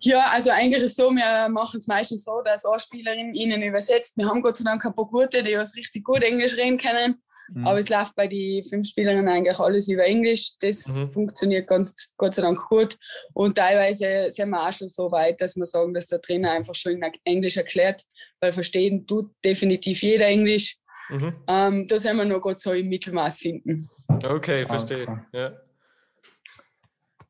Ja, 0.00 0.28
also 0.32 0.50
eigentlich 0.50 0.82
ist 0.82 0.90
es 0.90 0.96
so, 0.96 1.10
wir 1.10 1.48
machen 1.48 1.78
es 1.78 1.86
meistens 1.86 2.24
so, 2.24 2.42
dass 2.44 2.66
eine 2.66 2.78
Spielerin 2.78 3.32
ihnen 3.32 3.62
übersetzt. 3.62 4.18
Wir 4.18 4.28
haben 4.28 4.42
Gott 4.42 4.58
sei 4.58 4.64
Dank 4.64 4.84
ein 4.84 4.94
paar 4.94 5.06
gute, 5.06 5.42
die 5.42 5.56
was 5.56 5.74
richtig 5.76 6.04
gut 6.04 6.22
Englisch 6.22 6.56
reden 6.56 6.76
können. 6.76 7.22
Mhm. 7.52 7.66
Aber 7.66 7.78
es 7.78 7.88
läuft 7.88 8.14
bei 8.14 8.26
den 8.26 8.62
fünf 8.62 8.88
Spielerinnen 8.88 9.28
eigentlich 9.28 9.58
alles 9.58 9.88
über 9.88 10.04
Englisch. 10.04 10.52
Das 10.60 10.86
mhm. 10.86 11.10
funktioniert 11.10 11.66
ganz, 11.66 12.14
Gott 12.16 12.34
sei 12.34 12.42
Dank 12.42 12.60
gut. 12.68 12.96
Und 13.32 13.56
teilweise 13.56 14.30
sind 14.30 14.50
wir 14.50 14.60
auch 14.60 14.72
schon 14.72 14.88
so 14.88 15.10
weit, 15.10 15.40
dass 15.40 15.56
wir 15.56 15.66
sagen, 15.66 15.94
dass 15.94 16.06
der 16.06 16.20
Trainer 16.20 16.52
einfach 16.52 16.74
schon 16.74 16.92
in 16.92 17.12
Englisch 17.24 17.56
erklärt, 17.56 18.02
weil 18.40 18.52
verstehen 18.52 19.06
tut 19.06 19.30
definitiv 19.44 20.02
jeder 20.02 20.26
Englisch. 20.26 20.76
Mhm. 21.10 21.34
Ähm, 21.48 21.86
da 21.86 21.98
sind 21.98 22.16
wir 22.16 22.24
noch 22.24 22.40
Gott 22.40 22.58
so 22.58 22.72
im 22.72 22.88
Mittelmaß 22.88 23.38
finden. 23.38 23.88
Okay, 24.08 24.66
verstehe. 24.66 25.06
Ja. 25.32 25.52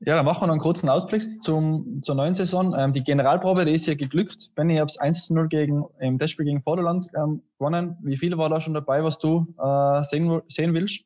Ja, 0.07 0.17
dann 0.17 0.25
machen 0.25 0.43
wir 0.43 0.47
noch 0.49 0.55
einen 0.55 0.61
kurzen 0.61 0.89
Ausblick 0.89 1.43
zum, 1.43 2.03
zur 2.03 2.15
neuen 2.15 2.35
Saison. 2.35 2.75
Ähm, 2.77 2.93
die 2.93 3.03
Generalprobe, 3.03 3.65
die 3.65 3.73
ist 3.73 3.87
ja 3.87 3.95
geglückt. 3.95 4.51
Benny, 4.55 4.75
ich 4.75 4.81
habe 4.81 4.89
es 4.89 5.01
1-0 5.01 5.49
gegen, 5.49 5.85
im 5.99 6.19
Testspiel 6.19 6.45
gegen 6.45 6.63
Vorderland 6.63 7.09
ähm, 7.17 7.43
gewonnen. 7.59 7.97
Wie 8.03 8.17
viel 8.17 8.37
war 8.37 8.51
da 8.51 8.61
schon 8.61 8.75
dabei, 8.75 9.03
was 9.03 9.19
du 9.19 9.47
äh, 9.59 10.03
sehen, 10.05 10.43
sehen 10.49 10.75
willst? 10.75 11.05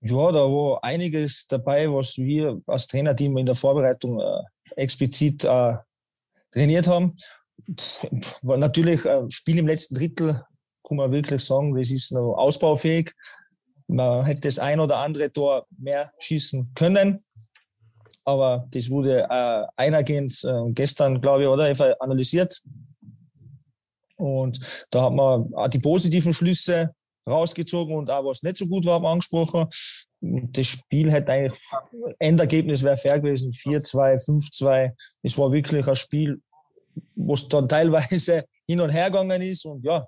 Ja, 0.00 0.32
da 0.32 0.40
war 0.40 0.82
einiges 0.82 1.46
dabei, 1.48 1.92
was 1.92 2.16
wir 2.16 2.60
als 2.66 2.86
Trainerteam 2.86 3.36
in 3.36 3.46
der 3.46 3.56
Vorbereitung 3.56 4.20
äh, 4.20 4.42
explizit 4.76 5.44
äh, 5.44 5.74
trainiert 6.52 6.86
haben. 6.86 7.14
War 8.42 8.56
natürlich 8.56 9.04
äh, 9.04 9.28
Spiel 9.28 9.58
im 9.58 9.66
letzten 9.66 9.96
Drittel 9.96 10.44
kann 10.88 10.96
man 10.96 11.12
wirklich 11.12 11.44
sagen, 11.44 11.74
das 11.74 11.90
ist 11.90 12.12
noch 12.12 12.34
ausbaufähig. 12.34 13.12
Man 13.86 14.24
hätte 14.24 14.48
das 14.48 14.58
ein 14.58 14.80
oder 14.80 14.98
andere 14.98 15.30
Tor 15.30 15.66
mehr 15.76 16.12
schießen 16.18 16.72
können. 16.74 17.18
Aber 18.28 18.66
das 18.70 18.90
wurde 18.90 19.22
äh, 19.22 19.66
einergehend 19.74 20.38
äh, 20.44 20.70
gestern, 20.72 21.18
glaube 21.18 21.44
ich, 21.44 21.48
oder 21.48 21.74
analysiert. 21.98 22.60
Und 24.18 24.86
da 24.90 25.04
hat 25.04 25.14
man 25.14 25.54
auch 25.54 25.68
die 25.68 25.78
positiven 25.78 26.34
Schlüsse 26.34 26.90
rausgezogen 27.26 27.96
und 27.96 28.10
auch 28.10 28.26
was 28.26 28.42
nicht 28.42 28.58
so 28.58 28.66
gut 28.66 28.84
war, 28.84 28.96
haben 28.96 29.06
angesprochen. 29.06 29.66
Das 30.20 30.66
Spiel 30.66 31.10
hätte 31.10 31.32
eigentlich, 31.32 31.58
Endergebnis 32.18 32.82
wäre 32.82 32.98
fair 32.98 33.18
gewesen, 33.18 33.50
4-2, 33.50 34.22
5-2. 34.22 34.92
Es 35.22 35.38
war 35.38 35.50
wirklich 35.50 35.88
ein 35.88 35.96
Spiel, 35.96 36.38
wo 37.14 37.32
es 37.32 37.48
dann 37.48 37.66
teilweise 37.66 38.44
hin 38.68 38.80
und 38.82 38.90
her 38.90 39.06
gegangen 39.06 39.40
ist. 39.40 39.64
Und 39.64 39.82
ja, 39.82 40.06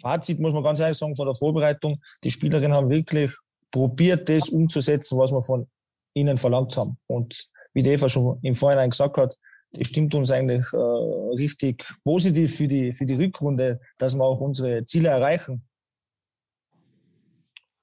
Fazit 0.00 0.40
muss 0.40 0.54
man 0.54 0.62
ganz 0.62 0.80
ehrlich 0.80 0.96
sagen 0.96 1.14
von 1.14 1.26
der 1.26 1.34
Vorbereitung, 1.34 1.94
die 2.22 2.30
Spielerinnen 2.30 2.74
haben 2.74 2.88
wirklich 2.88 3.30
probiert, 3.70 4.30
das 4.30 4.48
umzusetzen, 4.48 5.18
was 5.18 5.30
wir 5.30 5.42
von 5.42 5.66
ihnen 6.14 6.38
verlangt 6.38 6.76
haben. 6.76 6.96
Und 7.06 7.48
wie 7.74 7.82
die 7.82 7.90
Eva 7.90 8.08
schon 8.08 8.38
im 8.42 8.54
Vorhinein 8.54 8.90
gesagt 8.90 9.18
hat, 9.18 9.36
das 9.72 9.88
stimmt 9.88 10.14
uns 10.14 10.30
eigentlich 10.30 10.64
äh, 10.72 10.76
richtig 10.76 11.84
positiv 12.04 12.56
für 12.56 12.68
die, 12.68 12.92
für 12.92 13.06
die 13.06 13.16
Rückrunde, 13.16 13.80
dass 13.98 14.14
wir 14.14 14.24
auch 14.24 14.40
unsere 14.40 14.84
Ziele 14.84 15.08
erreichen. 15.08 15.66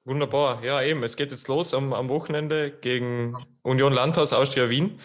Wunderbar, 0.05 0.63
ja 0.63 0.81
eben. 0.81 1.03
Es 1.03 1.15
geht 1.15 1.31
jetzt 1.31 1.47
los 1.47 1.73
am, 1.73 1.93
am 1.93 2.09
Wochenende 2.09 2.71
gegen 2.71 3.33
Union 3.61 3.93
Landhaus 3.93 4.33
Austria 4.33 4.69
Wien. 4.69 4.97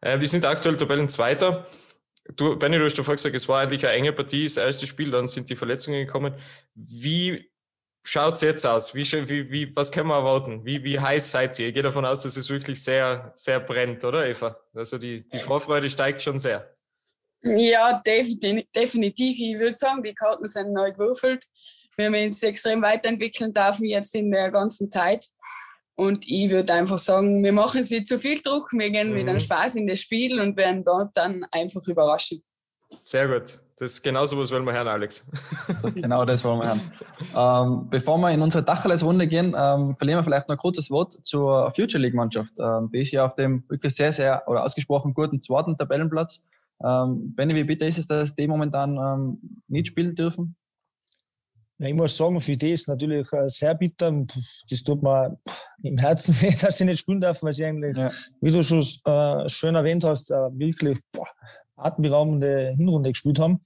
Äh, 0.00 0.20
wir 0.20 0.28
sind 0.28 0.44
aktuell 0.44 0.76
Tabellenzweiter. 0.76 1.66
Du, 2.36 2.56
Benny, 2.56 2.78
du 2.78 2.84
hast 2.84 2.98
davor 2.98 3.14
gesagt, 3.14 3.34
es 3.34 3.48
war 3.48 3.60
eigentlich 3.60 3.84
eine 3.86 3.96
enge 3.96 4.12
Partie, 4.12 4.44
das 4.44 4.56
erste 4.56 4.86
Spiel, 4.86 5.10
dann 5.10 5.26
sind 5.26 5.50
die 5.50 5.56
Verletzungen 5.56 6.06
gekommen. 6.06 6.34
Wie 6.74 7.50
schaut 8.04 8.34
es 8.34 8.42
jetzt 8.42 8.66
aus? 8.66 8.94
Wie, 8.94 9.04
wie, 9.28 9.50
wie, 9.50 9.76
was 9.76 9.90
können 9.90 10.08
wir 10.08 10.16
erwarten? 10.16 10.64
Wie, 10.64 10.84
wie 10.84 11.00
heiß 11.00 11.30
seid 11.30 11.58
ihr? 11.58 11.68
Ich 11.68 11.74
gehe 11.74 11.82
davon 11.82 12.04
aus, 12.04 12.20
dass 12.20 12.36
es 12.36 12.48
wirklich 12.48 12.82
sehr, 12.82 13.32
sehr 13.34 13.60
brennt, 13.60 14.04
oder 14.04 14.26
Eva? 14.26 14.56
Also 14.74 14.98
die, 14.98 15.26
die 15.28 15.40
Vorfreude 15.40 15.90
steigt 15.90 16.22
schon 16.22 16.38
sehr. 16.38 16.76
Ja, 17.42 18.00
definitiv. 18.04 19.36
Ich 19.38 19.58
würde 19.58 19.76
sagen, 19.76 20.02
die 20.02 20.14
Karten 20.14 20.46
sind 20.46 20.72
neu 20.72 20.92
gewürfelt. 20.92 21.44
Wir 21.96 22.06
haben 22.06 22.14
uns 22.14 22.42
extrem 22.42 22.82
weiterentwickeln 22.82 23.52
dürfen 23.52 23.84
jetzt 23.84 24.14
in 24.14 24.30
der 24.30 24.50
ganzen 24.50 24.90
Zeit. 24.90 25.26
Und 25.96 26.26
ich 26.26 26.50
würde 26.50 26.72
einfach 26.72 26.98
sagen, 26.98 27.42
wir 27.44 27.52
machen 27.52 27.80
es 27.80 27.90
nicht 27.90 28.08
zu 28.08 28.18
viel 28.18 28.40
Druck, 28.40 28.72
wir 28.72 28.90
gehen 28.90 29.10
mhm. 29.10 29.14
mit 29.14 29.28
einem 29.28 29.38
Spaß 29.38 29.76
in 29.76 29.86
das 29.86 30.00
Spiel 30.00 30.40
und 30.40 30.56
werden 30.56 30.84
dort 30.84 31.16
dann 31.16 31.44
einfach 31.52 31.86
überraschen. 31.86 32.42
Sehr 33.04 33.28
gut. 33.28 33.60
Das 33.84 33.92
ist 33.92 34.02
genau 34.02 34.24
so 34.24 34.38
was 34.38 34.50
wollen 34.50 34.64
wir 34.64 34.72
hören, 34.72 34.88
Alex. 34.88 35.26
genau 35.94 36.24
das 36.24 36.42
wollen 36.42 36.60
wir 36.60 36.68
hören. 36.68 36.80
Ähm, 37.36 37.90
bevor 37.90 38.16
wir 38.16 38.30
in 38.30 38.40
unsere 38.40 38.64
Tacheles-Runde 38.64 39.28
gehen, 39.28 39.54
ähm, 39.54 39.94
verlieren 39.94 40.20
wir 40.20 40.24
vielleicht 40.24 40.48
noch 40.48 40.54
ein 40.54 40.58
kurzes 40.58 40.90
Wort 40.90 41.18
zur 41.22 41.70
Future 41.72 42.02
League-Mannschaft. 42.02 42.54
Ähm, 42.58 42.90
die 42.90 43.02
ist 43.02 43.12
ja 43.12 43.26
auf 43.26 43.34
dem 43.34 43.62
wirklich 43.68 43.94
sehr, 43.94 44.10
sehr 44.10 44.42
oder 44.46 44.64
ausgesprochen 44.64 45.12
guten 45.12 45.42
zweiten 45.42 45.76
Tabellenplatz. 45.76 46.42
Ähm, 46.82 47.34
Benny, 47.34 47.54
wie 47.56 47.64
bitte 47.64 47.84
ist 47.84 47.98
es, 47.98 48.06
dass 48.06 48.34
die 48.34 48.48
momentan 48.48 48.96
ähm, 48.96 49.38
nicht 49.68 49.88
spielen 49.88 50.14
dürfen? 50.14 50.56
Ja, 51.76 51.88
ich 51.88 51.94
muss 51.94 52.16
sagen, 52.16 52.40
für 52.40 52.56
die 52.56 52.70
ist 52.70 52.88
natürlich 52.88 53.30
äh, 53.34 53.48
sehr 53.48 53.74
bitter. 53.74 54.24
Das 54.70 54.82
tut 54.82 55.02
mir 55.02 55.36
im 55.82 55.98
Herzen 55.98 56.34
weh, 56.40 56.56
dass 56.58 56.78
sie 56.78 56.86
nicht 56.86 57.00
spielen 57.00 57.20
dürfen, 57.20 57.44
weil 57.44 57.52
sie 57.52 57.66
eigentlich, 57.66 57.98
ja. 57.98 58.08
wie 58.40 58.50
du 58.50 58.62
schon 58.62 58.78
äh, 58.80 59.46
schön 59.46 59.74
erwähnt 59.74 60.04
hast, 60.04 60.30
äh, 60.30 60.36
wirklich 60.52 61.00
boah, 61.12 61.26
atemberaubende 61.84 62.74
Hinrunde 62.76 63.10
gespielt 63.10 63.38
haben. 63.38 63.64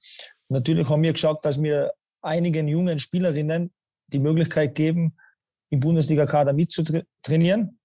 Natürlich 0.49 0.89
haben 0.89 1.03
wir 1.03 1.13
geschaut, 1.13 1.45
dass 1.45 1.63
wir 1.63 1.93
einigen 2.23 2.69
jungen 2.69 2.99
Spielerinnen 2.99 3.73
die 4.09 4.19
Möglichkeit 4.19 4.75
geben, 4.75 5.17
im 5.71 5.81
Bundesliga-Kader 5.81 6.53
mitzutrainieren. 6.53 7.79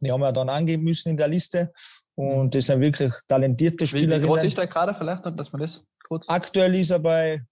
Die 0.00 0.10
haben 0.10 0.20
wir 0.20 0.32
dann 0.32 0.48
angeben 0.48 0.84
müssen 0.84 1.10
in 1.10 1.16
der 1.16 1.28
Liste. 1.28 1.72
Und 2.14 2.54
das 2.54 2.66
sind 2.66 2.80
wirklich 2.80 3.12
talentierte 3.26 3.86
Spielerinnen. 3.86 4.22
Wie 4.22 4.26
groß 4.26 4.44
ist 4.44 4.58
der 4.58 4.66
Kader 4.66 4.94
vielleicht, 4.94 5.24
dass 5.26 5.52
man 5.52 5.62
das 5.62 5.84
kurz... 6.06 6.28
Aktuell 6.28 6.74
ist 6.74 6.90
er 6.90 6.98
bei 6.98 7.42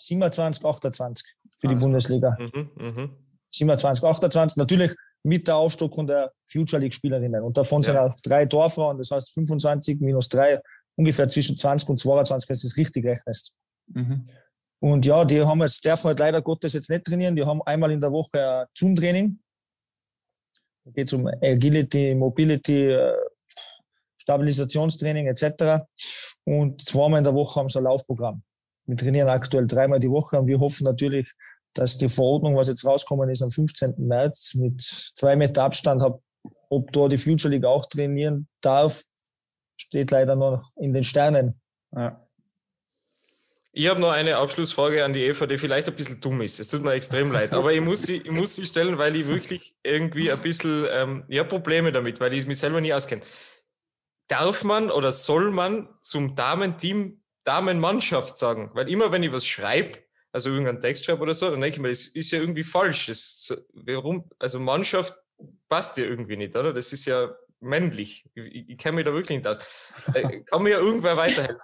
27, 0.00 0.64
28 0.64 1.26
für 1.58 1.68
die 1.68 1.74
Bundesliga. 1.74 2.36
Mhm, 2.38 2.70
mh. 2.76 3.10
27, 3.52 4.04
28. 4.04 4.56
Natürlich 4.56 4.94
mit 5.22 5.46
der 5.46 5.56
Aufstockung 5.56 6.06
der 6.06 6.32
Future 6.44 6.80
League 6.80 6.94
Spielerinnen. 6.94 7.42
Und 7.42 7.56
davon 7.56 7.82
ja. 7.82 7.86
sind 7.86 7.96
auch 7.98 8.14
drei 8.22 8.46
Torfrauen, 8.46 8.98
das 8.98 9.10
heißt 9.10 9.34
25 9.34 10.00
minus 10.00 10.28
drei, 10.28 10.60
ungefähr 10.96 11.28
zwischen 11.28 11.56
20 11.56 11.88
und 11.88 11.98
22, 11.98 12.48
wenn 12.48 12.56
du 12.56 12.62
das 12.62 12.76
richtig 12.76 13.04
rechnest. 13.04 13.54
Mhm. 13.88 14.26
Und 14.82 15.04
ja, 15.04 15.24
die 15.24 15.42
haben 15.42 15.60
jetzt, 15.60 15.84
dürfen 15.84 16.06
halt 16.06 16.18
leider 16.18 16.40
Gottes 16.40 16.72
jetzt 16.72 16.88
nicht 16.88 17.04
trainieren. 17.04 17.36
Die 17.36 17.44
haben 17.44 17.60
einmal 17.62 17.90
in 17.90 18.00
der 18.00 18.10
Woche 18.10 18.62
ein 18.62 18.66
Zoom-Training. 18.76 19.38
Da 20.84 20.90
geht 20.92 21.06
es 21.06 21.12
um 21.12 21.26
Agility, 21.26 22.14
Mobility, 22.14 22.90
äh, 22.90 23.14
Stabilisationstraining 24.22 25.26
etc. 25.26 25.84
Und 26.44 26.80
zweimal 26.80 27.18
in 27.18 27.24
der 27.24 27.34
Woche 27.34 27.60
haben 27.60 27.68
sie 27.68 27.78
ein 27.78 27.84
Laufprogramm. 27.84 28.42
Wir 28.86 28.96
trainieren 28.96 29.28
aktuell 29.28 29.66
dreimal 29.66 30.00
die 30.00 30.10
Woche 30.10 30.38
und 30.38 30.46
wir 30.46 30.58
hoffen 30.58 30.84
natürlich, 30.84 31.32
dass 31.74 31.96
die 31.96 32.08
Verordnung, 32.08 32.56
was 32.56 32.68
jetzt 32.68 32.84
rauskommen 32.84 33.28
ist 33.28 33.42
am 33.42 33.50
15. 33.50 33.94
März 33.98 34.54
mit 34.54 34.80
zwei 34.82 35.36
Meter 35.36 35.64
Abstand, 35.64 36.02
ob 36.68 36.92
da 36.92 37.08
die 37.08 37.18
Future 37.18 37.52
League 37.52 37.64
auch 37.64 37.86
trainieren 37.86 38.48
darf, 38.60 39.02
steht 39.80 40.10
leider 40.10 40.36
noch 40.36 40.62
in 40.76 40.92
den 40.92 41.04
Sternen. 41.04 41.60
Ja. 41.92 42.26
Ich 43.72 43.88
habe 43.88 44.00
noch 44.00 44.10
eine 44.10 44.36
Abschlussfrage 44.36 45.04
an 45.04 45.12
die 45.12 45.24
Eva, 45.24 45.46
die 45.46 45.56
vielleicht 45.56 45.88
ein 45.88 45.94
bisschen 45.94 46.20
dumm 46.20 46.40
ist. 46.40 46.58
Es 46.58 46.68
tut 46.68 46.82
mir 46.82 46.92
extrem 46.92 47.30
leid, 47.32 47.52
aber 47.52 47.72
ich 47.72 47.80
muss 47.80 48.02
sie, 48.02 48.16
ich 48.16 48.32
muss 48.32 48.56
sie 48.56 48.66
stellen, 48.66 48.98
weil 48.98 49.14
ich 49.14 49.26
wirklich 49.26 49.76
irgendwie 49.82 50.30
ein 50.30 50.42
bisschen 50.42 50.86
ähm, 50.90 51.24
ja, 51.28 51.44
Probleme 51.44 51.92
damit, 51.92 52.20
weil 52.20 52.32
ich 52.32 52.46
mich 52.46 52.58
selber 52.58 52.80
nie 52.80 52.92
auskenne. 52.92 53.22
Darf 54.28 54.64
man 54.64 54.90
oder 54.90 55.12
soll 55.12 55.50
man 55.50 55.88
zum 56.02 56.34
Damenteam 56.34 57.22
Damenmannschaft 57.44 58.36
sagen? 58.36 58.70
Weil 58.74 58.88
immer, 58.88 59.12
wenn 59.12 59.22
ich 59.22 59.32
was 59.32 59.46
schreibe, 59.46 59.98
also 60.32 60.50
irgendeinen 60.50 60.80
Text 60.80 61.04
schreibe 61.04 61.22
oder 61.22 61.34
so, 61.34 61.50
dann 61.50 61.60
denke 61.60 61.76
ich 61.76 61.82
mir, 61.82 61.88
das 61.88 62.06
ist 62.06 62.30
ja 62.30 62.40
irgendwie 62.40 62.64
falsch. 62.64 63.06
Das, 63.06 63.56
warum? 63.72 64.30
Also 64.38 64.60
Mannschaft 64.60 65.16
passt 65.68 65.96
ja 65.96 66.04
irgendwie 66.04 66.36
nicht, 66.36 66.56
oder? 66.56 66.72
Das 66.72 66.92
ist 66.92 67.06
ja 67.06 67.30
männlich. 67.60 68.24
Ich, 68.34 68.68
ich 68.70 68.78
kenne 68.78 68.96
mich 68.96 69.04
da 69.04 69.12
wirklich 69.12 69.38
nicht 69.38 69.46
aus. 69.46 69.58
Äh, 70.14 70.40
kann 70.40 70.62
mir 70.62 70.70
ja 70.70 70.78
irgendwer 70.78 71.16
weiterhelfen? 71.16 71.58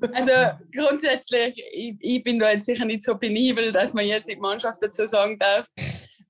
Also 0.14 0.32
grundsätzlich, 0.72 1.62
ich, 1.72 1.96
ich, 2.00 2.22
bin 2.22 2.38
da 2.38 2.50
jetzt 2.50 2.66
sicher 2.66 2.84
nicht 2.84 3.02
so 3.02 3.16
penibel, 3.16 3.72
dass 3.72 3.94
man 3.94 4.06
jetzt 4.06 4.30
die 4.30 4.36
Mannschaft 4.36 4.82
dazu 4.82 5.06
sagen 5.06 5.38
darf. 5.38 5.68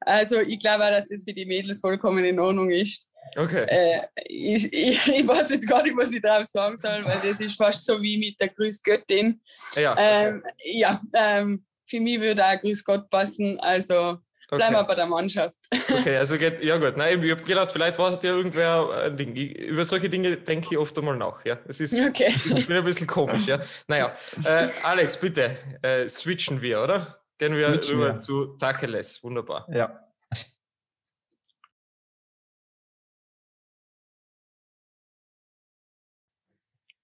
Also 0.01 0.41
ich 0.41 0.59
glaube 0.59 0.85
auch, 0.85 0.91
dass 0.91 1.07
das 1.07 1.25
für 1.25 1.35
die 1.35 1.47
Mädels 1.47 1.81
vollkommen 1.81 2.25
in 2.25 2.39
Ordnung 2.39 2.71
ist. 2.71 3.09
Okay. 3.37 3.65
Äh, 3.69 4.01
ich, 4.27 4.73
ich, 4.73 5.09
ich, 5.19 5.27
weiß 5.27 5.51
jetzt 5.51 5.69
gar 5.69 5.83
nicht, 5.83 5.97
was 5.97 6.13
ich 6.13 6.23
drauf 6.23 6.47
sagen 6.47 6.77
soll, 6.79 7.05
weil 7.05 7.19
das 7.23 7.41
ist 7.41 7.57
fast 7.57 7.85
so 7.85 8.01
wie 8.01 8.19
mit 8.19 8.41
der 8.41 8.49
Grüßgöttin. 8.49 9.41
Ja, 9.77 9.93
okay. 9.93 10.29
ähm, 10.29 10.43
ja 10.65 11.03
ähm, 11.15 11.65
für 11.87 12.01
mich 12.01 12.21
würde 12.21 12.45
auch 12.45 12.61
Grüß 12.61 12.85
Gott 12.85 13.11
passen. 13.11 13.59
Also 13.61 14.19
Bleiben 14.57 14.75
wir 14.75 14.85
bei 14.85 14.95
der 14.95 15.07
Mannschaft. 15.07 15.59
Okay, 15.71 16.17
also 16.19 16.37
geht, 16.39 16.63
ja 16.63 16.77
gut. 16.79 16.97
Nein, 16.97 17.23
ich 17.23 17.31
habe 17.31 17.43
gedacht, 17.43 17.73
vielleicht 17.73 17.99
war 17.99 18.13
ja 18.13 18.31
irgendwer 18.31 19.05
ein 19.05 19.17
Ding. 19.17 19.35
über 19.35 19.85
solche 19.85 20.09
Dinge 20.09 20.37
denke 20.37 20.69
ich 20.71 20.79
oft 20.79 20.97
einmal 20.99 21.17
nach. 21.17 21.45
Ja, 21.45 21.59
es 21.67 21.81
ist, 21.81 21.99
okay. 21.99 22.33
ich 22.57 22.67
bin 22.67 22.77
ein 22.77 22.85
bisschen 22.85 23.07
komisch. 23.07 23.47
Ja, 23.47 23.61
naja, 23.89 24.15
äh, 24.45 24.69
Alex, 24.85 25.19
bitte 25.19 25.57
äh, 25.83 26.09
switchen 26.09 26.61
wir, 26.61 26.83
oder? 26.83 27.19
Gehen 27.39 27.57
wir 27.57 27.65
switchen 27.65 27.97
rüber 27.97 28.13
wir. 28.15 28.19
zu 28.19 28.57
Tacheles. 28.57 29.23
Wunderbar. 29.23 29.67
Ja. 29.73 30.01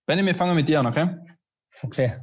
Benny, 0.06 0.26
wir 0.26 0.34
fangen 0.34 0.56
mit 0.56 0.66
dir 0.66 0.80
an, 0.80 0.86
okay? 0.86 1.08
Okay. 1.82 2.16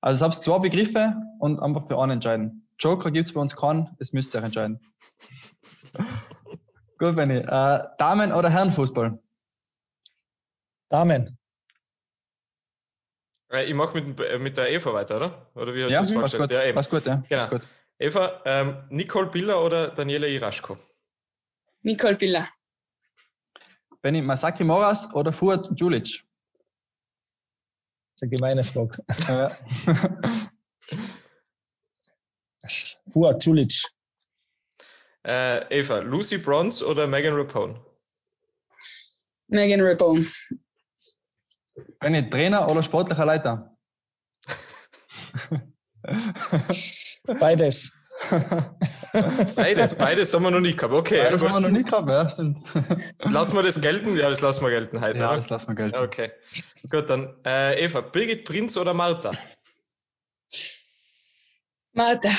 Also, 0.00 0.16
es 0.16 0.22
habt 0.22 0.44
zwei 0.44 0.58
Begriffe 0.58 1.16
und 1.38 1.60
einfach 1.60 1.88
für 1.88 1.98
einen 1.98 2.12
entscheiden. 2.12 2.67
Joker 2.78 3.10
gibt 3.10 3.26
es 3.26 3.32
bei 3.32 3.40
uns 3.40 3.56
keinen, 3.56 3.96
es 3.98 4.12
müsst 4.12 4.34
ihr 4.34 4.42
entscheiden. 4.42 4.80
Gut, 6.98 7.16
Benny. 7.16 7.38
Äh, 7.38 7.82
Damen- 7.98 8.32
oder 8.32 8.50
Herrenfußball? 8.50 9.18
Damen. 10.88 11.38
Äh, 13.50 13.66
ich 13.66 13.74
mache 13.74 14.00
mit, 14.00 14.20
äh, 14.20 14.38
mit 14.38 14.56
der 14.56 14.70
Eva 14.70 14.92
weiter, 14.92 15.16
oder? 15.16 15.50
Oder 15.54 15.74
wie 15.74 15.84
hast 15.84 15.92
ja, 15.92 16.00
du 16.00 16.04
das 16.04 16.12
vorgestellt? 16.12 16.42
Gut. 16.42 16.52
Ja, 16.52 16.64
eben. 16.64 16.82
Gut, 16.82 17.06
ja. 17.06 17.22
Genau. 17.28 17.48
Gut. 17.48 17.68
Eva, 17.98 18.42
ähm, 18.44 18.84
Nicole 18.90 19.26
Biller 19.26 19.64
oder 19.64 19.88
Daniela 19.88 20.26
Iraschko? 20.26 20.78
Nicole 21.82 22.16
Biller. 22.16 22.48
Benny, 24.02 24.22
Masaki 24.22 24.64
Moras 24.64 25.12
oder 25.14 25.32
Fuad 25.32 25.70
Julic? 25.74 26.04
Das 26.04 26.12
ist 28.14 28.22
eine 28.22 28.30
gemeine 28.30 28.64
Frage. 28.64 29.02
Fuad 33.12 33.44
Julic. 33.44 33.74
Äh, 35.26 35.80
Eva, 35.80 35.98
Lucy 35.98 36.38
Bronze 36.38 36.86
oder 36.86 37.06
Megan 37.06 37.34
Rapone? 37.34 37.80
Megan 39.48 39.80
Rapone. 39.80 40.26
Bin 42.00 42.14
ich 42.14 42.30
Trainer 42.30 42.70
oder 42.70 42.82
sportlicher 42.82 43.26
Leiter? 43.26 43.76
Beides. 47.38 47.92
beides, 49.54 49.94
beides 49.94 50.34
haben 50.34 50.42
wir 50.42 50.50
noch 50.50 50.60
nicht 50.60 50.78
gehabt. 50.78 50.94
Okay. 50.94 51.24
Beides 51.24 51.42
haben 51.42 51.52
wir 51.52 51.60
noch 51.60 51.70
nicht 51.70 51.88
gehabt, 51.88 52.10
ja, 52.10 52.28
stimmt. 52.28 52.58
Lassen 53.20 53.56
wir 53.56 53.62
das 53.62 53.80
gelten? 53.80 54.16
Ja, 54.16 54.28
das 54.28 54.40
lassen 54.40 54.64
wir 54.64 54.70
gelten 54.70 55.00
heute. 55.00 55.18
Ja, 55.18 55.28
oder? 55.28 55.36
das 55.38 55.50
lassen 55.50 55.68
wir 55.68 55.74
gelten. 55.74 55.96
Okay. 55.96 56.32
Gut, 56.90 57.08
dann 57.10 57.36
äh, 57.44 57.84
Eva, 57.84 58.00
Birgit 58.00 58.44
Prinz 58.44 58.76
oder 58.76 58.94
Martha? 58.94 59.32
Martha. 61.92 62.30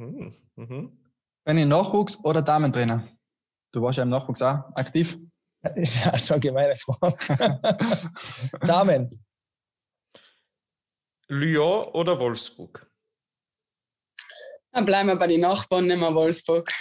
Mhm. 0.00 0.34
Mhm. 0.56 1.12
Wenn 1.44 1.58
ich 1.58 1.66
Nachwuchs 1.66 2.24
oder 2.24 2.40
Damentrainer? 2.40 3.06
Du 3.72 3.82
warst 3.82 3.98
ja 3.98 4.02
im 4.02 4.08
Nachwuchs 4.08 4.40
auch 4.40 4.64
aktiv. 4.74 5.18
Das 5.62 5.76
ist 5.76 6.04
ja 6.04 6.18
schon 6.18 6.34
eine 6.36 6.40
gemeine 6.40 6.76
Frage. 6.76 7.60
Damen. 8.66 9.10
Lyon 11.28 11.84
oder 11.92 12.18
Wolfsburg? 12.18 12.90
Dann 14.72 14.86
bleiben 14.86 15.08
wir 15.08 15.16
bei 15.16 15.26
den 15.26 15.40
Nachbarn, 15.40 15.86
nehmen 15.86 16.00
wir 16.00 16.14
Wolfsburg. 16.14 16.72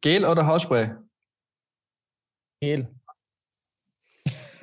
Gel 0.00 0.24
oder 0.24 0.46
Haarspray? 0.46 0.94
Gel. 2.60 2.94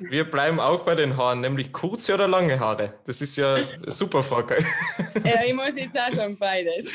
Wir 0.08 0.28
bleiben 0.28 0.60
auch 0.60 0.84
bei 0.84 0.94
den 0.94 1.16
Haaren, 1.16 1.40
nämlich 1.40 1.72
kurze 1.72 2.14
oder 2.14 2.28
lange 2.28 2.58
Haare. 2.58 2.94
Das 3.06 3.20
ist 3.20 3.36
ja 3.36 3.54
eine 3.54 3.90
super 3.90 4.22
Frage. 4.22 4.58
Ja, 5.24 5.42
ich 5.44 5.54
muss 5.54 5.76
jetzt 5.76 5.98
auch 5.98 6.14
sagen, 6.14 6.38
beides. 6.38 6.94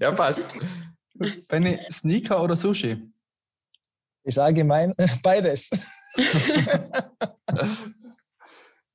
Ja, 0.00 0.12
passt. 0.12 0.62
Benny, 1.48 1.78
Sneaker 1.90 2.42
oder 2.42 2.56
Sushi? 2.56 2.96
Ist 4.24 4.38
allgemein 4.38 4.92
beides. 5.22 5.70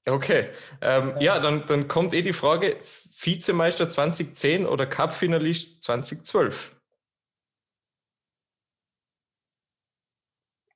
Okay. 0.07 0.49
Ähm, 0.81 1.15
ja, 1.19 1.39
dann, 1.39 1.65
dann 1.65 1.87
kommt 1.87 2.13
eh 2.13 2.21
die 2.21 2.33
Frage: 2.33 2.77
Vizemeister 3.21 3.89
2010 3.89 4.65
oder 4.67 4.85
Cup-Finalist 4.85 5.81
2012? 5.81 6.74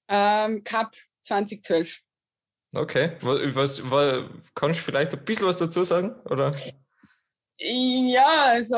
Ähm, 0.10 0.64
Cup 0.64 0.95
2012. 1.22 1.99
Okay. 2.76 3.18
Was, 3.22 3.89
was, 3.89 4.24
kannst 4.55 4.80
du 4.80 4.84
vielleicht 4.84 5.14
ein 5.14 5.24
bisschen 5.24 5.45
was 5.45 5.57
dazu 5.57 5.84
sagen? 5.84 6.16
Oder? 6.26 6.51
Ja, 7.57 8.45
also 8.47 8.78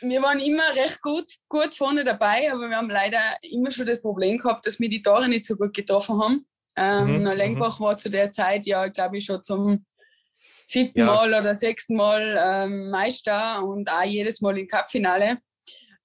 wir 0.00 0.22
waren 0.22 0.40
immer 0.40 0.74
recht 0.74 1.00
gut, 1.00 1.32
gut 1.48 1.74
vorne 1.74 2.04
dabei, 2.04 2.50
aber 2.52 2.68
wir 2.68 2.76
haben 2.76 2.90
leider 2.90 3.20
immer 3.42 3.70
schon 3.70 3.86
das 3.86 4.00
Problem 4.00 4.38
gehabt, 4.38 4.66
dass 4.66 4.80
wir 4.80 4.88
die 4.88 5.02
Tore 5.02 5.28
nicht 5.28 5.46
so 5.46 5.56
gut 5.56 5.74
getroffen 5.74 6.20
haben. 6.20 6.46
Ähm, 6.76 7.20
mhm. 7.20 7.26
Lengbach 7.26 7.78
war 7.80 7.96
zu 7.96 8.10
der 8.10 8.32
Zeit 8.32 8.66
ja, 8.66 8.88
glaube 8.88 9.18
ich, 9.18 9.24
schon 9.24 9.42
zum 9.42 9.84
siebten 10.66 11.00
ja. 11.00 11.06
Mal 11.06 11.32
oder 11.32 11.54
sechsten 11.54 11.94
Mal 11.96 12.36
ähm, 12.44 12.90
Meister 12.90 13.62
und 13.64 13.90
auch 13.90 14.02
jedes 14.02 14.40
Mal 14.40 14.58
im 14.58 14.66
Cupfinale. 14.66 15.38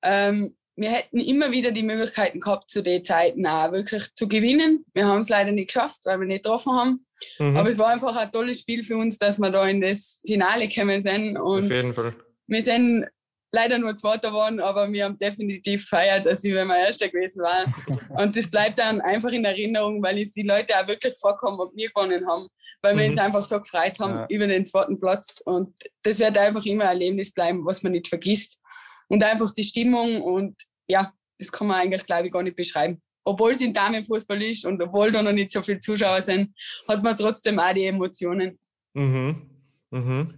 Ähm, 0.02 0.56
wir 0.80 0.92
hätten 0.92 1.20
immer 1.20 1.52
wieder 1.52 1.72
die 1.72 1.84
Möglichkeiten 1.84 2.40
gehabt, 2.40 2.70
zu 2.70 2.82
den 2.82 3.04
Zeiten 3.04 3.46
auch 3.46 3.72
wirklich 3.72 4.16
zu 4.16 4.28
gewinnen. 4.28 4.86
Wir 4.94 5.08
haben 5.08 5.20
es 5.20 5.30
leider 5.30 5.52
nicht 5.52 5.68
geschafft, 5.68 6.02
weil 6.06 6.20
wir 6.20 6.28
nicht 6.28 6.44
getroffen 6.44 6.74
haben. 6.74 7.06
Mhm. 7.38 7.58
Aber 7.58 7.70
es 7.70 7.78
war 7.78 7.90
einfach 7.90 8.16
ein 8.16 8.32
tolles 8.32 8.60
Spiel 8.60 8.84
für 8.84 8.98
uns, 8.98 9.18
dass 9.18 9.40
wir 9.40 9.52
da 9.52 9.68
in 9.68 9.82
das 9.82 10.22
Finale 10.26 10.68
gekommen 10.68 11.02
sind. 11.02 11.38
Und 11.38 11.66
Auf 11.66 11.72
jeden 11.72 11.94
Fall. 11.94 12.16
Wir 12.48 12.62
sind 12.62 13.06
leider 13.52 13.78
nur 13.78 13.96
Zweiter 13.96 14.30
geworden, 14.30 14.60
aber 14.60 14.92
wir 14.92 15.06
haben 15.06 15.18
definitiv 15.18 15.84
gefeiert, 15.84 16.28
als 16.28 16.44
wie 16.44 16.54
wenn 16.54 16.68
wir 16.68 16.78
Erster 16.78 17.10
gewesen 17.10 17.44
waren. 17.44 17.74
Und 18.24 18.36
das 18.36 18.50
bleibt 18.50 18.80
dann 18.80 19.02
einfach 19.02 19.32
in 19.32 19.44
Erinnerung, 19.44 20.02
weil 20.02 20.20
es 20.20 20.34
die 20.34 20.44
Leute 20.44 20.74
auch 20.80 20.88
wirklich 20.88 21.16
vorkommen, 21.20 21.60
ob 21.60 21.76
wir 21.76 21.90
gewonnen 21.90 22.28
haben, 22.28 22.48
weil 22.82 22.98
wir 22.98 23.06
mhm. 23.06 23.12
uns 23.12 23.20
einfach 23.20 23.44
so 23.44 23.60
gefreut 23.60 24.00
haben 24.00 24.16
ja. 24.16 24.28
über 24.30 24.48
den 24.48 24.66
zweiten 24.66 25.00
Platz. 25.00 25.42
Und 25.44 25.74
das 26.04 26.20
wird 26.20 26.38
einfach 26.38 26.66
immer 26.66 26.84
ein 26.84 26.90
Erlebnis 26.92 27.32
bleiben, 27.34 27.66
was 27.66 27.84
man 27.84 27.92
nicht 27.92 28.08
vergisst. 28.08 28.60
Und 29.08 29.24
einfach 29.24 29.52
die 29.54 29.64
Stimmung 29.64 30.22
und 30.22 30.56
ja, 30.90 31.14
das 31.38 31.52
kann 31.52 31.68
man 31.68 31.80
eigentlich, 31.80 32.06
glaube 32.06 32.28
ich, 32.28 32.34
gar 32.34 32.44
nicht 32.44 32.56
beschreiben. 32.56 33.02
Obwohl 33.24 33.52
es 33.52 33.62
im 33.62 33.74
Damenfußball 33.74 34.42
ist 34.42 34.66
und 34.66 34.82
obwohl 34.82 35.12
da 35.12 35.22
noch 35.22 35.32
nicht 35.32 35.52
so 35.52 35.62
viele 35.62 35.80
Zuschauer 35.80 36.22
sind, 36.22 36.54
hat 36.88 37.04
man 37.04 37.16
trotzdem 37.16 37.60
auch 37.60 37.74
die 37.74 37.86
Emotionen. 37.86 38.58
Mhm. 38.94 39.50
Mhm. 39.92 40.34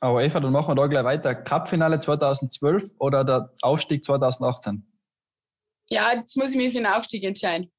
Aber 0.00 0.22
Eva, 0.22 0.40
dann 0.40 0.52
machen 0.52 0.68
wir 0.68 0.74
da 0.74 0.86
gleich 0.86 1.04
weiter. 1.04 1.34
Cup-Finale 1.34 1.98
2012 1.98 2.90
oder 2.98 3.24
der 3.24 3.52
Aufstieg 3.62 4.04
2018? 4.04 4.86
Ja, 5.88 6.12
jetzt 6.14 6.36
muss 6.36 6.50
ich 6.50 6.56
mich 6.56 6.72
für 6.72 6.78
den 6.78 6.86
Aufstieg 6.86 7.24
entscheiden. 7.24 7.72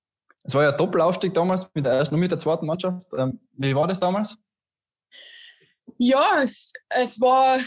Es 0.43 0.53
war 0.53 0.63
ja 0.63 0.71
ein 0.71 0.77
Doppelaufstieg 0.77 1.33
damals, 1.33 1.69
mit 1.73 1.85
der 1.85 1.93
ersten 1.93 2.15
und 2.15 2.21
mit 2.21 2.31
der 2.31 2.39
zweiten 2.39 2.65
Mannschaft. 2.65 3.05
Ähm, 3.17 3.39
wie 3.53 3.75
war 3.75 3.87
das 3.87 3.99
damals? 3.99 4.37
Ja, 5.97 6.41
es, 6.43 6.71
es 6.89 7.19
war 7.19 7.57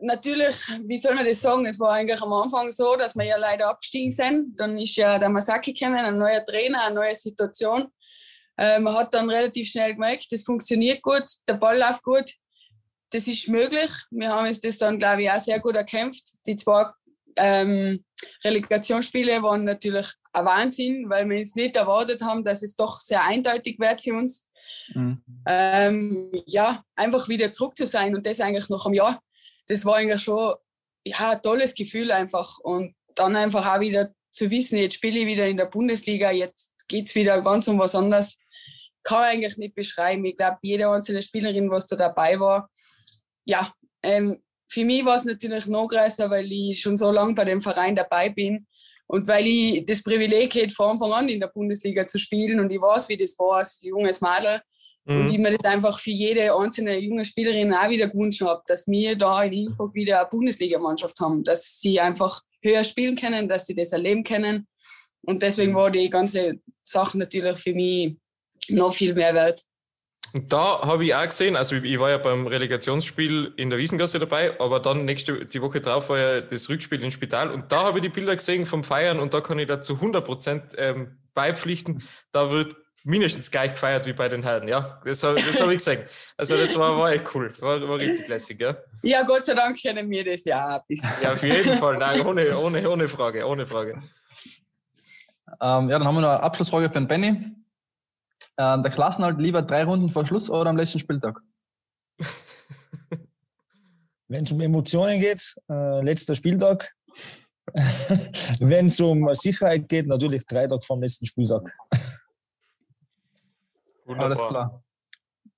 natürlich, 0.00 0.56
wie 0.84 0.98
soll 0.98 1.14
man 1.14 1.26
das 1.26 1.40
sagen, 1.40 1.66
es 1.66 1.78
war 1.78 1.92
eigentlich 1.92 2.20
am 2.20 2.32
Anfang 2.32 2.70
so, 2.70 2.96
dass 2.96 3.14
wir 3.14 3.24
ja 3.24 3.36
leider 3.36 3.68
abgestiegen 3.68 4.10
sind. 4.10 4.58
Dann 4.58 4.76
ist 4.78 4.96
ja 4.96 5.18
der 5.18 5.28
Masaki 5.28 5.72
gekommen, 5.72 5.98
ein 5.98 6.18
neuer 6.18 6.44
Trainer, 6.44 6.84
eine 6.84 6.96
neue 6.96 7.14
Situation. 7.14 7.86
Äh, 8.58 8.80
man 8.80 8.94
hat 8.94 9.14
dann 9.14 9.30
relativ 9.30 9.68
schnell 9.68 9.94
gemerkt, 9.94 10.26
das 10.30 10.42
funktioniert 10.42 11.02
gut, 11.02 11.24
der 11.46 11.54
Ball 11.54 11.78
läuft 11.78 12.02
gut 12.02 12.32
das 13.10 13.26
ist 13.26 13.48
möglich. 13.48 13.90
Wir 14.10 14.30
haben 14.30 14.46
uns 14.46 14.60
das 14.60 14.78
dann, 14.78 14.98
glaube 14.98 15.22
ich, 15.22 15.30
auch 15.30 15.40
sehr 15.40 15.60
gut 15.60 15.76
erkämpft. 15.76 16.24
Die 16.46 16.56
zwei 16.56 16.86
ähm, 17.36 18.04
Relegationsspiele 18.44 19.42
waren 19.42 19.64
natürlich 19.64 20.06
ein 20.32 20.44
Wahnsinn, 20.44 21.08
weil 21.08 21.28
wir 21.28 21.40
es 21.40 21.54
nicht 21.54 21.76
erwartet 21.76 22.22
haben, 22.22 22.44
dass 22.44 22.62
es 22.62 22.76
doch 22.76 22.98
sehr 22.98 23.24
eindeutig 23.24 23.78
wird 23.78 24.02
für 24.02 24.14
uns. 24.14 24.50
Mhm. 24.94 25.22
Ähm, 25.46 26.30
ja, 26.46 26.82
einfach 26.94 27.28
wieder 27.28 27.52
zurück 27.52 27.76
zu 27.76 27.86
sein 27.86 28.14
und 28.14 28.26
das 28.26 28.40
eigentlich 28.40 28.68
noch 28.68 28.86
am 28.86 28.94
Jahr. 28.94 29.20
Das 29.68 29.84
war 29.84 29.96
eigentlich 29.96 30.22
schon 30.22 30.54
ja, 31.04 31.30
ein 31.30 31.42
tolles 31.42 31.74
Gefühl 31.74 32.10
einfach. 32.10 32.58
Und 32.58 32.94
dann 33.14 33.36
einfach 33.36 33.66
auch 33.66 33.80
wieder 33.80 34.12
zu 34.30 34.50
wissen, 34.50 34.76
jetzt 34.76 34.96
spiele 34.96 35.20
ich 35.20 35.26
wieder 35.26 35.46
in 35.46 35.56
der 35.56 35.66
Bundesliga, 35.66 36.30
jetzt 36.30 36.74
geht 36.88 37.06
es 37.06 37.14
wieder 37.14 37.40
ganz 37.40 37.68
um 37.68 37.78
was 37.78 37.94
anderes. 37.94 38.38
Kann 39.02 39.20
man 39.20 39.30
eigentlich 39.30 39.56
nicht 39.56 39.74
beschreiben. 39.74 40.24
Ich 40.24 40.36
glaube, 40.36 40.58
jede 40.62 40.88
einzelne 40.88 41.22
Spielerin, 41.22 41.70
was 41.70 41.86
da 41.86 41.96
dabei 41.96 42.38
war, 42.38 42.68
ja, 43.44 43.72
ähm, 44.02 44.42
für 44.68 44.84
mich 44.84 45.04
war 45.04 45.16
es 45.16 45.24
natürlich 45.24 45.66
noch 45.66 45.88
größer, 45.88 46.30
weil 46.30 46.50
ich 46.50 46.80
schon 46.80 46.96
so 46.96 47.10
lange 47.10 47.34
bei 47.34 47.44
dem 47.44 47.60
Verein 47.60 47.96
dabei 47.96 48.28
bin 48.28 48.66
und 49.06 49.28
weil 49.28 49.46
ich 49.46 49.86
das 49.86 50.02
Privileg 50.02 50.54
hätte, 50.54 50.74
von 50.74 50.90
Anfang 50.90 51.12
an 51.12 51.28
in 51.28 51.40
der 51.40 51.48
Bundesliga 51.48 52.06
zu 52.06 52.18
spielen 52.18 52.60
und 52.60 52.70
ich 52.70 52.80
weiß, 52.80 53.08
wie 53.08 53.16
das 53.16 53.38
war 53.38 53.58
als 53.58 53.82
junges 53.82 54.20
Mädel. 54.20 54.60
Mhm. 55.04 55.20
Und 55.20 55.32
ich 55.32 55.38
mir 55.38 55.56
das 55.56 55.64
einfach 55.64 55.98
für 55.98 56.10
jede 56.10 56.54
einzelne 56.54 56.98
junge 56.98 57.24
Spielerin 57.24 57.72
auch 57.72 57.88
wieder 57.88 58.08
gewünscht 58.08 58.42
habe, 58.42 58.62
dass 58.66 58.86
wir 58.88 59.16
da 59.16 59.44
in 59.44 59.52
Innsbruck 59.52 59.94
wieder 59.94 60.20
eine 60.20 60.28
Bundesligamannschaft 60.28 61.20
haben, 61.20 61.44
dass 61.44 61.80
sie 61.80 62.00
einfach 62.00 62.42
höher 62.62 62.82
spielen 62.82 63.14
können, 63.14 63.48
dass 63.48 63.66
sie 63.66 63.74
das 63.74 63.92
erleben 63.92 64.24
können. 64.24 64.66
Und 65.22 65.42
deswegen 65.42 65.72
mhm. 65.72 65.76
war 65.76 65.90
die 65.90 66.10
ganze 66.10 66.54
Sache 66.82 67.18
natürlich 67.18 67.58
für 67.58 67.74
mich 67.74 68.16
noch 68.68 68.92
viel 68.92 69.14
mehr 69.14 69.34
wert. 69.34 69.62
Und 70.32 70.52
da 70.52 70.82
habe 70.82 71.04
ich 71.04 71.14
auch 71.14 71.24
gesehen, 71.24 71.56
also 71.56 71.76
ich 71.76 71.98
war 71.98 72.10
ja 72.10 72.18
beim 72.18 72.46
Relegationsspiel 72.46 73.54
in 73.56 73.70
der 73.70 73.78
Wiesengasse 73.78 74.18
dabei, 74.18 74.58
aber 74.60 74.80
dann 74.80 75.04
nächste 75.04 75.44
die 75.46 75.62
Woche 75.62 75.80
drauf 75.80 76.08
war 76.08 76.18
ja 76.18 76.40
das 76.40 76.68
Rückspiel 76.68 77.02
im 77.02 77.10
Spital 77.10 77.50
und 77.50 77.70
da 77.72 77.84
habe 77.84 77.98
ich 77.98 78.02
die 78.02 78.08
Bilder 78.08 78.36
gesehen 78.36 78.66
vom 78.66 78.84
Feiern 78.84 79.18
und 79.18 79.32
da 79.32 79.40
kann 79.40 79.58
ich 79.58 79.66
da 79.66 79.80
zu 79.80 79.94
100 79.94 80.24
Prozent 80.24 80.62
ähm, 80.76 81.18
beipflichten. 81.34 82.02
Da 82.32 82.50
wird 82.50 82.76
mindestens 83.04 83.50
gleich 83.50 83.72
gefeiert 83.72 84.04
wie 84.06 84.12
bei 84.12 84.28
den 84.28 84.42
Herren, 84.42 84.66
ja. 84.66 85.00
Das, 85.04 85.20
das 85.20 85.60
habe 85.60 85.72
ich 85.72 85.78
gesehen. 85.78 86.02
Also 86.36 86.56
das 86.56 86.76
war, 86.76 86.98
war 86.98 87.12
echt 87.12 87.24
cool, 87.34 87.52
war, 87.60 87.80
war 87.88 87.98
richtig 87.98 88.26
lässig, 88.26 88.60
ja. 88.60 88.76
Ja, 89.02 89.22
Gott 89.22 89.46
sei 89.46 89.54
Dank 89.54 89.80
kennen 89.80 90.10
wir 90.10 90.24
das 90.24 90.44
ja 90.44 90.76
ein 90.76 90.80
bisschen. 90.88 91.08
Ja, 91.22 91.32
auf 91.32 91.42
jeden 91.42 91.78
Fall, 91.78 91.98
nein, 91.98 92.26
ohne, 92.26 92.58
ohne, 92.58 92.90
ohne 92.90 93.08
Frage, 93.08 93.46
ohne 93.46 93.66
Frage. 93.66 94.02
Ähm, 95.60 95.88
ja, 95.88 95.98
dann 95.98 96.04
haben 96.04 96.16
wir 96.16 96.20
noch 96.20 96.30
eine 96.30 96.42
Abschlussfrage 96.42 96.88
für 96.88 96.94
den 96.94 97.06
Benny. 97.06 97.56
Ähm, 98.58 98.82
der 98.82 98.90
Klassenhalt 98.90 99.38
lieber 99.38 99.62
drei 99.62 99.84
Runden 99.84 100.08
vor 100.08 100.26
Schluss 100.26 100.50
oder 100.50 100.70
am 100.70 100.76
letzten 100.76 100.98
Spieltag? 100.98 101.40
Wenn 104.28 104.44
es 104.44 104.52
um 104.52 104.60
Emotionen 104.60 105.20
geht, 105.20 105.56
äh, 105.70 106.02
letzter 106.02 106.34
Spieltag. 106.34 106.92
Wenn 108.60 108.86
es 108.86 109.00
um 109.00 109.32
Sicherheit 109.34 109.88
geht, 109.88 110.06
natürlich 110.06 110.46
drei 110.46 110.66
Tage 110.66 110.82
vom 110.82 111.00
letzten 111.02 111.26
Spieltag. 111.26 111.62
Wunderbar. 114.04 114.26
Alles 114.26 114.38
klar. 114.38 114.82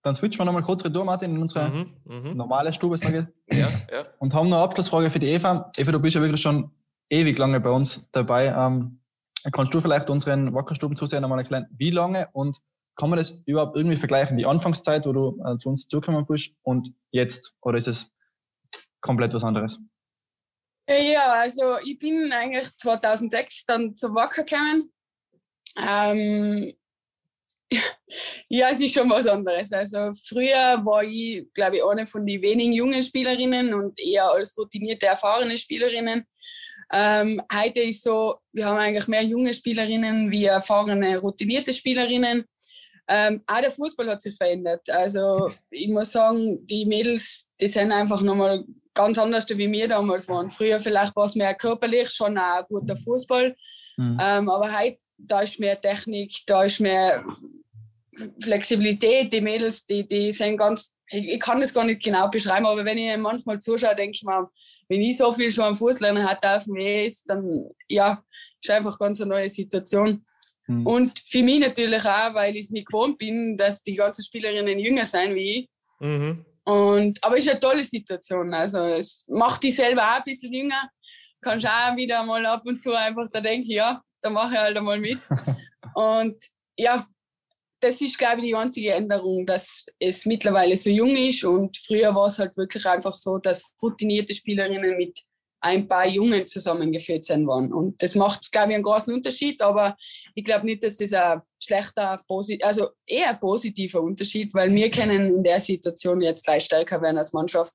Dann 0.02 0.14
switchen 0.14 0.40
wir 0.40 0.44
nochmal 0.46 0.62
kurz 0.62 0.84
retour, 0.84 1.04
Martin, 1.04 1.34
in 1.34 1.42
unsere 1.42 1.68
mhm, 1.68 1.96
mhm. 2.04 2.36
normale 2.36 2.72
Stube, 2.72 2.96
sage 2.96 3.28
ich. 3.46 3.58
Ja, 3.58 3.68
ja. 3.90 4.06
Und 4.18 4.34
haben 4.34 4.48
noch 4.48 4.56
eine 4.56 4.64
Abschlussfrage 4.64 5.10
für 5.10 5.18
die 5.18 5.26
Eva. 5.26 5.70
Eva, 5.76 5.92
du 5.92 6.00
bist 6.00 6.14
ja 6.14 6.22
wirklich 6.22 6.40
schon 6.40 6.70
ewig 7.10 7.38
lange 7.38 7.60
bei 7.60 7.70
uns 7.70 8.08
dabei. 8.12 8.46
Ähm, 8.46 9.00
kannst 9.52 9.74
du 9.74 9.80
vielleicht 9.80 10.08
unseren 10.08 10.54
Wackerstuben 10.54 10.96
zusehen 10.96 11.24
einmal 11.24 11.40
erklären, 11.40 11.66
wie 11.76 11.90
lange 11.90 12.28
und 12.32 12.58
kann 12.98 13.10
man 13.10 13.16
das 13.16 13.42
überhaupt 13.46 13.76
irgendwie 13.76 13.96
vergleichen? 13.96 14.36
Die 14.36 14.46
Anfangszeit, 14.46 15.06
wo 15.06 15.12
du 15.12 15.42
äh, 15.46 15.58
zu 15.58 15.70
uns 15.70 15.88
zugekommen 15.88 16.26
bist 16.26 16.52
und 16.62 16.92
jetzt? 17.10 17.54
Oder 17.62 17.78
ist 17.78 17.88
es 17.88 18.12
komplett 19.00 19.32
was 19.32 19.44
anderes? 19.44 19.80
Ja, 20.88 21.32
also 21.32 21.78
ich 21.84 21.98
bin 21.98 22.32
eigentlich 22.32 22.76
2006 22.76 23.66
dann 23.66 23.94
zu 23.94 24.14
Wacker 24.14 24.44
gekommen. 24.44 24.92
Ähm, 25.76 26.74
Ja, 28.48 28.70
es 28.70 28.80
ist 28.80 28.94
schon 28.94 29.10
was 29.10 29.26
anderes. 29.26 29.72
Also 29.72 30.12
früher 30.26 30.80
war 30.84 31.04
ich, 31.04 31.44
glaube 31.52 31.76
ich, 31.76 31.84
eine 31.84 32.06
von 32.06 32.24
den 32.26 32.40
wenigen 32.42 32.72
jungen 32.72 33.02
Spielerinnen 33.02 33.74
und 33.74 34.00
eher 34.00 34.30
als 34.30 34.56
routinierte, 34.56 35.06
erfahrene 35.06 35.58
Spielerinnen. 35.58 36.24
Ähm, 36.90 37.42
heute 37.52 37.80
ist 37.82 38.02
so, 38.02 38.36
wir 38.52 38.64
haben 38.64 38.78
eigentlich 38.78 39.08
mehr 39.08 39.22
junge 39.22 39.52
Spielerinnen 39.52 40.30
wie 40.30 40.46
erfahrene, 40.46 41.18
routinierte 41.18 41.74
Spielerinnen. 41.74 42.46
Ähm, 43.08 43.42
auch 43.46 43.60
der 43.60 43.70
Fußball 43.70 44.08
hat 44.10 44.20
sich 44.20 44.36
verändert. 44.36 44.88
Also 44.90 45.50
ich 45.70 45.88
muss 45.88 46.12
sagen, 46.12 46.66
die 46.66 46.84
Mädels, 46.84 47.50
die 47.60 47.66
sind 47.66 47.90
einfach 47.90 48.20
nochmal 48.20 48.64
ganz 48.92 49.16
anders, 49.18 49.48
wie 49.48 49.70
wir 49.70 49.88
damals 49.88 50.28
waren. 50.28 50.50
Früher 50.50 50.78
vielleicht 50.78 51.14
war 51.16 51.26
es 51.26 51.34
mehr 51.34 51.54
körperlich, 51.54 52.10
schon 52.10 52.36
auch 52.36 52.58
ein 52.58 52.64
guter 52.68 52.96
Fußball. 52.96 53.56
Mhm. 53.96 54.18
Ähm, 54.20 54.48
aber 54.50 54.78
heute, 54.78 54.98
da 55.16 55.40
ist 55.40 55.58
mehr 55.58 55.80
Technik, 55.80 56.34
da 56.46 56.64
ist 56.64 56.80
mehr 56.80 57.24
Flexibilität. 58.42 59.32
Die 59.32 59.40
Mädels, 59.40 59.86
die, 59.86 60.06
die 60.06 60.32
sind 60.32 60.56
ganz, 60.56 60.96
ich, 61.10 61.34
ich 61.34 61.40
kann 61.40 61.60
das 61.60 61.72
gar 61.72 61.84
nicht 61.84 62.02
genau 62.02 62.28
beschreiben, 62.28 62.66
aber 62.66 62.84
wenn 62.84 62.98
ich 62.98 63.16
manchmal 63.16 63.58
zuschaue, 63.60 63.94
denke 63.94 64.16
ich 64.16 64.22
mir, 64.24 64.50
wenn 64.88 65.00
ich 65.00 65.16
so 65.16 65.32
viel 65.32 65.50
schon 65.50 65.64
am 65.64 65.76
Fuß 65.76 66.00
lernen 66.00 66.26
dem 66.26 66.76
ES, 66.76 67.24
dann 67.24 67.70
ja, 67.88 68.22
ist 68.60 68.70
einfach 68.70 68.98
ganz 68.98 69.20
eine 69.20 69.30
neue 69.30 69.48
Situation. 69.48 70.24
Mhm. 70.68 70.86
Und 70.86 71.18
für 71.26 71.42
mich 71.42 71.60
natürlich 71.60 72.04
auch, 72.04 72.34
weil 72.34 72.54
ich 72.54 72.66
es 72.66 72.70
nicht 72.70 72.86
gewohnt 72.86 73.18
bin, 73.18 73.56
dass 73.56 73.82
die 73.82 73.96
ganzen 73.96 74.22
Spielerinnen 74.22 74.78
jünger 74.78 75.06
sind 75.06 75.34
wie 75.34 75.60
ich. 75.60 75.68
Mhm. 76.00 76.44
Und, 76.64 77.24
aber 77.24 77.38
es 77.38 77.44
ist 77.44 77.50
eine 77.50 77.60
tolle 77.60 77.82
Situation. 77.82 78.52
Also 78.52 78.78
es 78.78 79.26
macht 79.28 79.62
dich 79.64 79.74
selber 79.74 80.02
auch 80.02 80.18
ein 80.18 80.24
bisschen 80.24 80.52
jünger. 80.52 80.88
Kannst 81.40 81.66
auch 81.66 81.96
wieder 81.96 82.22
mal 82.24 82.44
ab 82.46 82.62
und 82.66 82.80
zu 82.80 82.92
einfach 82.92 83.28
da 83.32 83.40
denken, 83.40 83.70
ja, 83.70 84.02
da 84.20 84.28
mache 84.28 84.54
ich 84.54 84.60
halt 84.60 84.76
einmal 84.76 84.98
mit. 84.98 85.18
und 85.94 86.36
ja, 86.76 87.06
das 87.80 88.00
ist, 88.00 88.18
glaube 88.18 88.40
ich, 88.40 88.48
die 88.48 88.54
einzige 88.54 88.92
Änderung, 88.92 89.46
dass 89.46 89.86
es 89.98 90.26
mittlerweile 90.26 90.76
so 90.76 90.90
jung 90.90 91.16
ist. 91.16 91.44
Und 91.44 91.76
früher 91.78 92.14
war 92.14 92.26
es 92.26 92.38
halt 92.38 92.56
wirklich 92.56 92.84
einfach 92.84 93.14
so, 93.14 93.38
dass 93.38 93.72
routinierte 93.80 94.34
Spielerinnen 94.34 94.96
mit 94.96 95.18
ein 95.60 95.88
paar 95.88 96.06
Jungen 96.06 96.46
zusammengeführt 96.46 97.24
sein 97.24 97.46
waren. 97.46 97.72
Und 97.72 98.02
das 98.02 98.14
macht, 98.14 98.50
glaube 98.52 98.70
ich, 98.70 98.74
einen 98.76 98.84
großen 98.84 99.12
Unterschied. 99.12 99.60
Aber 99.60 99.96
ich 100.34 100.44
glaube 100.44 100.66
nicht, 100.66 100.84
dass 100.84 100.96
das 100.96 101.12
ein 101.12 101.42
schlechter, 101.62 102.20
also 102.62 102.88
eher 103.06 103.34
positiver 103.34 104.00
Unterschied, 104.00 104.54
weil 104.54 104.72
wir 104.72 104.90
können 104.90 105.36
in 105.36 105.42
der 105.42 105.60
Situation 105.60 106.20
jetzt 106.20 106.44
gleich 106.44 106.64
stärker 106.64 107.00
werden 107.02 107.18
als 107.18 107.32
Mannschaft. 107.32 107.74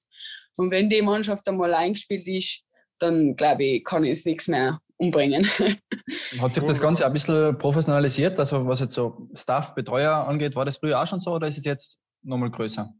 Und 0.55 0.71
wenn 0.71 0.89
die 0.89 1.01
Mannschaft 1.01 1.47
einmal 1.47 1.73
eingespielt 1.73 2.27
ist, 2.27 2.61
dann 2.99 3.35
glaube 3.35 3.63
ich, 3.63 3.83
kann 3.83 4.05
es 4.05 4.25
nichts 4.25 4.47
mehr 4.47 4.79
umbringen. 4.97 5.45
Hat 6.41 6.53
sich 6.53 6.63
das 6.63 6.79
Ganze 6.79 7.05
ein 7.05 7.13
bisschen 7.13 7.57
professionalisiert? 7.57 8.39
Also 8.39 8.65
was 8.67 8.79
jetzt 8.79 8.93
so 8.93 9.27
Staff, 9.33 9.75
Betreuer 9.75 10.27
angeht, 10.27 10.55
war 10.55 10.65
das 10.65 10.77
früher 10.77 11.01
auch 11.01 11.07
schon 11.07 11.19
so 11.19 11.31
oder 11.31 11.47
ist 11.47 11.57
es 11.57 11.65
jetzt 11.65 11.99
nochmal 12.21 12.51
größer? 12.51 12.93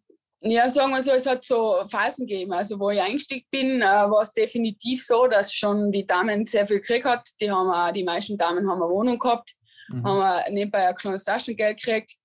Ja, 0.46 0.70
sagen 0.70 0.91
wir 0.91 1.02
so, 1.02 1.12
es 1.12 1.26
hat 1.26 1.46
so 1.46 1.78
Phasen 1.89 2.28
gegeben. 2.28 2.52
Also 2.52 2.78
wo 2.78 2.89
ich 2.89 3.02
eingestiegen 3.02 3.46
bin, 3.50 3.82
äh, 3.82 3.86
war 3.86 4.24
es 4.24 4.34
definitiv 4.34 5.06
so, 5.06 5.28
dass 5.28 5.54
schon 5.54 5.89
die 5.91 6.06
Damen 6.06 6.46
sehr 6.46 6.68
viel 6.68 6.82
gekriegt 6.82 7.06
hat. 7.06 7.30
Die 7.39 7.50
haben 7.50 7.70
auch, 7.70 7.94
die 7.94 8.04
meisten 8.04 8.38
Damen 8.38 8.70
haben 8.70 8.82
eine 8.82 8.91
Wohnung 8.91 9.18
gehabt, 9.18 9.54
mhm. 9.88 10.06
haben 10.06 10.54
nebenbei 10.54 10.89
ein 10.89 10.96
kleines 10.96 11.24
Taschengeld 11.24 11.82
gekriegt. 11.82 12.16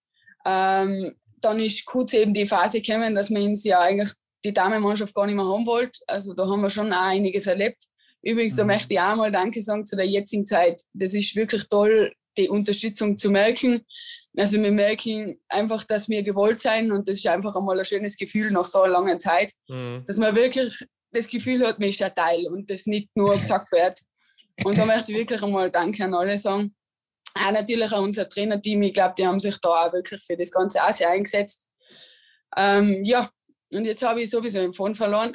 Ähm, 0.44 1.14
dann 1.40 1.60
ist 1.60 1.86
kurz 1.86 2.12
eben 2.12 2.34
die 2.34 2.46
Phase 2.46 2.80
gekommen, 2.80 3.14
dass 3.14 3.30
man 3.30 3.42
uns 3.42 3.62
ja 3.62 3.78
eigentlich 3.78 4.10
die 4.44 4.52
Damenmannschaft 4.52 5.14
gar 5.14 5.26
nicht 5.26 5.36
mehr 5.36 5.46
haben 5.46 5.66
wollte. 5.66 6.00
Also 6.08 6.34
da 6.34 6.44
haben 6.44 6.60
wir 6.60 6.70
schon 6.70 6.92
auch 6.92 7.08
einiges 7.08 7.46
erlebt. 7.46 7.84
Übrigens, 8.22 8.54
mhm. 8.54 8.58
da 8.58 8.64
möchte 8.64 8.94
ich 8.94 9.00
auch 9.00 9.14
mal 9.14 9.30
Danke 9.30 9.62
sagen 9.62 9.86
zu 9.86 9.94
der 9.94 10.08
jetzigen 10.08 10.44
Zeit. 10.44 10.82
Das 10.92 11.14
ist 11.14 11.36
wirklich 11.36 11.68
toll, 11.68 12.12
die 12.36 12.48
Unterstützung 12.48 13.16
zu 13.16 13.30
merken. 13.30 13.84
Also 14.38 14.62
wir 14.62 14.70
merken 14.70 15.40
einfach, 15.48 15.84
dass 15.84 16.08
wir 16.08 16.22
gewollt 16.22 16.60
sein 16.60 16.92
und 16.92 17.08
das 17.08 17.16
ist 17.16 17.26
einfach 17.26 17.56
einmal 17.56 17.78
ein 17.78 17.84
schönes 17.84 18.16
Gefühl 18.16 18.50
nach 18.50 18.64
so 18.64 18.82
einer 18.82 18.92
langen 18.92 19.18
Zeit, 19.18 19.52
mhm. 19.68 20.04
dass 20.06 20.16
man 20.16 20.34
wirklich 20.36 20.86
das 21.10 21.28
Gefühl 21.28 21.66
hat, 21.66 21.78
man 21.78 21.88
ist 21.88 22.02
ein 22.02 22.14
Teil 22.14 22.46
und 22.46 22.70
das 22.70 22.86
nicht 22.86 23.08
nur 23.16 23.36
gesagt 23.38 23.72
wird. 23.72 24.00
Und 24.64 24.76
da 24.76 24.84
möchte 24.84 25.12
ich 25.12 25.18
wirklich 25.18 25.42
einmal 25.42 25.70
Danke 25.70 26.04
an 26.04 26.14
alle 26.14 26.36
sagen. 26.36 26.74
Auch 27.34 27.52
natürlich 27.52 27.92
an 27.92 28.04
unser 28.04 28.28
Trainerteam. 28.28 28.82
Ich 28.82 28.94
glaube, 28.94 29.14
die 29.16 29.26
haben 29.26 29.38
sich 29.40 29.56
da 29.60 29.68
auch 29.68 29.92
wirklich 29.92 30.22
für 30.24 30.36
das 30.36 30.50
Ganze 30.50 30.82
auch 30.82 30.92
sehr 30.92 31.10
eingesetzt. 31.10 31.68
Ähm, 32.56 33.02
ja, 33.04 33.30
und 33.74 33.84
jetzt 33.84 34.02
habe 34.02 34.22
ich 34.22 34.30
sowieso 34.30 34.60
den 34.60 34.72
Phone 34.72 34.94
verloren. 34.94 35.32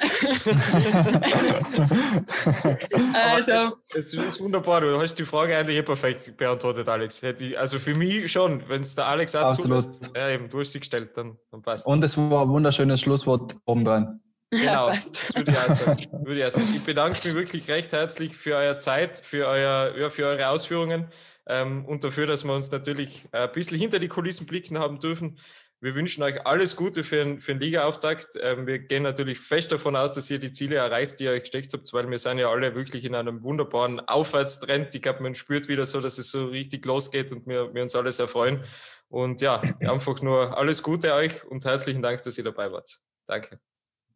also. 3.14 3.52
Das, 3.52 3.78
das, 3.92 4.12
ist 4.12 4.40
wunderbar. 4.40 4.80
Du 4.80 5.00
hast 5.00 5.14
die 5.14 5.24
Frage 5.24 5.56
eigentlich 5.56 5.78
eh 5.78 5.82
perfekt 5.82 6.36
beantwortet, 6.36 6.88
Alex. 6.88 7.22
Also 7.56 7.78
für 7.78 7.94
mich 7.94 8.32
schon, 8.32 8.68
wenn 8.68 8.82
es 8.82 8.96
der 8.96 9.06
Alex 9.06 9.36
auch 9.36 9.52
Absolut. 9.52 9.82
Zulässt, 9.82 10.10
ja, 10.16 10.30
eben, 10.30 10.50
du 10.50 10.58
hast 10.58 10.72
sie 10.72 10.80
gestellt, 10.80 11.16
dann, 11.16 11.38
dann 11.52 11.62
passt 11.62 11.86
Und 11.86 12.02
es 12.02 12.18
war 12.18 12.42
ein 12.42 12.48
wunderschönes 12.48 13.00
Schlusswort 13.00 13.56
oben 13.66 13.84
dran. 13.84 14.20
Genau, 14.50 14.88
das 14.88 15.34
würde 15.34 15.52
ich 15.52 15.58
auch 15.58 15.74
sagen. 15.74 16.26
Würde 16.26 16.40
ich, 16.40 16.46
auch 16.46 16.50
sagen. 16.50 16.68
ich 16.74 16.84
bedanke 16.84 17.18
mich 17.24 17.34
wirklich 17.34 17.68
recht 17.68 17.92
herzlich 17.92 18.36
für 18.36 18.56
eure 18.56 18.78
Zeit, 18.78 19.18
für, 19.18 19.46
euer, 19.46 19.96
ja, 19.96 20.10
für 20.10 20.26
eure 20.26 20.48
Ausführungen 20.48 21.08
ähm, 21.46 21.84
und 21.84 22.04
dafür, 22.04 22.26
dass 22.26 22.44
wir 22.44 22.52
uns 22.52 22.70
natürlich 22.70 23.26
ein 23.32 23.52
bisschen 23.52 23.78
hinter 23.78 23.98
die 23.98 24.08
Kulissen 24.08 24.46
blicken 24.46 24.78
haben 24.78 25.00
dürfen. 25.00 25.38
Wir 25.84 25.94
wünschen 25.94 26.22
euch 26.22 26.46
alles 26.46 26.76
Gute 26.76 27.04
für 27.04 27.16
den, 27.16 27.42
für 27.42 27.52
den 27.52 27.60
Liga-Auftakt. 27.60 28.38
Ähm, 28.40 28.66
wir 28.66 28.78
gehen 28.78 29.02
natürlich 29.02 29.38
fest 29.38 29.70
davon 29.70 29.96
aus, 29.96 30.12
dass 30.12 30.30
ihr 30.30 30.38
die 30.38 30.50
Ziele 30.50 30.76
erreicht, 30.76 31.20
die 31.20 31.24
ihr 31.24 31.32
euch 31.32 31.42
gesteckt 31.42 31.74
habt, 31.74 31.92
weil 31.92 32.10
wir 32.10 32.18
sind 32.18 32.38
ja 32.38 32.48
alle 32.48 32.74
wirklich 32.74 33.04
in 33.04 33.14
einem 33.14 33.42
wunderbaren 33.42 34.00
Aufwärtstrend. 34.00 34.94
Ich 34.94 35.02
glaube, 35.02 35.22
man 35.22 35.34
spürt 35.34 35.68
wieder 35.68 35.84
so, 35.84 36.00
dass 36.00 36.16
es 36.16 36.30
so 36.30 36.46
richtig 36.46 36.86
losgeht 36.86 37.32
und 37.32 37.46
wir, 37.46 37.74
wir 37.74 37.82
uns 37.82 37.94
alle 37.94 38.10
sehr 38.12 38.28
freuen. 38.28 38.64
Und 39.10 39.42
ja, 39.42 39.60
einfach 39.80 40.22
nur 40.22 40.56
alles 40.56 40.82
Gute 40.82 41.12
euch 41.12 41.44
und 41.44 41.66
herzlichen 41.66 42.00
Dank, 42.00 42.22
dass 42.22 42.38
ihr 42.38 42.44
dabei 42.44 42.72
wart. 42.72 42.88
Danke. 43.26 43.60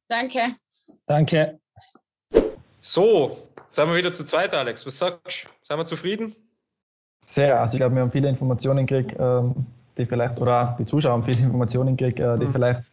Danke. 0.08 0.40
Danke. 1.04 1.60
So, 2.80 3.46
sind 3.68 3.90
wir 3.90 3.94
wieder 3.94 4.14
zu 4.14 4.24
zweit, 4.24 4.54
Alex. 4.54 4.86
Was 4.86 4.96
sagst 4.96 5.44
du? 5.44 5.48
Sind 5.60 5.76
wir 5.76 5.84
zufrieden? 5.84 6.34
Sehr. 7.26 7.60
Also 7.60 7.74
ich 7.74 7.80
glaube, 7.80 7.94
wir 7.94 8.00
haben 8.00 8.10
viele 8.10 8.30
Informationen 8.30 8.86
gekriegt. 8.86 9.14
Ähm 9.20 9.66
die 9.98 10.06
vielleicht, 10.06 10.40
oder 10.40 10.72
auch 10.72 10.76
die 10.76 10.86
Zuschauer 10.86 11.12
haben 11.12 11.22
viele 11.22 11.38
Informationen 11.44 11.96
gekriegt, 11.96 12.20
äh, 12.20 12.38
die 12.38 12.46
mhm. 12.46 12.50
vielleicht 12.50 12.90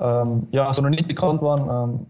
ähm, 0.00 0.48
ja, 0.50 0.72
so 0.74 0.82
noch 0.82 0.90
nicht 0.90 1.06
bekannt 1.06 1.40
waren. 1.40 1.90
Ähm, 1.90 2.06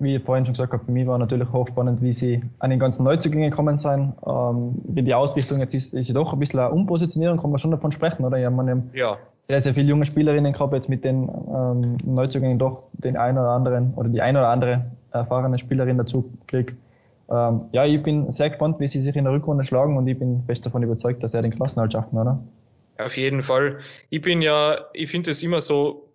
wie 0.00 0.16
ich 0.16 0.22
vorhin 0.22 0.44
schon 0.44 0.54
gesagt 0.54 0.72
habe, 0.72 0.82
für 0.82 0.90
mich 0.90 1.06
war 1.06 1.18
natürlich 1.18 1.50
hochspannend, 1.52 2.02
wie 2.02 2.12
sie 2.12 2.40
an 2.58 2.70
den 2.70 2.78
ganzen 2.78 3.04
Neuzugängen 3.04 3.50
gekommen 3.50 3.76
sind. 3.76 4.12
Ähm, 4.26 4.74
wie 4.84 5.02
die 5.02 5.14
Ausrichtung 5.14 5.60
jetzt 5.60 5.74
ist, 5.74 5.94
ist 5.94 6.08
ja 6.08 6.14
doch 6.14 6.32
ein 6.32 6.38
bisschen 6.38 6.60
eine 6.60 6.70
Umpositionierung, 6.70 7.36
kann 7.36 7.50
man 7.50 7.58
schon 7.58 7.70
davon 7.70 7.92
sprechen, 7.92 8.24
oder? 8.24 8.38
Ja, 8.38 8.50
man 8.50 8.68
haben 8.68 8.90
ja. 8.92 9.16
sehr, 9.34 9.60
sehr 9.60 9.72
viele 9.74 9.88
junge 9.88 10.04
Spielerinnen 10.04 10.52
gehabt, 10.52 10.72
jetzt 10.72 10.88
mit 10.88 11.04
den 11.04 11.28
ähm, 11.28 11.96
Neuzugängen 12.04 12.58
doch 12.58 12.84
den 12.92 13.16
einen 13.16 13.38
oder 13.38 13.50
anderen 13.50 13.94
oder 13.94 14.08
die 14.08 14.20
eine 14.20 14.40
oder 14.40 14.48
andere 14.48 14.86
erfahrene 15.12 15.58
Spielerin 15.58 15.96
dazu 15.96 16.32
kriegt. 16.46 16.76
Ähm, 17.30 17.62
ja, 17.72 17.84
ich 17.84 18.02
bin 18.02 18.30
sehr 18.30 18.48
gespannt, 18.48 18.80
wie 18.80 18.88
sie 18.88 19.00
sich 19.00 19.14
in 19.14 19.24
der 19.24 19.32
Rückrunde 19.32 19.62
schlagen 19.62 19.96
und 19.96 20.08
ich 20.08 20.18
bin 20.18 20.42
fest 20.42 20.64
davon 20.66 20.82
überzeugt, 20.82 21.22
dass 21.22 21.32
sie 21.32 21.42
den 21.42 21.50
Klassenhalt 21.50 21.92
schaffen, 21.92 22.18
oder? 22.18 22.40
Auf 22.98 23.16
jeden 23.16 23.42
Fall. 23.42 23.78
Ich 24.10 24.20
bin 24.20 24.42
ja, 24.42 24.86
ich 24.92 25.10
finde 25.10 25.30
es 25.30 25.42
immer 25.42 25.60
so, 25.60 26.12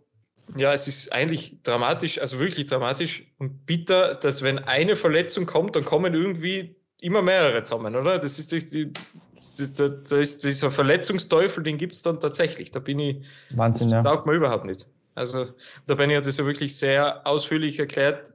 ja, 0.57 0.73
es 0.73 0.87
ist 0.87 1.11
eigentlich 1.13 1.57
dramatisch, 1.63 2.19
also 2.19 2.39
wirklich 2.39 2.65
dramatisch 2.65 3.23
und 3.39 3.65
bitter, 3.65 4.15
dass 4.15 4.41
wenn 4.41 4.59
eine 4.59 4.95
Verletzung 4.95 5.45
kommt, 5.45 5.75
dann 5.75 5.85
kommen 5.85 6.13
irgendwie 6.13 6.75
immer 6.99 7.21
mehrere 7.21 7.63
zusammen, 7.63 7.95
oder? 7.95 8.19
Das 8.19 8.37
ist, 8.39 8.51
die, 8.51 8.91
das, 9.33 9.73
das, 9.73 10.11
ist 10.11 10.43
dieser 10.43 10.71
Verletzungsteufel, 10.71 11.63
den 11.63 11.77
gibt 11.77 11.93
es 11.93 12.01
dann 12.01 12.19
tatsächlich. 12.19 12.71
Da 12.71 12.79
bin 12.79 12.99
ich, 12.99 13.25
Wahnsinn, 13.51 13.89
das 13.89 14.03
ja. 14.03 14.23
man 14.25 14.35
überhaupt 14.35 14.65
nicht. 14.65 14.87
Also, 15.15 15.47
da 15.87 15.95
bin 15.95 16.09
ich 16.09 16.17
hat 16.17 16.25
das 16.25 16.37
ja 16.37 16.45
wirklich 16.45 16.75
sehr 16.75 17.25
ausführlich 17.25 17.79
erklärt, 17.79 18.33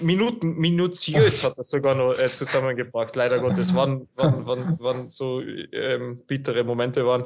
Minuten, 0.00 0.56
minutiös 0.56 1.44
hat 1.44 1.58
er 1.58 1.64
sogar 1.64 1.94
noch 1.94 2.18
äh, 2.18 2.30
zusammengebracht. 2.30 3.14
Leider 3.16 3.38
Gottes, 3.38 3.74
wann, 3.74 4.06
wann, 4.16 4.46
wann, 4.46 4.76
wann 4.80 5.08
so 5.08 5.42
ähm, 5.42 6.20
bittere 6.26 6.64
Momente 6.64 7.04
waren. 7.06 7.24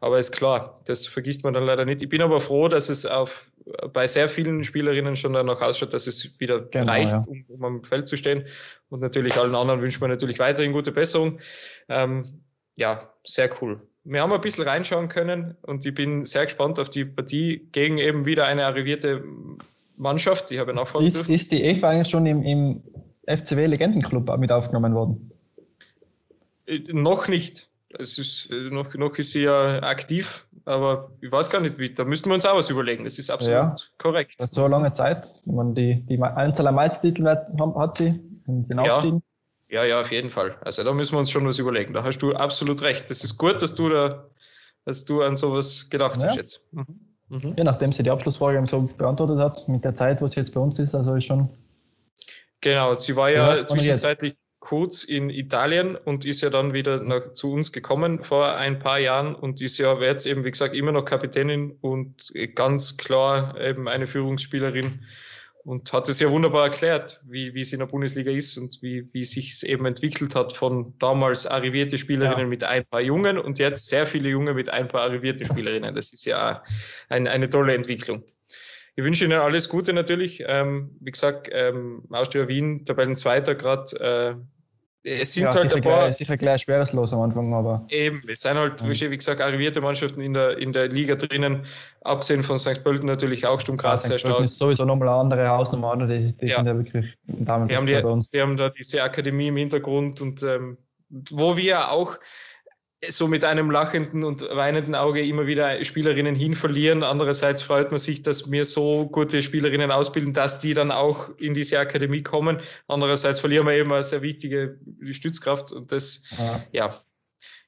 Aber 0.00 0.18
ist 0.18 0.32
klar, 0.32 0.80
das 0.86 1.06
vergisst 1.06 1.44
man 1.44 1.54
dann 1.54 1.64
leider 1.64 1.84
nicht. 1.84 2.02
Ich 2.02 2.08
bin 2.08 2.22
aber 2.22 2.40
froh, 2.40 2.68
dass 2.68 2.88
es 2.88 3.04
auf, 3.04 3.50
bei 3.92 4.06
sehr 4.06 4.28
vielen 4.28 4.62
Spielerinnen 4.64 5.16
schon 5.16 5.32
danach 5.32 5.60
ausschaut, 5.60 5.92
dass 5.92 6.06
es 6.06 6.38
wieder 6.40 6.60
genau, 6.60 6.92
reicht, 6.92 7.12
ja. 7.12 7.24
um, 7.26 7.44
um, 7.48 7.64
am 7.64 7.84
Feld 7.84 8.08
zu 8.08 8.16
stehen. 8.16 8.44
Und 8.88 9.00
natürlich 9.00 9.36
allen 9.36 9.54
anderen 9.54 9.82
wünscht 9.82 10.00
man 10.00 10.10
natürlich 10.10 10.38
weiterhin 10.38 10.72
gute 10.72 10.92
Besserung. 10.92 11.40
Ähm, 11.88 12.42
ja, 12.76 13.10
sehr 13.24 13.50
cool. 13.60 13.80
Wir 14.04 14.22
haben 14.22 14.32
ein 14.32 14.40
bisschen 14.40 14.64
reinschauen 14.64 15.08
können 15.08 15.56
und 15.62 15.84
ich 15.84 15.92
bin 15.92 16.26
sehr 16.26 16.44
gespannt 16.44 16.78
auf 16.78 16.88
die 16.88 17.04
Partie 17.04 17.68
gegen 17.72 17.98
eben 17.98 18.24
wieder 18.24 18.46
eine 18.46 18.64
arrivierte 18.64 19.24
Mannschaft. 19.96 20.50
Ich 20.50 20.58
habe 20.58 20.74
nachfragen 20.74 21.06
ist, 21.06 21.28
Ist 21.28 21.52
die 21.52 21.62
Eva 21.62 21.90
eigentlich 21.90 22.10
schon 22.10 22.26
im, 22.26 22.42
im 22.42 22.82
FCW 23.26 23.66
Legendenclub 23.66 24.36
mit 24.38 24.52
aufgenommen 24.52 24.94
worden? 24.94 25.30
Äh, 26.66 26.80
noch 26.88 27.28
nicht. 27.28 27.68
Es 27.98 28.18
ist, 28.18 28.50
äh, 28.50 28.70
noch, 28.70 28.92
noch 28.94 29.16
ist 29.16 29.32
sie 29.32 29.44
ja 29.44 29.82
aktiv, 29.82 30.46
aber 30.64 31.10
ich 31.20 31.30
weiß 31.30 31.50
gar 31.50 31.60
nicht 31.60 31.78
wie. 31.78 31.92
Da 31.92 32.04
müssten 32.04 32.28
wir 32.28 32.34
uns 32.34 32.44
auch 32.44 32.56
was 32.56 32.70
überlegen. 32.70 33.04
Das 33.04 33.18
ist 33.18 33.30
absolut 33.30 33.54
ja, 33.54 33.74
korrekt. 33.98 34.34
Das 34.38 34.50
ist 34.50 34.54
so 34.56 34.64
eine 34.64 34.72
lange 34.72 34.92
Zeit. 34.92 35.32
Meine, 35.44 35.74
die, 35.74 36.02
die 36.06 36.20
Anzahl 36.20 36.66
an 36.66 36.74
Meistertitel 36.74 37.26
hat 37.26 37.96
sie 37.96 38.20
in 38.46 38.68
den 38.68 38.78
Aufstiegen. 38.78 39.22
Ja. 39.68 39.82
ja, 39.82 39.88
ja, 39.88 40.00
auf 40.00 40.10
jeden 40.12 40.30
Fall. 40.30 40.56
Also 40.62 40.84
da 40.84 40.92
müssen 40.92 41.14
wir 41.14 41.20
uns 41.20 41.30
schon 41.30 41.46
was 41.46 41.58
überlegen. 41.58 41.94
Da 41.94 42.04
hast 42.04 42.18
du 42.18 42.34
absolut 42.34 42.82
recht. 42.82 43.08
Das 43.10 43.24
ist 43.24 43.38
gut, 43.38 43.62
dass 43.62 43.74
du 43.74 43.88
da 43.88 44.28
als 44.86 45.04
du 45.04 45.22
an 45.22 45.36
sowas 45.36 45.90
gedacht 45.90 46.22
ja. 46.22 46.28
hast 46.28 46.36
jetzt. 46.36 46.72
Mhm. 46.72 46.86
Mhm. 47.28 47.54
Ja, 47.56 47.64
nachdem 47.64 47.92
sie 47.92 48.02
die 48.02 48.10
Abschlussfrage 48.10 48.64
so 48.66 48.88
beantwortet 48.96 49.38
hat, 49.38 49.68
mit 49.68 49.84
der 49.84 49.94
Zeit, 49.94 50.22
wo 50.22 50.26
sie 50.26 50.40
jetzt 50.40 50.54
bei 50.54 50.60
uns 50.60 50.78
ist, 50.78 50.94
also 50.94 51.14
ist 51.14 51.24
schon. 51.24 51.48
Genau, 52.60 52.94
sie 52.94 53.16
war 53.16 53.30
ja 53.30 53.64
zwischenzeitlich 53.66 54.36
kurz 54.60 55.04
in 55.04 55.30
Italien 55.30 55.94
und 55.96 56.24
ist 56.24 56.40
ja 56.40 56.50
dann 56.50 56.72
wieder 56.72 57.02
nach, 57.02 57.32
zu 57.34 57.52
uns 57.52 57.70
gekommen 57.70 58.24
vor 58.24 58.56
ein 58.56 58.78
paar 58.78 58.98
Jahren 58.98 59.34
und 59.34 59.60
ist 59.60 59.78
ja 59.78 59.96
jetzt 60.00 60.26
eben, 60.26 60.44
wie 60.44 60.50
gesagt, 60.50 60.74
immer 60.74 60.90
noch 60.90 61.04
Kapitänin 61.04 61.76
und 61.80 62.32
ganz 62.54 62.96
klar 62.96 63.60
eben 63.60 63.86
eine 63.86 64.06
Führungsspielerin 64.06 65.04
und 65.66 65.92
hat 65.92 66.08
es 66.08 66.20
ja 66.20 66.30
wunderbar 66.30 66.66
erklärt, 66.66 67.20
wie, 67.26 67.52
wie 67.52 67.60
es 67.60 67.72
in 67.72 67.80
der 67.80 67.86
Bundesliga 67.86 68.30
ist 68.30 68.56
und 68.56 68.78
wie, 68.82 69.12
wie 69.12 69.24
sich 69.24 69.50
es 69.50 69.64
eben 69.64 69.84
entwickelt 69.84 70.36
hat 70.36 70.52
von 70.52 70.94
damals 71.00 71.44
arrivierte 71.44 71.98
Spielerinnen 71.98 72.46
ja. 72.46 72.46
mit 72.46 72.62
ein 72.62 72.84
paar 72.84 73.00
Jungen 73.00 73.36
und 73.36 73.58
jetzt 73.58 73.88
sehr 73.88 74.06
viele 74.06 74.28
Junge 74.28 74.54
mit 74.54 74.68
ein 74.70 74.86
paar 74.86 75.02
arrivierte 75.02 75.44
Spielerinnen. 75.44 75.92
Das 75.92 76.12
ist 76.12 76.24
ja 76.24 76.62
ein, 77.08 77.26
eine 77.26 77.48
tolle 77.48 77.74
Entwicklung. 77.74 78.22
Ich 78.94 79.04
wünsche 79.04 79.24
Ihnen 79.24 79.40
alles 79.40 79.68
Gute 79.68 79.92
natürlich. 79.92 80.44
Ähm, 80.46 80.96
wie 81.00 81.10
gesagt, 81.10 81.48
ähm, 81.50 82.04
Austria 82.10 82.46
Wien, 82.46 82.84
Tabellenzweiter 82.84 83.56
gerade, 83.56 83.96
äh, 83.98 84.34
es 85.08 85.34
sind 85.34 85.44
ja, 85.44 85.54
halt 85.54 85.62
sicher, 85.62 85.76
ein 85.76 85.82
paar, 85.82 86.00
gleich, 86.00 86.16
sicher 86.16 86.36
gleich 86.36 86.62
schweres 86.62 86.92
Los 86.92 87.12
am 87.12 87.20
Anfang, 87.20 87.54
aber. 87.54 87.84
Eben, 87.90 88.22
es 88.28 88.40
sind 88.40 88.56
halt, 88.56 88.80
ja. 88.80 89.10
wie 89.10 89.16
gesagt, 89.16 89.40
arrivierte 89.40 89.80
Mannschaften 89.80 90.20
in 90.20 90.34
der, 90.34 90.58
in 90.58 90.72
der 90.72 90.88
Liga 90.88 91.14
drinnen, 91.14 91.64
abgesehen 92.02 92.42
von 92.42 92.58
St. 92.58 92.82
Pölten 92.82 93.06
natürlich 93.06 93.46
auch 93.46 93.60
Sturm 93.60 93.76
Graz 93.76 94.02
ja, 94.04 94.10
sehr 94.10 94.18
stark. 94.18 94.40
ist 94.40 94.58
sowieso 94.58 94.84
nochmal 94.84 95.08
eine 95.08 95.18
andere 95.18 95.48
Hausnummer, 95.48 95.96
die, 96.08 96.36
die 96.36 96.46
ja. 96.48 96.56
sind 96.56 96.66
ja 96.66 96.76
wirklich 96.76 97.06
Damen 97.26 97.68
wir 97.68 97.76
haben, 97.76 97.86
die, 97.86 97.92
bei 97.94 98.04
uns. 98.04 98.32
wir 98.32 98.42
haben 98.42 98.56
da 98.56 98.70
diese 98.70 99.00
Akademie 99.00 99.46
im 99.46 99.56
Hintergrund 99.56 100.20
und 100.20 100.42
ähm, 100.42 100.76
wo 101.30 101.56
wir 101.56 101.92
auch 101.92 102.18
so 103.08 103.28
mit 103.28 103.44
einem 103.44 103.70
lachenden 103.70 104.24
und 104.24 104.42
weinenden 104.42 104.94
Auge 104.94 105.24
immer 105.24 105.46
wieder 105.46 105.82
Spielerinnen 105.84 106.34
hinverlieren. 106.34 107.02
Andererseits 107.02 107.62
freut 107.62 107.90
man 107.90 107.98
sich, 107.98 108.22
dass 108.22 108.50
wir 108.50 108.64
so 108.64 109.06
gute 109.06 109.42
Spielerinnen 109.42 109.90
ausbilden, 109.90 110.32
dass 110.32 110.58
die 110.58 110.74
dann 110.74 110.90
auch 110.90 111.30
in 111.38 111.54
diese 111.54 111.78
Akademie 111.78 112.22
kommen. 112.22 112.58
Andererseits 112.88 113.40
verlieren 113.40 113.66
wir 113.66 113.74
eben 113.74 113.92
eine 113.92 114.04
sehr 114.04 114.22
wichtige 114.22 114.78
Stützkraft 115.02 115.72
und 115.72 115.92
das, 115.92 116.22
ja, 116.38 116.60
ja 116.72 116.94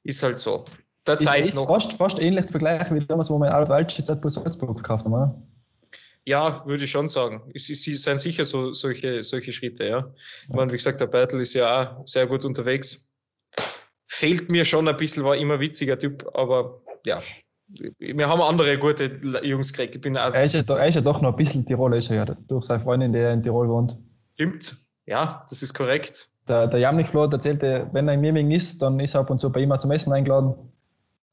ist 0.05 0.22
halt 0.22 0.39
so. 0.39 0.64
Der 1.07 1.18
ist, 1.18 1.26
Zeit 1.26 1.47
ist 1.47 1.55
noch. 1.55 1.66
Fast, 1.66 1.93
fast 1.95 2.20
ähnlich 2.20 2.47
zu 2.47 2.53
vergleichen 2.53 2.97
wie 2.97 3.05
damals, 3.05 3.30
wo 3.30 3.39
wir 3.39 3.47
in 3.47 3.53
Altwaldsch 3.53 3.99
jetzt 3.99 4.09
Salzburg 4.09 4.74
verkauft 4.74 5.05
haben, 5.05 5.12
oder? 5.12 5.43
Ja, 6.24 6.62
würde 6.66 6.84
ich 6.84 6.91
schon 6.91 7.09
sagen. 7.09 7.41
Es, 7.55 7.70
es 7.70 7.84
sind 7.84 8.20
sicher 8.20 8.45
so, 8.45 8.72
solche, 8.72 9.22
solche 9.22 9.51
Schritte, 9.51 9.86
ja. 9.86 10.12
Ich 10.43 10.55
meine, 10.55 10.70
wie 10.70 10.76
gesagt, 10.76 11.01
der 11.01 11.07
Battle 11.07 11.41
ist 11.41 11.55
ja 11.55 11.97
auch 11.97 12.07
sehr 12.07 12.26
gut 12.26 12.45
unterwegs 12.45 13.08
fehlt 14.09 14.51
mir 14.51 14.65
schon 14.65 14.89
ein 14.89 14.97
bisschen, 14.97 15.23
war 15.23 15.37
immer 15.37 15.61
witziger 15.61 15.99
Typ, 15.99 16.27
aber 16.35 16.83
ja, 17.07 17.21
wir 17.99 18.29
haben 18.29 18.41
andere 18.41 18.79
gute 18.79 19.21
Jungs 19.43 19.73
gekriegt. 19.73 19.95
Ich 19.95 20.01
bin 20.01 20.17
auch 20.17 20.33
er, 20.33 20.45
ist 20.45 20.55
ja, 20.55 20.63
er 20.67 20.89
ist 20.89 20.95
ja 20.95 21.01
doch 21.03 21.21
noch 21.21 21.31
ein 21.31 21.37
bisschen 21.37 21.65
Tiroler, 21.67 21.99
ist 21.99 22.11
er 22.11 22.17
ja, 22.17 22.25
durch 22.25 22.65
seine 22.65 22.81
Freundin, 22.81 23.13
die 23.13 23.19
in 23.19 23.43
Tirol 23.43 23.69
wohnt. 23.69 23.97
Stimmt, 24.35 24.77
ja, 25.07 25.45
das 25.49 25.63
ist 25.63 25.75
korrekt. 25.75 26.29
Der, 26.49 26.67
der 26.67 26.81
Jamnik 26.81 27.09
Flot 27.09 27.33
erzählte, 27.33 27.89
wenn 27.93 28.09
er 28.09 28.15
in 28.15 28.21
Mirming 28.21 28.51
ist, 28.51 28.81
dann 28.81 28.99
ist 29.01 29.15
er 29.15 29.21
ab 29.21 29.31
und 29.31 29.39
zu 29.39 29.53
bei 29.53 29.61
ihm 29.61 29.79
zum 29.79 29.91
Essen 29.91 30.13
eingeladen. 30.13 30.55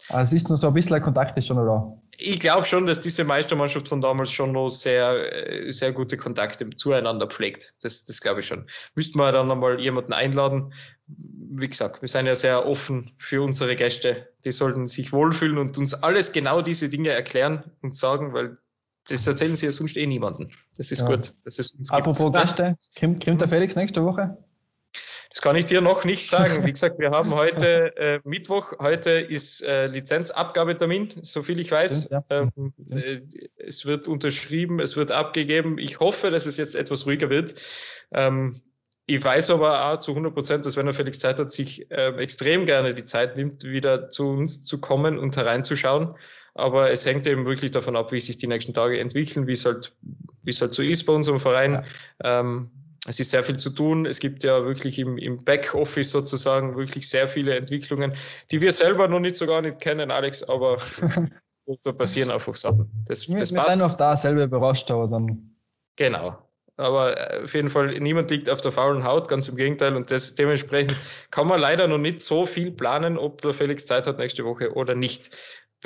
Also 0.10 0.36
es 0.36 0.42
ist 0.42 0.50
nur 0.50 0.58
so 0.58 0.68
ein 0.68 0.74
bisschen 0.74 0.96
ein 0.96 1.02
Kontakt 1.02 1.36
ist 1.38 1.48
schon 1.48 1.58
da. 1.58 2.02
Ich 2.18 2.40
glaube 2.40 2.66
schon, 2.66 2.86
dass 2.86 3.02
diese 3.02 3.24
Meistermannschaft 3.24 3.90
von 3.90 4.00
damals 4.00 4.32
schon 4.32 4.54
noch 4.54 4.70
sehr, 4.70 5.34
äh, 5.34 5.72
sehr 5.72 5.92
gute 5.92 6.16
Kontakte 6.16 6.70
zueinander 6.70 7.28
pflegt. 7.28 7.74
Das, 7.82 8.06
das 8.06 8.22
glaube 8.22 8.40
ich 8.40 8.48
schon. 8.48 8.66
Müssten 8.96 9.20
wir 9.20 9.32
dann 9.32 9.52
einmal 9.52 9.80
jemanden 9.80 10.14
einladen. 10.14 10.74
Wie 11.08 11.68
gesagt, 11.68 12.02
wir 12.02 12.08
sind 12.08 12.28
ja 12.28 12.36
sehr 12.36 12.66
offen 12.66 13.12
für 13.18 13.42
unsere 13.42 13.76
Gäste. 13.76 14.30
Die 14.46 14.52
sollten 14.52 14.88
sich 14.88 15.12
wohlfühlen 15.12 15.58
und 15.58 15.78
uns 15.78 15.94
alles 15.94 16.32
genau 16.32 16.62
diese 16.62 16.88
Dinge 16.88 17.10
erklären 17.10 17.64
und 17.82 17.98
sagen, 17.98 18.34
weil 18.34 18.58
das 19.08 19.28
erzählen 19.28 19.56
sie 19.56 19.68
ja 19.68 19.72
sonst 19.72 19.98
eh 19.98 20.08
niemanden. 20.08 20.52
Das 20.78 20.92
ist 20.92 21.02
ja. 21.02 21.08
gut. 21.08 21.34
Es 21.44 21.60
uns 21.72 21.92
Apropos 21.92 22.32
gibt. 22.32 22.42
Gäste, 22.42 22.78
kommt, 23.00 23.24
kommt 23.24 23.42
der 23.42 23.48
Felix 23.48 23.76
nächste 23.76 24.04
Woche? 24.04 24.38
Das 25.36 25.42
kann 25.42 25.58
ich 25.58 25.66
dir 25.66 25.82
noch 25.82 26.06
nicht 26.06 26.30
sagen. 26.30 26.66
Wie 26.66 26.72
gesagt, 26.72 26.98
wir 26.98 27.12
haben 27.12 27.36
heute 27.36 27.94
äh, 27.98 28.22
Mittwoch. 28.24 28.72
Heute 28.80 29.10
ist 29.12 29.62
äh, 29.64 29.88
Lizenzabgabetermin, 29.88 31.12
soviel 31.24 31.60
ich 31.60 31.70
weiß. 31.70 32.10
Ja. 32.10 32.24
Ähm, 32.30 32.74
äh, 32.90 33.20
es 33.58 33.86
wird 33.86 34.08
unterschrieben, 34.08 34.80
es 34.80 34.96
wird 34.96 35.12
abgegeben. 35.12 35.78
Ich 35.78 36.00
hoffe, 36.00 36.30
dass 36.30 36.46
es 36.46 36.56
jetzt 36.56 36.74
etwas 36.74 37.06
ruhiger 37.06 37.30
wird. 37.30 37.54
Ähm, 38.14 38.62
ich 39.08 39.22
weiß 39.22 39.50
aber 39.50 39.92
auch 39.92 40.00
zu 40.00 40.12
100 40.12 40.34
Prozent, 40.34 40.66
dass 40.66 40.78
wenn 40.78 40.88
er 40.88 40.94
Felix 40.94 41.20
Zeit 41.20 41.38
hat, 41.38 41.52
sich 41.52 41.92
äh, 41.92 42.16
extrem 42.16 42.66
gerne 42.66 42.94
die 42.94 43.04
Zeit 43.04 43.36
nimmt, 43.36 43.66
wieder 43.66 44.10
zu 44.10 44.30
uns 44.30 44.64
zu 44.64 44.80
kommen 44.80 45.20
und 45.20 45.36
hereinzuschauen. 45.36 46.16
Aber 46.54 46.92
es 46.92 47.06
hängt 47.06 47.28
eben 47.28 47.46
wirklich 47.46 47.72
davon 47.72 47.98
ab, 47.98 48.14
wie 48.14 48.22
sich 48.22 48.38
die 48.38 48.48
nächsten 48.48 48.74
Tage 48.74 49.02
entwickeln, 49.02 49.48
wie 49.48 49.52
es 49.52 49.66
halt, 49.66 49.94
wie 50.44 50.52
es 50.52 50.62
halt 50.62 50.74
so 50.74 50.82
ist 50.82 51.04
bei 51.04 51.12
unserem 51.12 51.42
Verein. 51.42 51.84
Ja. 52.24 52.40
Ähm, 52.40 52.72
es 53.06 53.20
ist 53.20 53.32
sehr 53.32 53.44
viel 53.44 53.58
zu 53.58 53.70
tun. 53.70 54.06
Es 54.06 54.20
gibt 54.20 54.44
ja 54.44 54.66
wirklich 54.66 55.00
im, 55.00 55.18
im 55.18 55.44
Backoffice 55.44 56.12
sozusagen 56.12 56.76
wirklich 56.76 57.08
sehr 57.08 57.28
viele 57.28 57.56
Entwicklungen, 57.56 58.14
die 58.52 58.62
wir 58.62 58.72
selber 58.72 59.08
noch 59.08 59.20
nicht 59.20 59.38
so 59.38 59.46
gar 59.46 59.62
nicht 59.62 59.80
kennen, 59.80 60.12
Alex, 60.12 60.44
aber 60.44 60.78
da 61.84 61.92
passieren 61.92 62.32
einfach 62.32 62.56
Sachen. 62.56 62.92
Das, 63.08 63.30
wir, 63.30 63.38
das 63.38 63.54
wir 63.54 63.62
sind 63.62 63.82
auf 63.82 63.96
da 63.96 64.16
selber 64.16 64.44
überrascht, 64.44 64.90
aber 64.92 65.08
dann. 65.08 65.56
Genau. 65.96 66.38
Aber 66.78 67.18
äh, 67.18 67.44
auf 67.44 67.54
jeden 67.54 67.70
Fall, 67.70 67.98
niemand 68.00 68.30
liegt 68.32 68.50
auf 68.50 68.60
der 68.60 68.72
faulen 68.72 69.04
Haut, 69.04 69.30
ganz 69.30 69.48
im 69.48 69.56
Gegenteil. 69.56 69.96
Und 69.96 70.12
das, 70.12 70.36
dementsprechend 70.36 70.98
kann 71.32 71.48
man 71.48 71.60
leider 71.60 71.88
noch 71.88 71.98
nicht 71.98 72.20
so 72.20 72.46
viel 72.46 72.72
planen, 72.72 73.18
ob 73.18 73.42
der 73.42 73.54
Felix 73.54 73.86
Zeit 73.86 74.08
hat 74.08 74.18
nächste 74.18 74.44
Woche 74.44 74.74
oder 74.74 74.96
nicht. 74.96 75.30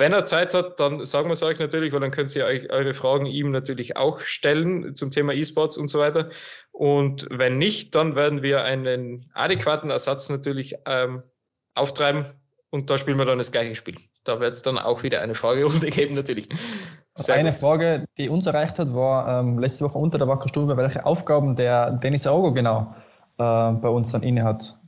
Wenn 0.00 0.14
er 0.14 0.24
Zeit 0.24 0.54
hat, 0.54 0.80
dann 0.80 1.04
sagen 1.04 1.28
wir 1.28 1.32
es 1.32 1.42
euch 1.42 1.58
natürlich, 1.58 1.92
weil 1.92 2.00
dann 2.00 2.10
könnt 2.10 2.34
ihr 2.34 2.46
euch 2.46 2.70
eure 2.70 2.94
Fragen 2.94 3.26
ihm 3.26 3.50
natürlich 3.50 3.98
auch 3.98 4.18
stellen 4.18 4.94
zum 4.94 5.10
Thema 5.10 5.34
E-Sports 5.34 5.76
und 5.76 5.88
so 5.88 5.98
weiter. 5.98 6.30
Und 6.72 7.26
wenn 7.30 7.58
nicht, 7.58 7.94
dann 7.94 8.16
werden 8.16 8.42
wir 8.42 8.64
einen 8.64 9.30
adäquaten 9.34 9.90
Ersatz 9.90 10.30
natürlich 10.30 10.74
ähm, 10.86 11.22
auftreiben 11.74 12.24
und 12.70 12.88
da 12.88 12.96
spielen 12.96 13.18
wir 13.18 13.26
dann 13.26 13.36
das 13.36 13.52
gleiche 13.52 13.74
Spiel. 13.74 13.96
Da 14.24 14.40
wird 14.40 14.52
es 14.52 14.62
dann 14.62 14.78
auch 14.78 15.02
wieder 15.02 15.20
eine 15.20 15.34
Fragerunde 15.34 15.86
geben, 15.90 16.14
natürlich. 16.14 16.48
Sehr 17.14 17.34
eine 17.34 17.50
gut. 17.50 17.60
Frage, 17.60 18.06
die 18.16 18.30
uns 18.30 18.46
erreicht 18.46 18.78
hat, 18.78 18.94
war 18.94 19.40
ähm, 19.40 19.58
letzte 19.58 19.84
Woche 19.84 19.98
unter 19.98 20.16
der 20.16 20.28
Wackerstube, 20.28 20.78
welche 20.78 21.04
Aufgaben 21.04 21.56
der 21.56 21.90
Dennis 21.90 22.26
Augo 22.26 22.54
genau 22.54 22.94
äh, 23.36 23.42
bei 23.72 23.88
uns 23.90 24.12
dann 24.12 24.22
inne 24.22 24.44
hat. 24.44 24.79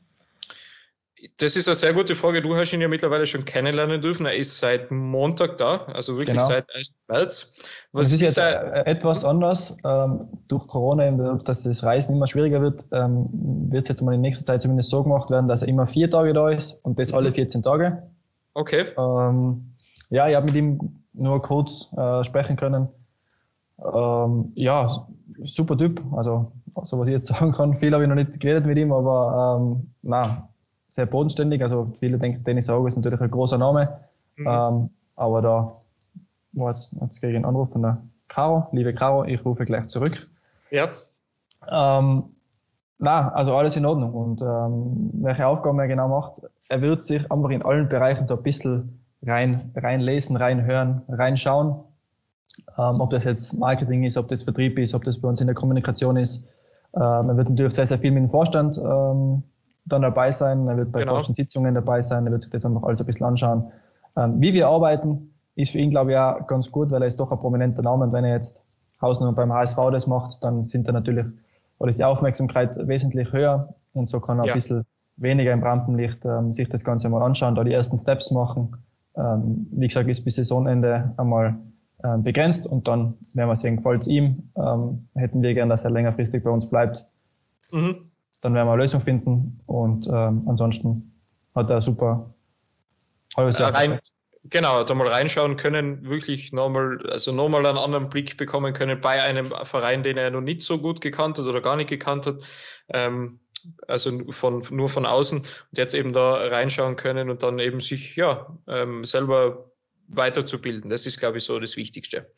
Das 1.37 1.57
ist 1.57 1.69
eine 1.69 1.75
sehr 1.77 1.93
gute 1.93 2.17
Frage. 2.17 2.43
Du 2.43 2.57
hast 2.57 2.73
ihn 2.73 2.81
ja 2.81 2.89
mittlerweile 2.89 3.27
schon 3.27 3.45
kennenlernen 3.45 4.01
dürfen. 4.01 4.27
Er 4.27 4.35
ist 4.35 4.59
seit 4.59 4.91
Montag 4.91 5.57
da, 5.57 5.85
also 5.93 6.17
wirklich 6.17 6.37
genau. 6.37 6.49
seit 6.49 6.67
1. 6.75 6.97
März. 7.07 7.55
Was 7.93 8.09
es 8.09 8.15
ist 8.15 8.21
jetzt 8.23 8.39
da? 8.39 8.83
etwas 8.83 9.25
anders. 9.25 9.77
Ähm, 9.85 10.29
durch 10.49 10.67
Corona, 10.67 11.11
dass 11.45 11.63
das 11.63 11.85
Reisen 11.85 12.17
immer 12.17 12.27
schwieriger 12.27 12.61
wird, 12.61 12.85
ähm, 12.91 13.29
wird 13.71 13.85
es 13.85 13.91
jetzt 13.91 14.03
mal 14.03 14.15
in 14.15 14.21
nächster 14.21 14.45
Zeit 14.45 14.63
zumindest 14.63 14.91
so 14.91 15.03
gemacht 15.05 15.31
werden, 15.31 15.47
dass 15.47 15.63
er 15.63 15.69
immer 15.69 15.87
vier 15.87 16.11
Tage 16.11 16.33
da 16.33 16.51
ist 16.51 16.85
und 16.85 16.99
das 16.99 17.13
mhm. 17.13 17.19
alle 17.19 17.33
14 17.33 17.63
Tage. 17.63 18.03
Okay. 18.55 18.87
Ähm, 18.99 19.75
ja, 20.11 20.29
ich 20.29 20.35
habe 20.35 20.47
mit 20.47 20.57
ihm 20.57 21.03
nur 21.13 21.41
kurz 21.41 21.89
äh, 21.97 22.25
sprechen 22.25 22.57
können. 22.57 22.89
Ähm, 23.79 24.53
ja, 24.57 25.07
super 25.43 25.79
Typ. 25.79 26.03
Also, 26.17 26.51
so 26.83 26.99
was 26.99 27.07
ich 27.07 27.15
jetzt 27.15 27.27
sagen 27.29 27.53
kann. 27.53 27.77
Viel 27.77 27.93
habe 27.93 28.03
ich 28.03 28.09
noch 28.09 28.17
nicht 28.17 28.41
geredet 28.41 28.67
mit 28.67 28.77
ihm, 28.77 28.93
aber 28.93 29.61
ähm, 29.61 29.91
na, 30.03 30.49
sehr 30.93 31.07
bodenständig. 31.07 31.63
Also 31.63 31.87
viele 31.99 32.19
denken, 32.19 32.45
Dennis 32.45 32.71
Auge 32.71 32.89
ist 32.89 32.97
natürlich 32.97 33.21
ein 33.21 33.31
großer 33.31 33.59
Name. 33.59 33.89
Mhm. 34.37 34.47
Ähm, 34.47 34.91
aber 35.17 35.43
da 35.43 35.73
war 36.53 36.69
jetzt, 36.69 36.95
jetzt 37.01 37.21
kriege 37.21 37.33
ich 37.33 37.37
einen 37.37 37.47
Anruf 37.47 37.73
von 37.73 37.83
der 37.83 37.99
Caro. 38.29 38.69
Liebe 38.73 38.93
Caro, 38.93 39.25
ich 39.25 39.45
rufe 39.45 39.65
gleich 39.65 39.89
zurück. 39.89 40.29
Ja. 40.71 40.89
Ähm, 41.69 42.25
na, 42.99 43.33
also 43.33 43.57
alles 43.57 43.77
in 43.77 43.85
Ordnung. 43.85 44.13
Und 44.13 44.43
ähm, 44.43 45.11
welche 45.15 45.47
Aufgaben 45.47 45.79
er 45.79 45.89
genau 45.89 46.09
macht, 46.09 46.43
er 46.69 46.81
wird 46.81 47.03
sich 47.03 47.31
einfach 47.31 47.51
in 47.51 47.63
allen 47.63 47.89
Bereichen 47.89 48.27
so 48.27 48.37
ein 48.37 48.43
bisschen 48.43 49.01
rein, 49.23 49.73
reinlesen, 49.75 50.37
reinhören, 50.37 51.03
reinschauen. 51.09 51.75
Ähm, 52.79 53.01
ob 53.01 53.11
das 53.11 53.25
jetzt 53.25 53.59
Marketing 53.59 54.05
ist, 54.05 54.19
ob 54.19 54.29
das 54.29 54.43
Vertrieb 54.43 54.79
ist, 54.79 54.95
ob 54.95 55.05
das 55.05 55.19
bei 55.19 55.29
uns 55.29 55.41
in 55.41 55.47
der 55.47 55.55
Kommunikation 55.55 56.17
ist. 56.17 56.47
Ähm, 56.95 57.31
er 57.31 57.37
wird 57.37 57.49
natürlich 57.49 57.75
sehr, 57.75 57.87
sehr 57.87 57.99
viel 57.99 58.11
mit 58.11 58.23
dem 58.25 58.29
Vorstand 58.29 58.79
ähm, 58.79 59.43
dann 59.85 60.03
dabei 60.03 60.31
sein, 60.31 60.67
er 60.69 60.77
wird 60.77 60.93
bei 60.93 61.01
genau. 61.01 61.19
Sitzungen 61.19 61.75
dabei 61.75 62.03
sein, 62.03 62.27
er 62.27 62.33
wird 62.33 62.43
sich 62.43 62.53
das 62.53 62.65
einfach 62.65 62.83
alles 62.83 63.01
ein 63.01 63.07
bisschen 63.07 63.27
anschauen. 63.27 63.73
Ähm, 64.17 64.41
wie 64.41 64.53
wir 64.53 64.69
arbeiten, 64.69 65.35
ist 65.55 65.73
für 65.73 65.79
ihn, 65.79 65.91
glaube 65.91 66.13
ich, 66.13 66.19
auch 66.19 66.47
ganz 66.47 66.71
gut, 66.71 66.91
weil 66.91 67.03
er 67.03 67.09
ist 67.09 67.19
doch 67.19 67.31
ein 67.33 67.39
prominenter 67.39 67.83
Name 67.83 68.05
und 68.05 68.13
wenn 68.13 68.25
er 68.25 68.35
jetzt 68.35 68.65
Hausnummer 69.01 69.33
beim 69.33 69.53
HSV 69.53 69.77
das 69.91 70.07
macht, 70.07 70.45
dann 70.45 70.65
sind 70.65 70.89
da 70.89 70.93
natürlich, 70.93 71.27
oder 71.79 71.91
ist 71.91 71.99
die 71.99 72.05
Aufmerksamkeit 72.05 72.77
wesentlich 72.87 73.33
höher 73.33 73.75
und 73.93 74.09
so 74.09 74.21
kann 74.21 74.39
er 74.39 74.47
ja. 74.47 74.53
ein 74.53 74.57
bisschen 74.57 74.85
weniger 75.17 75.53
im 75.53 75.63
Rampenlicht 75.63 76.25
ähm, 76.25 76.53
sich 76.53 76.69
das 76.69 76.85
Ganze 76.85 77.09
mal 77.09 77.23
anschauen, 77.23 77.55
da 77.55 77.65
die 77.65 77.73
ersten 77.73 77.99
Steps 77.99 78.31
machen. 78.31 78.77
Ähm, 79.17 79.67
wie 79.73 79.89
gesagt, 79.89 80.09
ist 80.09 80.25
bis 80.25 80.37
Saisonende 80.37 81.13
einmal 81.17 81.59
ähm, 82.03 82.23
begrenzt 82.23 82.67
und 82.67 82.89
dann 82.89 83.15
werden 83.35 83.49
wir 83.49 83.57
sehen, 83.57 83.77
gefällt 83.77 84.03
es 84.03 84.09
ihm. 84.09 84.51
Ähm, 84.57 85.09
hätten 85.15 85.43
wir 85.43 85.53
gern, 85.53 85.69
dass 85.69 85.85
er 85.85 85.91
längerfristig 85.91 86.45
bei 86.45 86.51
uns 86.51 86.69
bleibt. 86.71 87.07
Mhm 87.73 88.12
dann 88.43 88.55
werden 88.55 88.67
wir 88.67 88.73
eine 88.73 88.83
Lösung 88.83 89.01
finden 89.01 89.61
und 89.67 90.07
ähm, 90.09 90.45
ansonsten 90.47 91.13
hat 91.55 91.71
er 91.71 91.81
super 91.81 92.35
halbes 93.37 93.59
Jahr. 93.59 93.73
Rein, 93.73 94.01
genau, 94.45 94.85
da 94.85 94.95
mal 94.95 95.07
reinschauen 95.07 95.57
können, 95.57 96.07
wirklich 96.09 96.53
nochmal, 96.53 96.99
also 97.09 97.33
nochmal 97.33 97.65
einen 97.65 97.79
anderen 97.79 98.09
Blick 98.09 98.37
bekommen 98.37 98.75
können 98.75 99.01
bei 99.01 99.23
einem 99.23 99.53
Verein, 99.65 100.03
den 100.03 100.19
er 100.19 100.31
noch 100.31 100.41
nicht 100.41 100.63
so 100.63 100.79
gut 100.79 101.01
gekannt 101.01 101.39
hat 101.39 101.47
oder 101.47 101.61
gar 101.61 101.77
nicht 101.77 101.89
gekannt 101.89 102.27
hat. 102.27 102.37
Ähm, 102.89 103.39
also 103.87 104.21
von, 104.31 104.61
nur 104.71 104.89
von 104.89 105.07
außen 105.07 105.39
und 105.39 105.79
jetzt 105.79 105.95
eben 105.95 106.13
da 106.13 106.35
reinschauen 106.49 106.97
können 106.97 107.31
und 107.31 107.45
dann 107.45 107.61
eben 107.61 107.79
sich 107.79 108.17
ja 108.17 108.59
ähm, 108.67 109.05
selber 109.05 109.71
weiterzubilden. 110.09 110.91
Das 110.91 111.07
ist, 111.07 111.21
glaube 111.21 111.39
ich, 111.39 111.45
so 111.45 111.61
das 111.61 111.77
Wichtigste. 111.77 112.29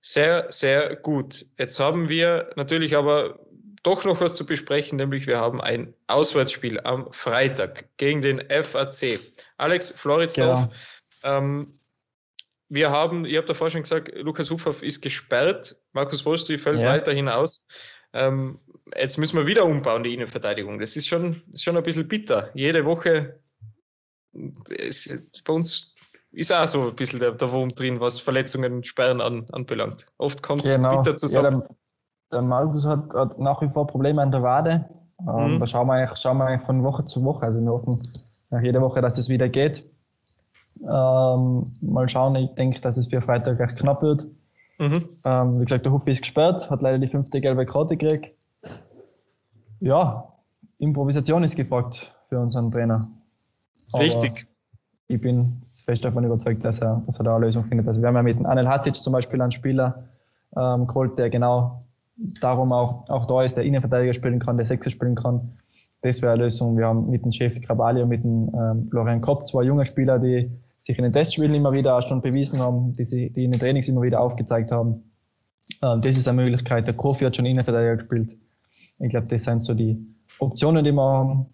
Sehr, 0.00 0.46
sehr 0.48 0.96
gut. 0.96 1.44
Jetzt 1.58 1.78
haben 1.78 2.08
wir 2.08 2.48
natürlich 2.56 2.96
aber 2.96 3.38
doch 3.82 4.04
noch 4.04 4.20
was 4.20 4.34
zu 4.34 4.44
besprechen, 4.44 4.96
nämlich 4.96 5.26
wir 5.26 5.38
haben 5.38 5.60
ein 5.60 5.94
Auswärtsspiel 6.06 6.80
am 6.80 7.12
Freitag 7.12 7.88
gegen 7.96 8.22
den 8.22 8.42
FAC. 8.50 9.20
Alex 9.56 9.90
Floridsdorf. 9.90 10.68
Genau. 11.22 11.38
Ähm, 11.38 11.78
wir 12.68 12.90
haben, 12.90 13.24
ihr 13.24 13.38
habt 13.38 13.48
davor 13.48 13.70
schon 13.70 13.82
gesagt, 13.82 14.12
Lukas 14.14 14.50
Huphoff 14.50 14.82
ist 14.82 15.00
gesperrt, 15.00 15.76
Markus 15.92 16.24
Wostri 16.24 16.58
fällt 16.58 16.80
ja. 16.80 16.88
weiterhin 16.88 17.28
aus. 17.28 17.62
Ähm, 18.12 18.58
jetzt 18.96 19.16
müssen 19.18 19.38
wir 19.38 19.46
wieder 19.46 19.64
umbauen, 19.64 20.02
die 20.02 20.14
Innenverteidigung. 20.14 20.78
Das 20.78 20.96
ist 20.96 21.06
schon, 21.06 21.42
ist 21.52 21.64
schon 21.64 21.76
ein 21.76 21.82
bisschen 21.82 22.06
bitter. 22.06 22.50
Jede 22.54 22.84
Woche 22.84 23.40
ist, 24.68 25.44
bei 25.44 25.52
uns 25.52 25.94
ist 26.32 26.52
auch 26.52 26.66
so 26.66 26.88
ein 26.88 26.94
bisschen 26.94 27.20
der, 27.20 27.32
der 27.32 27.50
Wurm 27.50 27.70
drin, 27.70 28.00
was 28.00 28.18
Verletzungen 28.18 28.74
und 28.74 28.86
Sperren 28.86 29.20
an, 29.20 29.46
anbelangt. 29.50 30.06
Oft 30.18 30.42
kommt 30.42 30.64
es 30.64 30.74
genau. 30.74 31.00
bitter 31.00 31.16
zusammen. 31.16 31.62
Ja, 31.62 31.76
der 32.32 32.42
Markus 32.42 32.86
hat, 32.86 33.14
hat, 33.14 33.38
nach 33.38 33.62
wie 33.62 33.68
vor 33.68 33.86
Probleme 33.86 34.22
an 34.22 34.32
der 34.32 34.42
Wade. 34.42 34.88
Ähm, 35.20 35.54
mhm. 35.54 35.60
Da 35.60 35.66
schauen 35.66 35.86
wir, 35.86 35.94
eigentlich, 35.94 36.18
schauen 36.18 36.38
wir 36.38 36.46
eigentlich 36.46 36.66
von 36.66 36.82
Woche 36.82 37.04
zu 37.04 37.24
Woche. 37.24 37.46
Also 37.46 37.60
wir 37.60 37.70
hoffen 37.70 38.02
nach 38.50 38.62
jeder 38.62 38.80
Woche, 38.80 39.00
dass 39.00 39.18
es 39.18 39.28
wieder 39.28 39.48
geht. 39.48 39.84
Ähm, 40.80 41.72
mal 41.80 42.08
schauen, 42.08 42.36
ich 42.36 42.54
denke, 42.54 42.80
dass 42.80 42.96
es 42.96 43.08
für 43.08 43.20
Freitag 43.20 43.58
recht 43.58 43.76
knapp 43.76 44.02
wird. 44.02 44.26
Mhm. 44.78 45.08
Ähm, 45.24 45.60
wie 45.60 45.64
gesagt, 45.64 45.84
der 45.86 45.92
Hupfi 45.92 46.10
ist 46.10 46.22
gesperrt, 46.22 46.70
hat 46.70 46.82
leider 46.82 46.98
die 46.98 47.08
fünfte 47.08 47.40
gelbe 47.40 47.66
Karte 47.66 47.96
gekriegt. 47.96 48.36
Ja, 49.80 50.32
Improvisation 50.78 51.42
ist 51.42 51.56
gefragt 51.56 52.14
für 52.28 52.38
unseren 52.38 52.70
Trainer. 52.70 53.08
Aber 53.92 54.04
Richtig. 54.04 54.46
Ich 55.08 55.20
bin 55.20 55.60
fest 55.84 56.04
davon 56.04 56.24
überzeugt, 56.24 56.64
dass 56.64 56.80
er, 56.80 57.02
dass 57.06 57.18
er 57.18 57.24
da 57.24 57.36
eine 57.36 57.46
Lösung 57.46 57.64
findet. 57.64 57.88
Also 57.88 58.00
wir 58.00 58.08
haben 58.08 58.16
ja 58.16 58.22
mit 58.22 58.44
Anel 58.44 58.68
Hatzic 58.68 58.94
zum 58.94 59.14
Beispiel 59.14 59.40
einen 59.40 59.50
Spieler 59.50 60.04
ähm, 60.54 60.86
geholt, 60.86 61.18
der 61.18 61.30
genau 61.30 61.87
darum 62.40 62.72
auch, 62.72 63.08
auch 63.08 63.26
da 63.26 63.42
ist, 63.42 63.56
der 63.56 63.64
Innenverteidiger 63.64 64.12
spielen 64.12 64.38
kann, 64.38 64.56
der 64.56 64.66
Sechser 64.66 64.90
spielen 64.90 65.14
kann. 65.14 65.52
Das 66.02 66.22
wäre 66.22 66.32
eine 66.32 66.44
Lösung. 66.44 66.76
Wir 66.76 66.86
haben 66.86 67.10
mit 67.10 67.24
dem 67.24 67.32
Chef 67.32 67.60
Krabali 67.60 68.02
und 68.02 68.08
mit 68.08 68.22
dem 68.22 68.50
ähm, 68.54 68.86
Florian 68.86 69.20
Kopp 69.20 69.46
zwei 69.46 69.64
junge 69.64 69.84
Spieler, 69.84 70.18
die 70.18 70.50
sich 70.80 70.96
in 70.96 71.04
den 71.04 71.12
Testspielen 71.12 71.54
immer 71.54 71.72
wieder 71.72 72.00
schon 72.02 72.22
bewiesen 72.22 72.60
haben, 72.60 72.92
die, 72.92 73.04
sie, 73.04 73.30
die 73.30 73.44
in 73.44 73.50
den 73.50 73.60
Trainings 73.60 73.88
immer 73.88 74.02
wieder 74.02 74.20
aufgezeigt 74.20 74.70
haben. 74.70 75.02
Ähm, 75.82 76.00
das 76.00 76.16
ist 76.16 76.28
eine 76.28 76.42
Möglichkeit. 76.42 76.86
Der 76.86 76.94
Kofi 76.94 77.24
hat 77.24 77.36
schon 77.36 77.46
Innenverteidiger 77.46 77.96
gespielt. 77.96 78.36
Ich 79.00 79.08
glaube, 79.08 79.26
das 79.26 79.44
sind 79.44 79.62
so 79.62 79.74
die 79.74 79.98
Optionen, 80.38 80.84
die 80.84 80.92
wir 80.92 81.02
haben. 81.02 81.46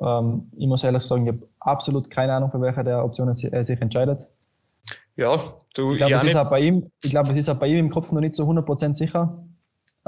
Ähm, 0.00 0.50
ich 0.56 0.66
muss 0.68 0.84
ehrlich 0.84 1.04
sagen, 1.04 1.26
ich 1.26 1.32
habe 1.32 1.48
absolut 1.58 2.08
keine 2.08 2.34
Ahnung, 2.34 2.50
für 2.50 2.60
welche 2.60 2.84
der 2.84 3.04
Optionen 3.04 3.34
er 3.50 3.64
sich 3.64 3.80
entscheidet. 3.80 4.28
Ja, 5.16 5.38
du, 5.74 5.92
ich 5.92 5.96
glaube, 5.98 6.14
es, 6.14 6.24
ist 6.24 6.36
auch 6.36 6.48
bei 6.48 6.60
ihm, 6.60 6.90
ich 7.02 7.10
glaube, 7.10 7.30
es 7.30 7.36
ist 7.36 7.48
auch 7.48 7.56
bei 7.56 7.66
ihm 7.66 7.78
im 7.78 7.90
Kopf 7.90 8.12
noch 8.12 8.20
nicht 8.20 8.36
so 8.36 8.48
100% 8.48 8.94
sicher. 8.94 9.44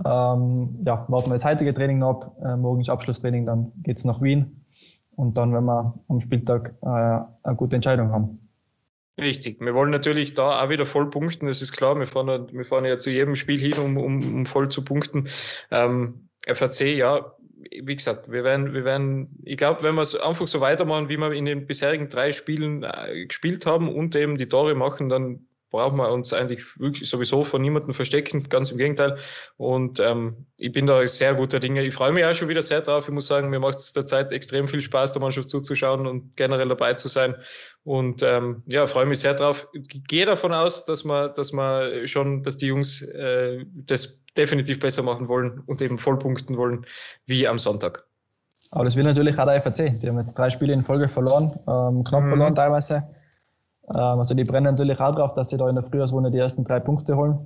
Ähm, 0.05 0.81
ja, 0.85 1.05
warten 1.09 1.31
wir 1.31 1.35
das 1.35 1.45
heutige 1.45 1.75
Training 1.75 2.03
ab. 2.03 2.37
Äh, 2.43 2.57
morgen 2.57 2.81
ist 2.81 2.91
Abschlusstraining, 2.91 3.47
dann 3.47 3.73
geht 3.83 3.99
es 3.99 4.05
nach 4.05 4.23
Wien. 4.23 4.65
Und 5.17 5.37
dann, 5.37 5.53
wenn 5.53 5.65
wir 5.65 5.95
am 6.09 6.21
Spieltag 6.21 6.75
äh, 6.83 6.87
eine 6.87 7.57
gute 7.57 7.77
Entscheidung 7.77 8.11
haben. 8.11 8.39
Richtig. 9.21 9.61
Wir 9.61 9.75
wollen 9.75 9.91
natürlich 9.91 10.35
da 10.35 10.63
auch 10.63 10.71
wieder 10.71 10.87
voll 10.87 11.11
punkten. 11.11 11.47
Das 11.47 11.61
ist 11.61 11.73
klar. 11.73 11.99
Wir 11.99 12.07
fahren, 12.07 12.49
wir 12.53 12.65
fahren 12.65 12.87
ja 12.87 12.99
zu 12.99 13.11
jedem 13.11 13.37
Spiel 13.37 13.59
hin, 13.59 13.75
um, 13.75 13.99
um, 13.99 14.35
um 14.35 14.47
voll 14.47 14.71
zu 14.71 14.83
punkten. 14.83 15.29
Ähm, 15.71 16.29
FAC, 16.47 16.97
ja, 16.97 17.35
wie 17.83 17.97
gesagt, 17.97 18.31
wir 18.31 18.45
werden, 18.45 18.73
wir 18.73 18.85
werden, 18.85 19.39
ich 19.45 19.59
glaube, 19.59 19.83
wenn 19.83 19.95
wir 19.95 20.03
es 20.03 20.17
einfach 20.17 20.47
so 20.47 20.61
weitermachen, 20.61 21.11
wie 21.11 21.19
wir 21.19 21.33
in 21.33 21.45
den 21.45 21.67
bisherigen 21.67 22.09
drei 22.09 22.33
Spielen 22.33 22.83
äh, 22.83 23.27
gespielt 23.27 23.67
haben 23.67 23.95
und 23.95 24.17
eben 24.17 24.39
die 24.39 24.49
Tore 24.49 24.75
machen, 24.75 25.11
dann 25.11 25.47
brauchen 25.71 25.97
wir 25.97 26.11
uns 26.11 26.33
eigentlich 26.33 26.79
wirklich 26.79 27.09
sowieso 27.09 27.45
von 27.45 27.63
niemandem 27.63 27.95
verstecken, 27.95 28.49
ganz 28.49 28.71
im 28.71 28.79
Gegenteil. 28.79 29.19
Und 29.57 30.01
ähm, 30.01 30.47
ich 30.61 30.73
bin 30.73 30.87
da 30.87 31.07
sehr 31.07 31.35
guter 31.35 31.61
Dinge. 31.61 31.83
Ich 31.83 31.95
freue 31.95 32.13
mich 32.13 32.25
auch 32.25 32.35
schon 32.35 32.49
wieder 32.49 32.63
sehr 32.63 32.81
drauf. 32.81 33.09
Ich 33.09 33.15
muss 33.15 33.27
sagen, 33.27 33.49
mir 33.51 33.61
macht 33.61 33.79
es 33.79 33.93
derzeit 33.93 34.33
extrem 34.33 34.69
viel 34.69 34.81
Spaß, 34.81 35.13
der 35.13 35.23
Mannschaft 35.23 35.49
zuzuschauen 35.49 36.07
und 36.07 36.37
generell 36.37 36.69
dabei 36.69 36.95
zu 36.95 37.09
sein. 37.09 37.35
Und 37.85 38.23
ähm, 38.23 38.63
ja, 38.67 38.87
freue 38.87 39.07
mich 39.07 39.21
sehr 39.21 39.35
drauf. 39.35 39.69
Ich 39.73 40.05
gehe 40.05 40.27
davon 40.27 40.53
aus, 40.53 40.85
dass 40.85 41.05
man, 41.05 41.33
dass 41.35 41.53
man 41.53 42.07
schon, 42.07 42.43
dass 42.43 42.57
die 42.57 42.67
Jungs 42.67 43.03
äh, 43.03 43.65
das 43.75 44.23
definitiv 44.37 44.79
besser 44.81 45.03
machen 45.03 45.29
wollen 45.29 45.61
und 45.67 45.81
eben 45.81 45.99
vollpunkten 45.99 46.57
wollen 46.57 46.85
wie 47.27 47.47
am 47.49 47.59
Sonntag. 47.59 48.05
Aber 48.73 48.85
das 48.85 48.97
will 48.97 49.05
natürlich 49.05 49.39
auch 49.39 49.47
der 49.47 49.61
FAC. 49.61 49.99
Die 49.99 50.09
haben 50.09 50.19
jetzt 50.19 50.39
drei 50.39 50.49
Spiele 50.51 50.73
in 50.73 50.83
Folge 50.83 51.09
verloren, 51.09 51.59
ähm, 51.67 52.05
knapp 52.05 52.25
mhm. 52.25 52.29
verloren 52.29 52.55
teilweise. 52.55 53.03
Ähm, 53.95 54.19
also 54.19 54.35
die 54.35 54.45
brennen 54.45 54.67
natürlich 54.67 55.01
auch 55.01 55.15
drauf, 55.15 55.35
dass 55.35 55.51
sie 55.51 55.57
da 55.57 55.69
in 55.69 55.75
der 55.75 55.85
Frühjahrsrunde 55.85 56.31
die 56.31 56.39
ersten 56.39 56.65
drei 56.65 56.81
Punkte 56.81 57.17
holen. 57.17 57.39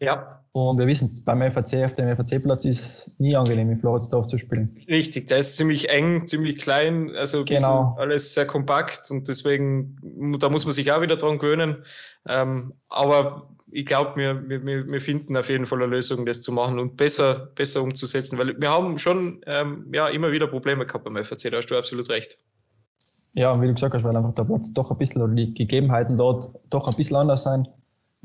Ja. 0.00 0.34
Und 0.52 0.78
wir 0.78 0.86
wissen 0.86 1.04
es, 1.04 1.22
beim 1.22 1.40
FAC, 1.50 1.84
auf 1.84 1.94
dem 1.94 2.16
FAC-Platz 2.16 2.64
ist 2.64 3.20
nie 3.20 3.36
angenehm, 3.36 3.70
in 3.70 3.76
Floridsdorf 3.76 4.26
zu 4.26 4.38
spielen. 4.38 4.76
Richtig, 4.88 5.28
der 5.28 5.38
ist 5.38 5.56
ziemlich 5.56 5.88
eng, 5.88 6.26
ziemlich 6.26 6.58
klein, 6.58 7.14
also 7.16 7.44
genau. 7.44 7.96
alles 7.98 8.34
sehr 8.34 8.46
kompakt 8.46 9.10
und 9.10 9.28
deswegen, 9.28 9.96
da 10.38 10.48
muss 10.48 10.64
man 10.64 10.72
sich 10.72 10.90
auch 10.90 11.02
wieder 11.02 11.16
dran 11.16 11.38
gewöhnen. 11.38 11.84
Ähm, 12.26 12.72
aber 12.88 13.48
ich 13.70 13.86
glaube, 13.86 14.16
wir, 14.16 14.48
wir, 14.48 14.90
wir 14.90 15.00
finden 15.00 15.36
auf 15.36 15.48
jeden 15.48 15.66
Fall 15.66 15.82
eine 15.82 15.92
Lösung, 15.92 16.24
das 16.24 16.40
zu 16.40 16.50
machen 16.50 16.78
und 16.78 16.96
besser, 16.96 17.50
besser 17.54 17.82
umzusetzen, 17.82 18.38
weil 18.38 18.58
wir 18.58 18.70
haben 18.70 18.98
schon 18.98 19.42
ähm, 19.46 19.86
ja, 19.92 20.08
immer 20.08 20.32
wieder 20.32 20.46
Probleme 20.46 20.86
gehabt 20.86 21.04
beim 21.04 21.22
FAC, 21.22 21.50
da 21.50 21.58
hast 21.58 21.66
du 21.66 21.76
absolut 21.76 22.08
recht. 22.08 22.38
Ja, 23.34 23.60
wie 23.60 23.66
du 23.66 23.74
gesagt 23.74 23.94
hast, 23.94 24.04
weil 24.04 24.16
einfach 24.16 24.34
der 24.34 24.44
Platz 24.44 24.72
doch 24.72 24.90
ein 24.90 24.96
bisschen 24.96 25.22
oder 25.22 25.34
die 25.34 25.54
Gegebenheiten 25.54 26.16
dort 26.16 26.50
doch 26.70 26.88
ein 26.88 26.96
bisschen 26.96 27.16
anders 27.16 27.42
sein. 27.42 27.68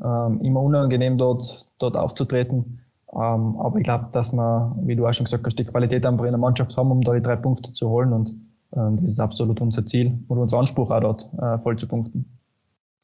Ähm, 0.04 0.42
immer 0.42 0.62
unangenehm 0.62 1.18
dort, 1.18 1.68
dort 1.78 1.98
aufzutreten. 1.98 2.82
Ähm, 3.14 3.56
aber 3.60 3.78
ich 3.78 3.84
glaube, 3.84 4.10
dass 4.12 4.34
wir, 4.34 4.76
wie 4.82 4.96
du 4.96 5.06
auch 5.06 5.14
schon 5.14 5.26
gesagt 5.26 5.46
hast, 5.46 5.60
die 5.60 5.66
Qualität 5.66 6.06
einfach 6.06 6.26
in 6.26 6.32
der 6.32 6.40
Mannschaft 6.40 6.76
haben, 6.78 6.92
um 6.92 7.02
da 7.02 7.14
die 7.14 7.22
drei 7.22 7.36
Punkte 7.36 7.72
zu 7.72 7.90
holen. 7.90 8.12
Und 8.12 8.32
äh, 8.72 8.96
das 8.96 9.04
ist 9.04 9.20
absolut 9.20 9.62
unser 9.62 9.86
Ziel 9.86 10.18
und 10.28 10.40
unser 10.40 10.58
Anspruch 10.58 10.90
auch 10.90 11.02
dort 11.02 11.30
äh, 11.40 11.60
voll 11.60 11.78
zu 11.78 11.88
punkten. 11.88 12.26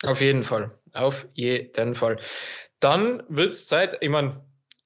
Auf 0.04 0.22
jeden 0.22 0.44
Fall. 0.44 0.72
Auf 0.94 1.28
jeden 1.36 1.94
Fall. 1.94 2.18
Dann 2.80 3.22
wird 3.28 3.54
es 3.54 3.68
Zeit, 3.68 3.98
ich 4.02 4.10
meine, 4.10 4.42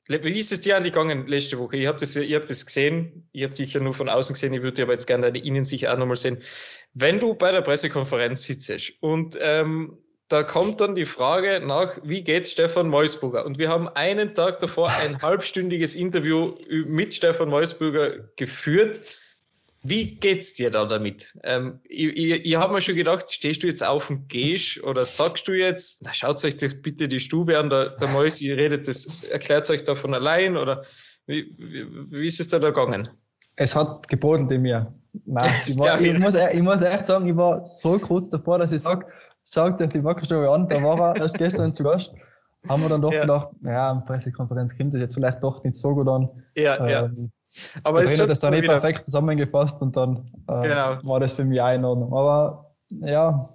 wie 0.08 0.38
ist 0.38 0.52
es 0.52 0.62
dir 0.62 0.76
angegangen 0.76 1.28
letzte 1.28 1.58
Woche? 1.60 1.78
Ich 1.78 1.88
habe 1.88 2.00
das, 2.00 2.16
hab 2.16 2.46
das 2.46 2.66
gesehen, 2.66 3.30
ich 3.32 3.44
habe 3.44 3.54
dich 3.54 3.74
ja 3.74 3.80
nur 3.80 3.94
von 3.94 4.10
außen 4.10 4.34
gesehen, 4.34 4.54
ich 4.54 4.62
würde 4.62 4.84
aber 4.84 4.94
jetzt 4.94 5.08
gerne 5.08 5.28
deine 5.28 5.44
Innensicht 5.44 5.88
auch 5.88 5.98
nochmal 5.98 6.18
sehen. 6.18 6.40
Wenn 6.94 7.20
du 7.20 7.34
bei 7.34 7.52
der 7.52 7.62
Pressekonferenz 7.62 8.44
sitzt 8.44 8.94
und 9.02 9.38
ähm, 9.42 9.98
da 10.30 10.44
kommt 10.44 10.82
dann 10.82 10.96
die 10.96 11.06
Frage 11.06 11.62
nach, 11.66 11.98
wie 12.04 12.24
geht's 12.24 12.52
Stefan 12.52 12.88
Meusburger? 12.88 13.46
Und 13.46 13.58
wir 13.58 13.70
haben 13.70 13.88
einen 13.90 14.34
Tag 14.34 14.60
davor 14.60 14.92
ein 15.02 15.20
halbstündiges 15.22 15.96
Interview 15.96 16.56
mit 16.70 17.14
Stefan 17.14 17.50
Meusburger 17.50 18.20
geführt. 18.36 19.02
Wie 19.84 20.16
geht's 20.16 20.54
dir 20.54 20.72
da 20.72 20.86
damit? 20.86 21.34
Ähm, 21.44 21.80
ich 21.84 22.16
ich, 22.16 22.46
ich 22.46 22.56
habe 22.56 22.74
mir 22.74 22.82
schon 22.82 22.96
gedacht, 22.96 23.30
stehst 23.30 23.64
du 23.64 23.68
jetzt 23.68 23.84
auf 23.84 24.10
und 24.10 24.30
gehst 24.30 24.82
oder 24.84 25.04
sagst 25.04 25.48
du 25.48 25.52
jetzt, 25.52 26.02
na, 26.04 26.14
schaut 26.14 26.44
euch 26.46 26.58
doch 26.58 26.74
bitte 26.82 27.08
die 27.08 27.20
Stube 27.20 27.60
an, 27.60 27.70
der, 27.70 27.90
der 27.90 28.08
Mäusi 28.08 28.52
redet 28.52 28.88
das, 28.88 29.08
erklärt 29.30 29.70
euch 29.70 29.84
da 29.84 29.94
von 29.94 30.14
allein 30.14 30.58
oder 30.58 30.86
wie, 31.28 31.54
wie, 31.58 31.86
wie 32.12 32.26
ist 32.26 32.40
es 32.40 32.48
da, 32.48 32.60
da 32.60 32.70
gegangen? 32.70 33.10
Es 33.56 33.76
hat 33.76 34.08
gebrodelt 34.08 34.52
in 34.52 34.62
mir. 34.62 34.94
Nein, 35.26 35.52
ich, 35.66 35.78
war, 35.78 36.02
ich, 36.02 36.20
muss, 36.20 36.36
ich 36.36 36.62
muss 36.62 36.82
echt 36.82 37.06
sagen, 37.06 37.28
ich 37.28 37.36
war 37.36 37.66
so 37.66 38.00
kurz 38.00 38.30
davor, 38.30 38.60
dass 38.60 38.72
ich 38.72 38.82
sage, 38.82 39.06
schaut 39.50 39.80
euch 39.80 39.90
die 39.90 40.04
Wackerstube 40.04 40.50
an, 40.52 40.68
da 40.68 40.82
war 40.82 41.00
er 41.00 41.22
erst 41.22 41.38
gestern 41.38 41.74
zu 41.74 41.84
Gast. 41.84 42.14
Haben 42.68 42.82
wir 42.82 42.90
dann 42.90 43.02
doch 43.02 43.12
ja. 43.12 43.22
gedacht, 43.22 43.50
naja, 43.60 43.94
Pressekonferenz 44.08 44.78
kommt 44.78 44.94
das 44.94 45.02
jetzt 45.02 45.16
vielleicht 45.16 45.44
doch 45.44 45.62
nicht 45.64 45.76
so 45.76 45.94
gut 45.94 46.08
an. 46.08 46.30
Ja, 46.56 46.78
ähm, 46.78 46.88
ja. 46.88 47.10
Aber 47.84 48.00
der 48.00 48.08
Trainer 48.08 48.24
hat 48.24 48.30
das 48.30 48.40
dann 48.40 48.54
nicht 48.54 48.66
perfekt 48.66 49.04
zusammengefasst 49.04 49.82
und 49.82 49.98
dann 49.98 50.26
äh, 50.48 50.62
genau. 50.62 50.98
war 51.04 51.20
das 51.20 51.34
für 51.34 51.44
mich 51.44 51.60
auch 51.60 51.74
in 51.74 51.84
Ordnung. 51.84 52.14
Aber 52.14 52.74
ja. 52.90 53.50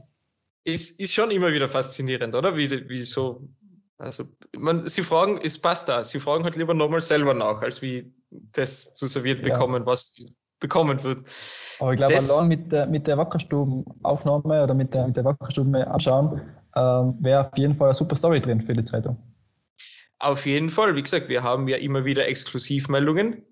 Ist, 0.64 1.00
ist 1.00 1.14
schon 1.14 1.30
immer 1.30 1.50
wieder 1.50 1.68
faszinierend, 1.68 2.34
oder? 2.34 2.54
Wie, 2.54 2.70
wie 2.70 2.98
so, 2.98 3.48
also, 3.96 4.24
man, 4.56 4.86
sie 4.86 5.02
fragen, 5.02 5.40
es 5.42 5.59
passt 5.59 5.88
da, 5.88 6.04
sie 6.04 6.20
fragen 6.20 6.44
halt 6.44 6.56
lieber 6.56 6.74
nochmal 6.74 7.00
selber 7.00 7.32
nach, 7.32 7.62
als 7.62 7.80
wie 7.80 8.12
das 8.30 8.92
zu 8.92 9.06
serviert 9.06 9.42
bekommen, 9.42 9.82
ja. 9.82 9.86
was 9.86 10.14
bekommen 10.61 11.02
wird. 11.02 11.28
Aber 11.80 11.92
ich 11.92 11.98
glaube, 11.98 12.16
allein 12.16 12.48
mit 12.48 12.72
der, 12.72 12.86
mit 12.86 13.06
der 13.06 13.18
Wackerstubenaufnahme 13.18 14.64
oder 14.64 14.74
mit 14.74 14.94
der, 14.94 15.06
mit 15.06 15.16
der 15.16 15.24
Wackerstube 15.24 15.86
anschauen, 15.86 16.40
ähm, 16.76 17.16
wäre 17.20 17.40
auf 17.40 17.56
jeden 17.56 17.74
Fall 17.74 17.88
eine 17.88 17.94
super 17.94 18.16
Story 18.16 18.40
drin 18.40 18.61
für 18.61 18.72
die 18.72 18.84
Zeitung. 18.84 19.16
Auf 20.20 20.46
jeden 20.46 20.68
Fall. 20.68 20.96
Wie 20.96 21.02
gesagt, 21.02 21.28
wir 21.28 21.42
haben 21.42 21.68
ja 21.68 21.76
immer 21.76 22.04
wieder 22.04 22.26
Exklusivmeldungen. 22.26 23.42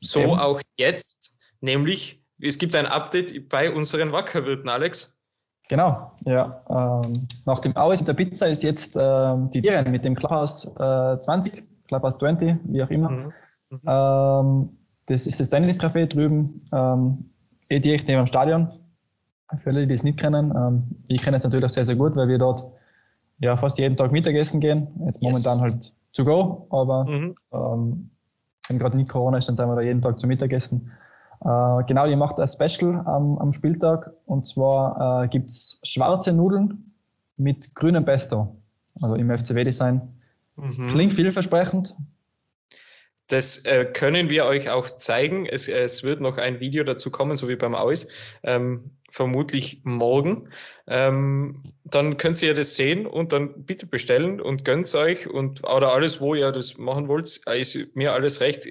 So 0.00 0.20
Eben. 0.20 0.38
auch 0.38 0.60
jetzt. 0.76 1.36
Nämlich, 1.60 2.22
es 2.40 2.58
gibt 2.58 2.74
ein 2.76 2.86
Update 2.86 3.48
bei 3.48 3.70
unseren 3.70 4.12
Wackerwirten, 4.12 4.68
Alex. 4.68 5.18
Genau, 5.68 6.12
ja. 6.26 6.62
Ähm, 6.68 7.26
nach 7.46 7.60
dem 7.60 7.74
Aus 7.76 8.04
der 8.04 8.12
Pizza 8.12 8.48
ist 8.48 8.62
jetzt 8.62 8.96
ähm, 9.00 9.48
die 9.50 9.62
Viren 9.62 9.90
mit 9.90 10.04
dem 10.04 10.14
Clubhouse 10.14 10.66
äh, 10.78 11.18
20, 11.18 11.64
Clubhouse 11.88 12.18
20, 12.18 12.56
wie 12.64 12.82
auch 12.82 12.90
immer. 12.90 13.10
Mhm. 13.10 13.32
Mhm. 13.70 13.80
Ähm, 13.86 14.78
das 15.06 15.26
ist 15.26 15.40
das 15.40 15.50
Tenniscafé 15.50 16.06
drüben, 16.06 16.62
ähm, 16.72 17.30
eh 17.68 17.80
direkt 17.80 18.08
neben 18.08 18.22
dem 18.22 18.26
Stadion. 18.26 18.68
Für 19.56 19.70
alle, 19.70 19.86
die 19.86 19.94
es 19.94 20.02
nicht 20.02 20.18
kennen. 20.18 20.52
Ähm, 20.56 20.84
ich 21.08 21.22
kenne 21.22 21.36
es 21.36 21.44
natürlich 21.44 21.64
auch 21.64 21.70
sehr, 21.70 21.84
sehr 21.84 21.96
gut, 21.96 22.16
weil 22.16 22.28
wir 22.28 22.38
dort 22.38 22.64
ja 23.38 23.56
fast 23.56 23.78
jeden 23.78 23.96
Tag 23.96 24.10
Mittagessen 24.10 24.60
gehen. 24.60 24.88
Jetzt 25.04 25.22
momentan 25.22 25.54
yes. 25.54 25.60
halt 25.60 25.92
to 26.12 26.24
go, 26.24 26.66
aber 26.70 27.04
mhm. 27.04 27.34
ähm, 27.52 28.10
wenn 28.68 28.78
gerade 28.78 28.96
nicht 28.96 29.10
Corona 29.10 29.38
ist, 29.38 29.48
dann 29.48 29.56
sind 29.56 29.68
wir 29.68 29.76
da 29.76 29.82
jeden 29.82 30.00
Tag 30.00 30.18
zum 30.18 30.28
Mittagessen. 30.28 30.90
Äh, 31.44 31.84
genau, 31.86 32.06
die 32.06 32.16
macht 32.16 32.40
ein 32.40 32.46
Special 32.46 33.02
am, 33.04 33.38
am 33.38 33.52
Spieltag 33.52 34.10
und 34.24 34.46
zwar 34.46 35.24
äh, 35.24 35.28
gibt 35.28 35.50
es 35.50 35.80
schwarze 35.84 36.32
Nudeln 36.32 36.86
mit 37.36 37.74
grünem 37.74 38.04
Pesto, 38.04 38.56
also 39.02 39.14
im 39.16 39.30
FCW-Design. 39.30 40.00
Mhm. 40.56 40.86
Klingt 40.86 41.12
vielversprechend. 41.12 41.94
Das 43.28 43.64
äh, 43.64 43.86
können 43.86 44.28
wir 44.28 44.44
euch 44.44 44.68
auch 44.70 44.86
zeigen. 44.86 45.46
Es, 45.46 45.68
es, 45.68 46.04
wird 46.04 46.20
noch 46.20 46.36
ein 46.36 46.60
Video 46.60 46.84
dazu 46.84 47.10
kommen, 47.10 47.34
so 47.34 47.48
wie 47.48 47.56
beim 47.56 47.74
Aus, 47.74 48.06
ähm, 48.42 48.90
vermutlich 49.10 49.80
morgen. 49.84 50.50
Ähm, 50.86 51.62
dann 51.84 52.16
könnt 52.16 52.42
ihr 52.42 52.54
das 52.54 52.74
sehen 52.74 53.06
und 53.06 53.32
dann 53.32 53.64
bitte 53.64 53.86
bestellen 53.86 54.40
und 54.40 54.64
gönnt 54.64 54.94
euch 54.94 55.26
und 55.26 55.64
oder 55.64 55.92
alles, 55.92 56.20
wo 56.20 56.34
ihr 56.34 56.52
das 56.52 56.76
machen 56.76 57.08
wollt, 57.08 57.40
ist 57.46 57.78
mir 57.94 58.12
alles 58.12 58.40
recht 58.40 58.66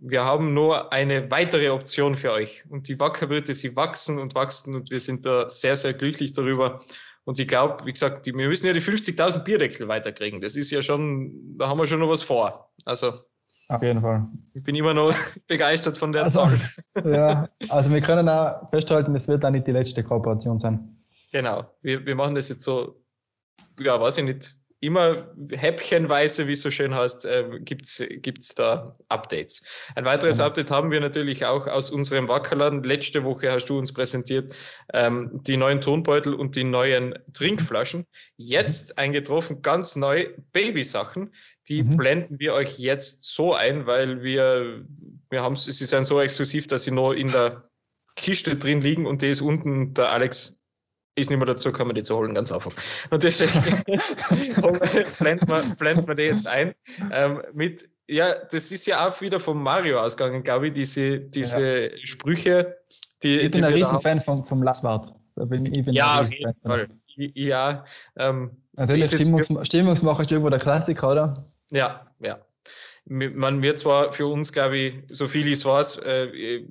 wir 0.00 0.24
haben 0.24 0.54
nur 0.54 0.92
eine 0.92 1.30
weitere 1.30 1.70
Option 1.70 2.14
für 2.14 2.32
euch. 2.32 2.64
Und 2.68 2.88
die 2.88 2.98
Wackerwirte, 2.98 3.54
sie 3.54 3.74
wachsen 3.74 4.18
und 4.18 4.34
wachsen 4.34 4.74
und 4.74 4.90
wir 4.90 5.00
sind 5.00 5.24
da 5.26 5.48
sehr, 5.48 5.76
sehr 5.76 5.92
glücklich 5.92 6.32
darüber. 6.32 6.80
Und 7.24 7.38
ich 7.38 7.48
glaube, 7.48 7.84
wie 7.84 7.92
gesagt, 7.92 8.26
die, 8.26 8.34
wir 8.34 8.48
müssen 8.48 8.66
ja 8.66 8.72
die 8.72 8.80
50.000 8.80 9.40
Bierdeckel 9.40 9.88
weiterkriegen. 9.88 10.40
Das 10.40 10.56
ist 10.56 10.70
ja 10.70 10.82
schon, 10.82 11.58
da 11.58 11.68
haben 11.68 11.78
wir 11.78 11.86
schon 11.86 12.00
noch 12.00 12.08
was 12.08 12.22
vor. 12.22 12.72
Also. 12.84 13.20
Auf 13.68 13.82
jeden 13.82 14.00
Fall. 14.00 14.26
Ich 14.54 14.62
bin 14.62 14.74
immer 14.74 14.94
noch 14.94 15.14
begeistert 15.46 15.98
von 15.98 16.12
der 16.12 16.24
also, 16.24 16.46
Zahl. 16.46 16.58
Ja, 17.04 17.48
also 17.68 17.92
wir 17.92 18.00
können 18.00 18.28
auch 18.28 18.68
festhalten, 18.70 19.14
es 19.14 19.28
wird 19.28 19.44
auch 19.44 19.50
nicht 19.50 19.66
die 19.66 19.72
letzte 19.72 20.02
Kooperation 20.02 20.58
sein. 20.58 20.96
Genau. 21.32 21.64
Wir, 21.82 22.04
wir 22.04 22.14
machen 22.14 22.34
das 22.34 22.48
jetzt 22.48 22.64
so, 22.64 23.02
ja, 23.78 24.00
weiß 24.00 24.18
ich 24.18 24.24
nicht, 24.24 24.57
immer 24.80 25.34
häppchenweise, 25.50 26.46
wie 26.46 26.52
es 26.52 26.62
so 26.62 26.70
schön 26.70 26.94
heißt, 26.94 27.26
äh, 27.26 27.60
gibt 27.60 27.84
es 27.84 28.54
da 28.54 28.96
Updates. 29.08 29.62
Ein 29.96 30.04
weiteres 30.04 30.38
mhm. 30.38 30.44
Update 30.44 30.70
haben 30.70 30.90
wir 30.90 31.00
natürlich 31.00 31.44
auch 31.44 31.66
aus 31.66 31.90
unserem 31.90 32.28
Wackerladen. 32.28 32.82
Letzte 32.84 33.24
Woche 33.24 33.50
hast 33.50 33.66
du 33.66 33.78
uns 33.78 33.92
präsentiert 33.92 34.54
ähm, 34.94 35.30
die 35.32 35.56
neuen 35.56 35.80
Tonbeutel 35.80 36.34
und 36.34 36.54
die 36.54 36.64
neuen 36.64 37.14
Trinkflaschen. 37.32 38.06
Jetzt 38.36 38.90
mhm. 38.90 38.94
eingetroffen, 38.98 39.62
ganz 39.62 39.96
neu 39.96 40.28
Babysachen. 40.52 41.34
Die 41.68 41.82
mhm. 41.82 41.96
blenden 41.96 42.38
wir 42.38 42.54
euch 42.54 42.78
jetzt 42.78 43.24
so 43.24 43.54
ein, 43.54 43.86
weil 43.86 44.22
wir, 44.22 44.84
wir 45.30 45.42
haben 45.42 45.56
sie 45.56 45.72
sind 45.72 46.06
so 46.06 46.20
exklusiv, 46.20 46.68
dass 46.68 46.84
sie 46.84 46.92
nur 46.92 47.16
in 47.16 47.32
der 47.32 47.68
Kiste 48.14 48.56
drin 48.56 48.80
liegen 48.80 49.06
und 49.06 49.22
die 49.22 49.28
ist 49.28 49.40
unten 49.40 49.94
der 49.94 50.10
Alex 50.10 50.57
ist 51.18 51.30
nicht 51.30 51.38
mehr 51.38 51.46
dazu 51.46 51.72
gekommen, 51.72 51.94
die 51.94 52.02
zu 52.02 52.16
holen, 52.16 52.34
ganz 52.34 52.52
einfach. 52.52 52.72
Und 53.10 53.22
deswegen 53.22 53.52
blenden 55.18 55.48
wir, 55.48 55.76
blenden 55.76 56.08
wir 56.08 56.14
die 56.14 56.22
jetzt 56.24 56.46
ein. 56.46 56.74
Ähm, 57.10 57.42
mit, 57.52 57.88
ja, 58.06 58.34
das 58.50 58.70
ist 58.70 58.86
ja 58.86 59.08
auch 59.08 59.20
wieder 59.20 59.40
vom 59.40 59.62
Mario 59.62 60.00
ausgegangen, 60.00 60.42
glaube 60.42 60.68
ich, 60.68 60.74
diese, 60.74 61.20
diese 61.20 61.90
ja. 61.90 61.96
Sprüche. 62.04 62.76
Die, 63.22 63.40
ich 63.40 63.50
bin 63.50 63.64
ein 63.64 63.72
Riesenfan 63.72 64.20
vom, 64.20 64.44
vom 64.44 64.62
Lasswart. 64.62 65.12
Ja, 65.86 66.20
auf 66.20 66.32
jeden 66.32 66.54
Fall. 66.54 66.88
Ja, 67.16 67.84
ähm, 68.16 68.50
Natürlich, 68.72 69.08
Stimmungs 69.08 69.48
Stimmungsmacher 69.62 70.22
ist 70.22 70.30
irgendwo 70.30 70.50
der 70.50 70.60
Klassiker, 70.60 71.10
oder? 71.10 71.46
Ja, 71.72 72.06
ja 72.20 72.38
man 73.08 73.62
wird 73.62 73.78
zwar 73.78 74.12
für 74.12 74.26
uns, 74.26 74.52
glaube 74.52 74.76
ich, 74.76 74.94
so 75.08 75.28
viel 75.28 75.48
ich 75.48 75.64
weiß, 75.64 75.98
äh, 75.98 76.62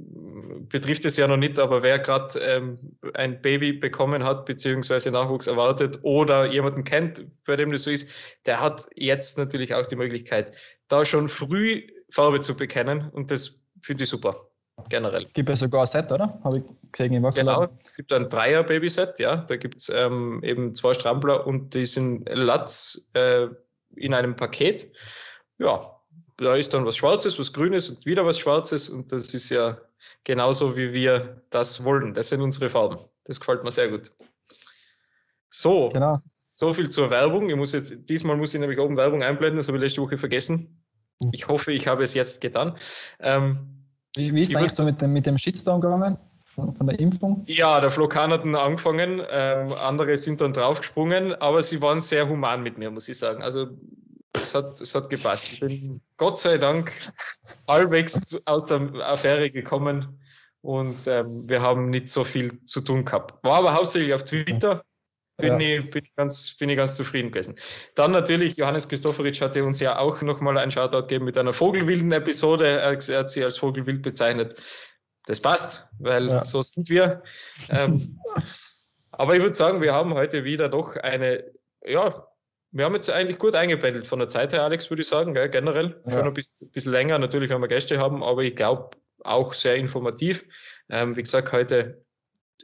betrifft 0.70 1.06
es 1.06 1.18
ja 1.18 1.28
noch 1.28 1.38
nicht, 1.38 1.60
aber 1.60 1.82
wer 1.82 2.00
gerade 2.00 2.40
ähm, 2.40 2.78
ein 3.14 3.42
Baby 3.42 3.74
bekommen 3.74 4.24
hat, 4.24 4.46
beziehungsweise 4.46 5.12
Nachwuchs 5.12 5.48
erwartet 5.48 6.00
oder 6.04 6.46
jemanden 6.46 6.84
kennt, 6.84 7.26
bei 7.46 7.56
dem 7.56 7.72
das 7.72 7.84
so 7.84 7.92
ist, 7.92 8.10
der 8.46 8.62
hat 8.62 8.86
jetzt 8.96 9.38
natürlich 9.38 9.74
auch 9.74 9.86
die 9.86 9.96
Möglichkeit, 9.96 10.56
da 10.88 11.06
schon 11.06 11.28
früh 11.28 11.82
Farbe 12.10 12.42
zu 12.42 12.56
bekennen 12.56 13.10
und 13.12 13.32
das 13.32 13.62
finde 13.82 14.04
ich 14.04 14.10
super. 14.10 14.48
Generell. 14.90 15.24
Es 15.24 15.34
gibt 15.34 15.50
ja 15.50 15.56
sogar 15.56 15.82
ein 15.82 15.88
Set, 15.88 16.12
oder? 16.12 16.40
Habe 16.44 16.60
ich 16.60 16.64
gesehen 16.92 17.12
im 17.14 17.24
Genau, 17.32 17.68
es 17.84 17.96
gibt 17.96 18.14
ein 18.14 18.30
Dreier-Babyset, 18.30 19.18
ja. 19.18 19.38
Da 19.38 19.58
gibt 19.58 19.78
es 19.78 19.90
ähm, 19.90 20.40
eben 20.44 20.76
zwei 20.76 20.94
Strampler 20.94 21.48
und 21.48 21.74
diesen 21.74 22.24
Latz 22.26 23.10
äh, 23.14 23.48
in 23.96 24.14
einem 24.14 24.36
Paket. 24.36 24.92
Ja, 25.58 25.97
da 26.38 26.56
ist 26.56 26.74
dann 26.74 26.86
was 26.86 26.98
Schwarzes, 26.98 27.40
was 27.40 27.52
Grünes 27.52 27.90
und 27.90 28.06
wieder 28.06 28.26
was 28.26 28.40
Schwarzes 28.40 28.90
und 28.90 29.12
das 29.12 29.34
ist 29.34 29.50
ja 29.50 29.78
genauso, 30.24 30.76
wie 30.78 30.94
wir 30.94 31.42
das 31.50 31.84
wollen. 31.84 32.14
Das 32.14 32.30
sind 32.30 32.42
unsere 32.42 32.70
Farben. 32.70 32.98
Das 33.24 33.40
gefällt 33.40 33.64
mir 33.64 33.72
sehr 33.72 33.90
gut. 33.90 34.12
So, 35.50 35.90
genau. 35.90 36.20
so 36.54 36.74
viel 36.74 36.90
zur 36.90 37.10
Werbung. 37.10 37.50
Ich 37.50 37.56
muss 37.56 37.72
jetzt, 37.72 38.08
diesmal 38.08 38.38
muss 38.38 38.54
ich 38.54 38.60
nämlich 38.60 38.80
oben 38.80 38.98
Werbung 38.98 39.24
einblenden, 39.24 39.58
das 39.58 39.68
habe 39.68 39.78
ich 39.78 39.84
letzte 39.84 40.02
Woche 40.02 40.18
vergessen. 40.18 40.84
Hm. 41.24 41.32
Ich 41.34 41.48
hoffe, 41.48 41.72
ich 41.72 41.88
habe 41.88 42.04
es 42.04 42.14
jetzt 42.14 42.42
getan. 42.42 42.76
Ähm, 43.20 43.86
wie, 44.16 44.34
wie 44.34 44.42
ist 44.42 44.56
eigentlich 44.56 44.74
so 44.74 44.86
mit 44.86 45.02
dem, 45.02 45.14
mit 45.14 45.26
dem 45.26 45.38
Shitstorm 45.38 45.82
gegangen? 45.82 46.18
Von, 46.46 46.74
von, 46.74 46.88
der 46.88 47.00
Impfung? 47.00 47.44
Ja, 47.46 47.82
der 47.82 47.92
Flokan 47.92 48.32
hat 48.32 48.44
angefangen, 48.44 49.22
ähm, 49.30 49.68
andere 49.86 50.18
sind 50.18 50.42
dann 50.42 50.54
draufgesprungen, 50.54 51.36
aber 51.36 51.62
sie 51.62 51.82
waren 51.82 52.00
sehr 52.00 52.28
human 52.28 52.64
mit 52.64 52.78
mir, 52.78 52.90
muss 52.90 53.10
ich 53.10 53.18
sagen. 53.18 53.44
Also 53.44 53.68
es 54.34 54.54
hat, 54.54 54.80
es 54.82 54.96
hat 54.96 55.10
gepasst. 55.10 55.54
Ich 55.54 55.60
bin 55.60 56.02
Gott 56.18 56.40
sei 56.40 56.58
Dank 56.58 56.92
halbwegs 57.68 58.38
aus 58.46 58.66
der 58.66 58.82
Affäre 59.02 59.52
gekommen 59.52 60.20
und 60.62 61.08
ähm, 61.08 61.48
wir 61.48 61.62
haben 61.62 61.90
nicht 61.90 62.08
so 62.08 62.24
viel 62.24 62.64
zu 62.66 62.82
tun 62.82 63.06
gehabt. 63.06 63.44
War 63.44 63.58
aber 63.58 63.74
hauptsächlich 63.74 64.14
auf 64.14 64.24
Twitter. 64.24 64.84
Bin, 65.40 65.60
ja. 65.60 65.78
ich, 65.78 65.90
bin, 65.92 66.04
ich 66.04 66.16
ganz, 66.16 66.56
bin 66.58 66.70
ich 66.70 66.78
ganz 66.78 66.96
zufrieden 66.96 67.32
gewesen. 67.32 67.56
Dann 67.94 68.12
natürlich, 68.12 68.58
Johannes 68.58 68.90
Christofferitsch 68.90 69.40
hatte 69.42 69.64
uns 69.64 69.80
ja 69.80 70.00
auch 70.00 70.22
nochmal 70.24 70.58
einen 70.58 70.72
Shoutout 70.72 71.04
gegeben 71.04 71.26
mit 71.26 71.38
einer 71.38 71.54
Vogelwilden 71.54 72.12
Episode. 72.12 72.68
Er 72.68 73.20
hat 73.20 73.30
sie 73.30 73.44
als 73.44 73.58
Vogelwild 73.58 74.02
bezeichnet. 74.02 74.56
Das 75.28 75.40
passt, 75.40 75.86
weil 76.00 76.28
ja. 76.30 76.44
so 76.44 76.62
sind 76.64 76.90
wir. 76.90 77.22
Ähm, 77.70 78.20
aber 79.12 79.36
ich 79.36 79.42
würde 79.42 79.54
sagen, 79.54 79.82
wir 79.82 79.94
haben 79.94 80.14
heute 80.14 80.44
wieder 80.44 80.70
doch 80.70 80.96
eine 80.96 81.44
ja, 81.86 82.28
wir 82.78 82.86
haben 82.86 82.94
jetzt 82.94 83.10
eigentlich 83.10 83.40
gut 83.40 83.56
eingependelt 83.56 84.06
von 84.06 84.20
der 84.20 84.28
Zeit 84.28 84.54
her, 84.54 84.64
Alex, 84.64 84.92
würde 84.92 85.02
ich 85.02 85.08
sagen, 85.08 85.34
gell, 85.34 85.50
generell. 85.50 86.00
Ja. 86.06 86.12
Schon 86.12 86.28
ein 86.28 86.34
bisschen, 86.34 86.54
bisschen, 86.72 86.92
länger, 86.92 87.18
natürlich, 87.18 87.50
wenn 87.50 87.60
wir 87.60 87.68
Gäste 87.68 87.98
haben, 87.98 88.24
aber 88.24 88.44
ich 88.44 88.56
glaube 88.56 88.92
auch 89.24 89.52
sehr 89.54 89.76
informativ. 89.76 90.46
Ähm, 90.90 91.16
wie 91.16 91.24
gesagt, 91.24 91.52
heute 91.52 92.06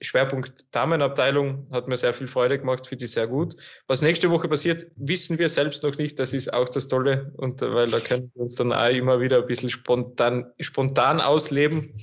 Schwerpunkt 0.01 0.65
Damenabteilung 0.69 1.67
hat 1.71 1.87
mir 1.87 1.97
sehr 1.97 2.13
viel 2.13 2.27
Freude 2.27 2.59
gemacht, 2.59 2.85
finde 2.85 3.05
ich 3.05 3.11
sehr 3.11 3.27
gut. 3.27 3.55
Was 3.87 4.03
nächste 4.03 4.29
Woche 4.29 4.47
passiert, 4.47 4.85
wissen 4.97 5.39
wir 5.39 5.49
selbst 5.49 5.81
noch 5.81 5.97
nicht. 5.97 6.19
Das 6.19 6.31
ist 6.31 6.53
auch 6.53 6.69
das 6.69 6.87
Tolle 6.87 7.31
und 7.37 7.61
weil 7.61 7.89
da 7.89 7.99
können 7.99 8.31
wir 8.35 8.41
uns 8.43 8.53
dann 8.53 8.71
auch 8.71 8.89
immer 8.89 9.19
wieder 9.19 9.37
ein 9.37 9.47
bisschen 9.47 9.69
spontan, 9.69 10.45
spontan 10.59 11.21
ausleben. 11.21 11.97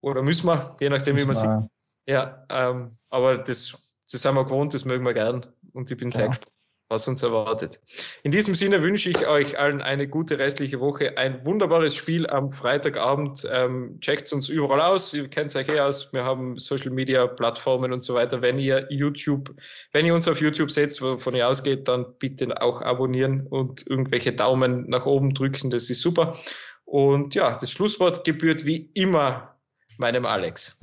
Oder 0.00 0.22
müssen 0.22 0.46
wir, 0.46 0.76
je 0.80 0.90
nachdem, 0.90 1.14
müssen 1.14 1.30
wie 1.30 1.46
man 1.46 1.60
sieht. 1.62 1.70
Ja, 2.06 2.46
ähm, 2.50 2.96
aber 3.08 3.36
das, 3.36 3.76
das 4.10 4.22
sind 4.22 4.34
wir 4.34 4.44
gewohnt, 4.44 4.74
das 4.74 4.84
mögen 4.84 5.04
wir 5.04 5.14
gern 5.14 5.44
und 5.72 5.90
ich 5.90 5.96
bin 5.96 6.10
ja. 6.10 6.16
sehr 6.16 6.28
gespannt 6.28 6.59
was 6.90 7.06
uns 7.06 7.22
erwartet. 7.22 7.80
In 8.24 8.32
diesem 8.32 8.54
Sinne 8.54 8.82
wünsche 8.82 9.08
ich 9.10 9.26
euch 9.26 9.58
allen 9.58 9.80
eine 9.80 10.08
gute 10.08 10.38
restliche 10.38 10.80
Woche, 10.80 11.16
ein 11.16 11.44
wunderbares 11.46 11.94
Spiel 11.94 12.28
am 12.28 12.50
Freitagabend. 12.50 13.46
Ähm, 13.50 13.98
checkt 14.00 14.30
uns 14.32 14.48
überall 14.48 14.80
aus, 14.80 15.14
ihr 15.14 15.28
kennt 15.28 15.54
euch 15.54 15.68
eh 15.68 15.80
aus. 15.80 16.12
Wir 16.12 16.24
haben 16.24 16.58
Social 16.58 16.90
Media 16.90 17.26
Plattformen 17.26 17.92
und 17.92 18.02
so 18.02 18.14
weiter. 18.14 18.42
Wenn 18.42 18.58
ihr 18.58 18.86
YouTube, 18.90 19.54
wenn 19.92 20.04
ihr 20.04 20.14
uns 20.14 20.26
auf 20.26 20.40
YouTube 20.40 20.70
seht, 20.70 21.00
wovon 21.00 21.34
ihr 21.34 21.48
ausgeht, 21.48 21.86
dann 21.86 22.06
bitte 22.18 22.60
auch 22.60 22.82
abonnieren 22.82 23.46
und 23.46 23.86
irgendwelche 23.86 24.32
Daumen 24.32 24.88
nach 24.90 25.06
oben 25.06 25.32
drücken. 25.32 25.70
Das 25.70 25.88
ist 25.88 26.00
super. 26.00 26.36
Und 26.84 27.36
ja, 27.36 27.56
das 27.56 27.70
Schlusswort 27.70 28.24
gebührt 28.24 28.66
wie 28.66 28.90
immer 28.94 29.56
meinem 29.98 30.26
Alex. 30.26 30.76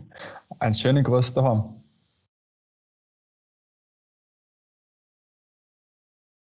Einen 0.58 0.74
schönen 0.74 1.04
Gruß 1.04 1.34
daheim. 1.34 1.79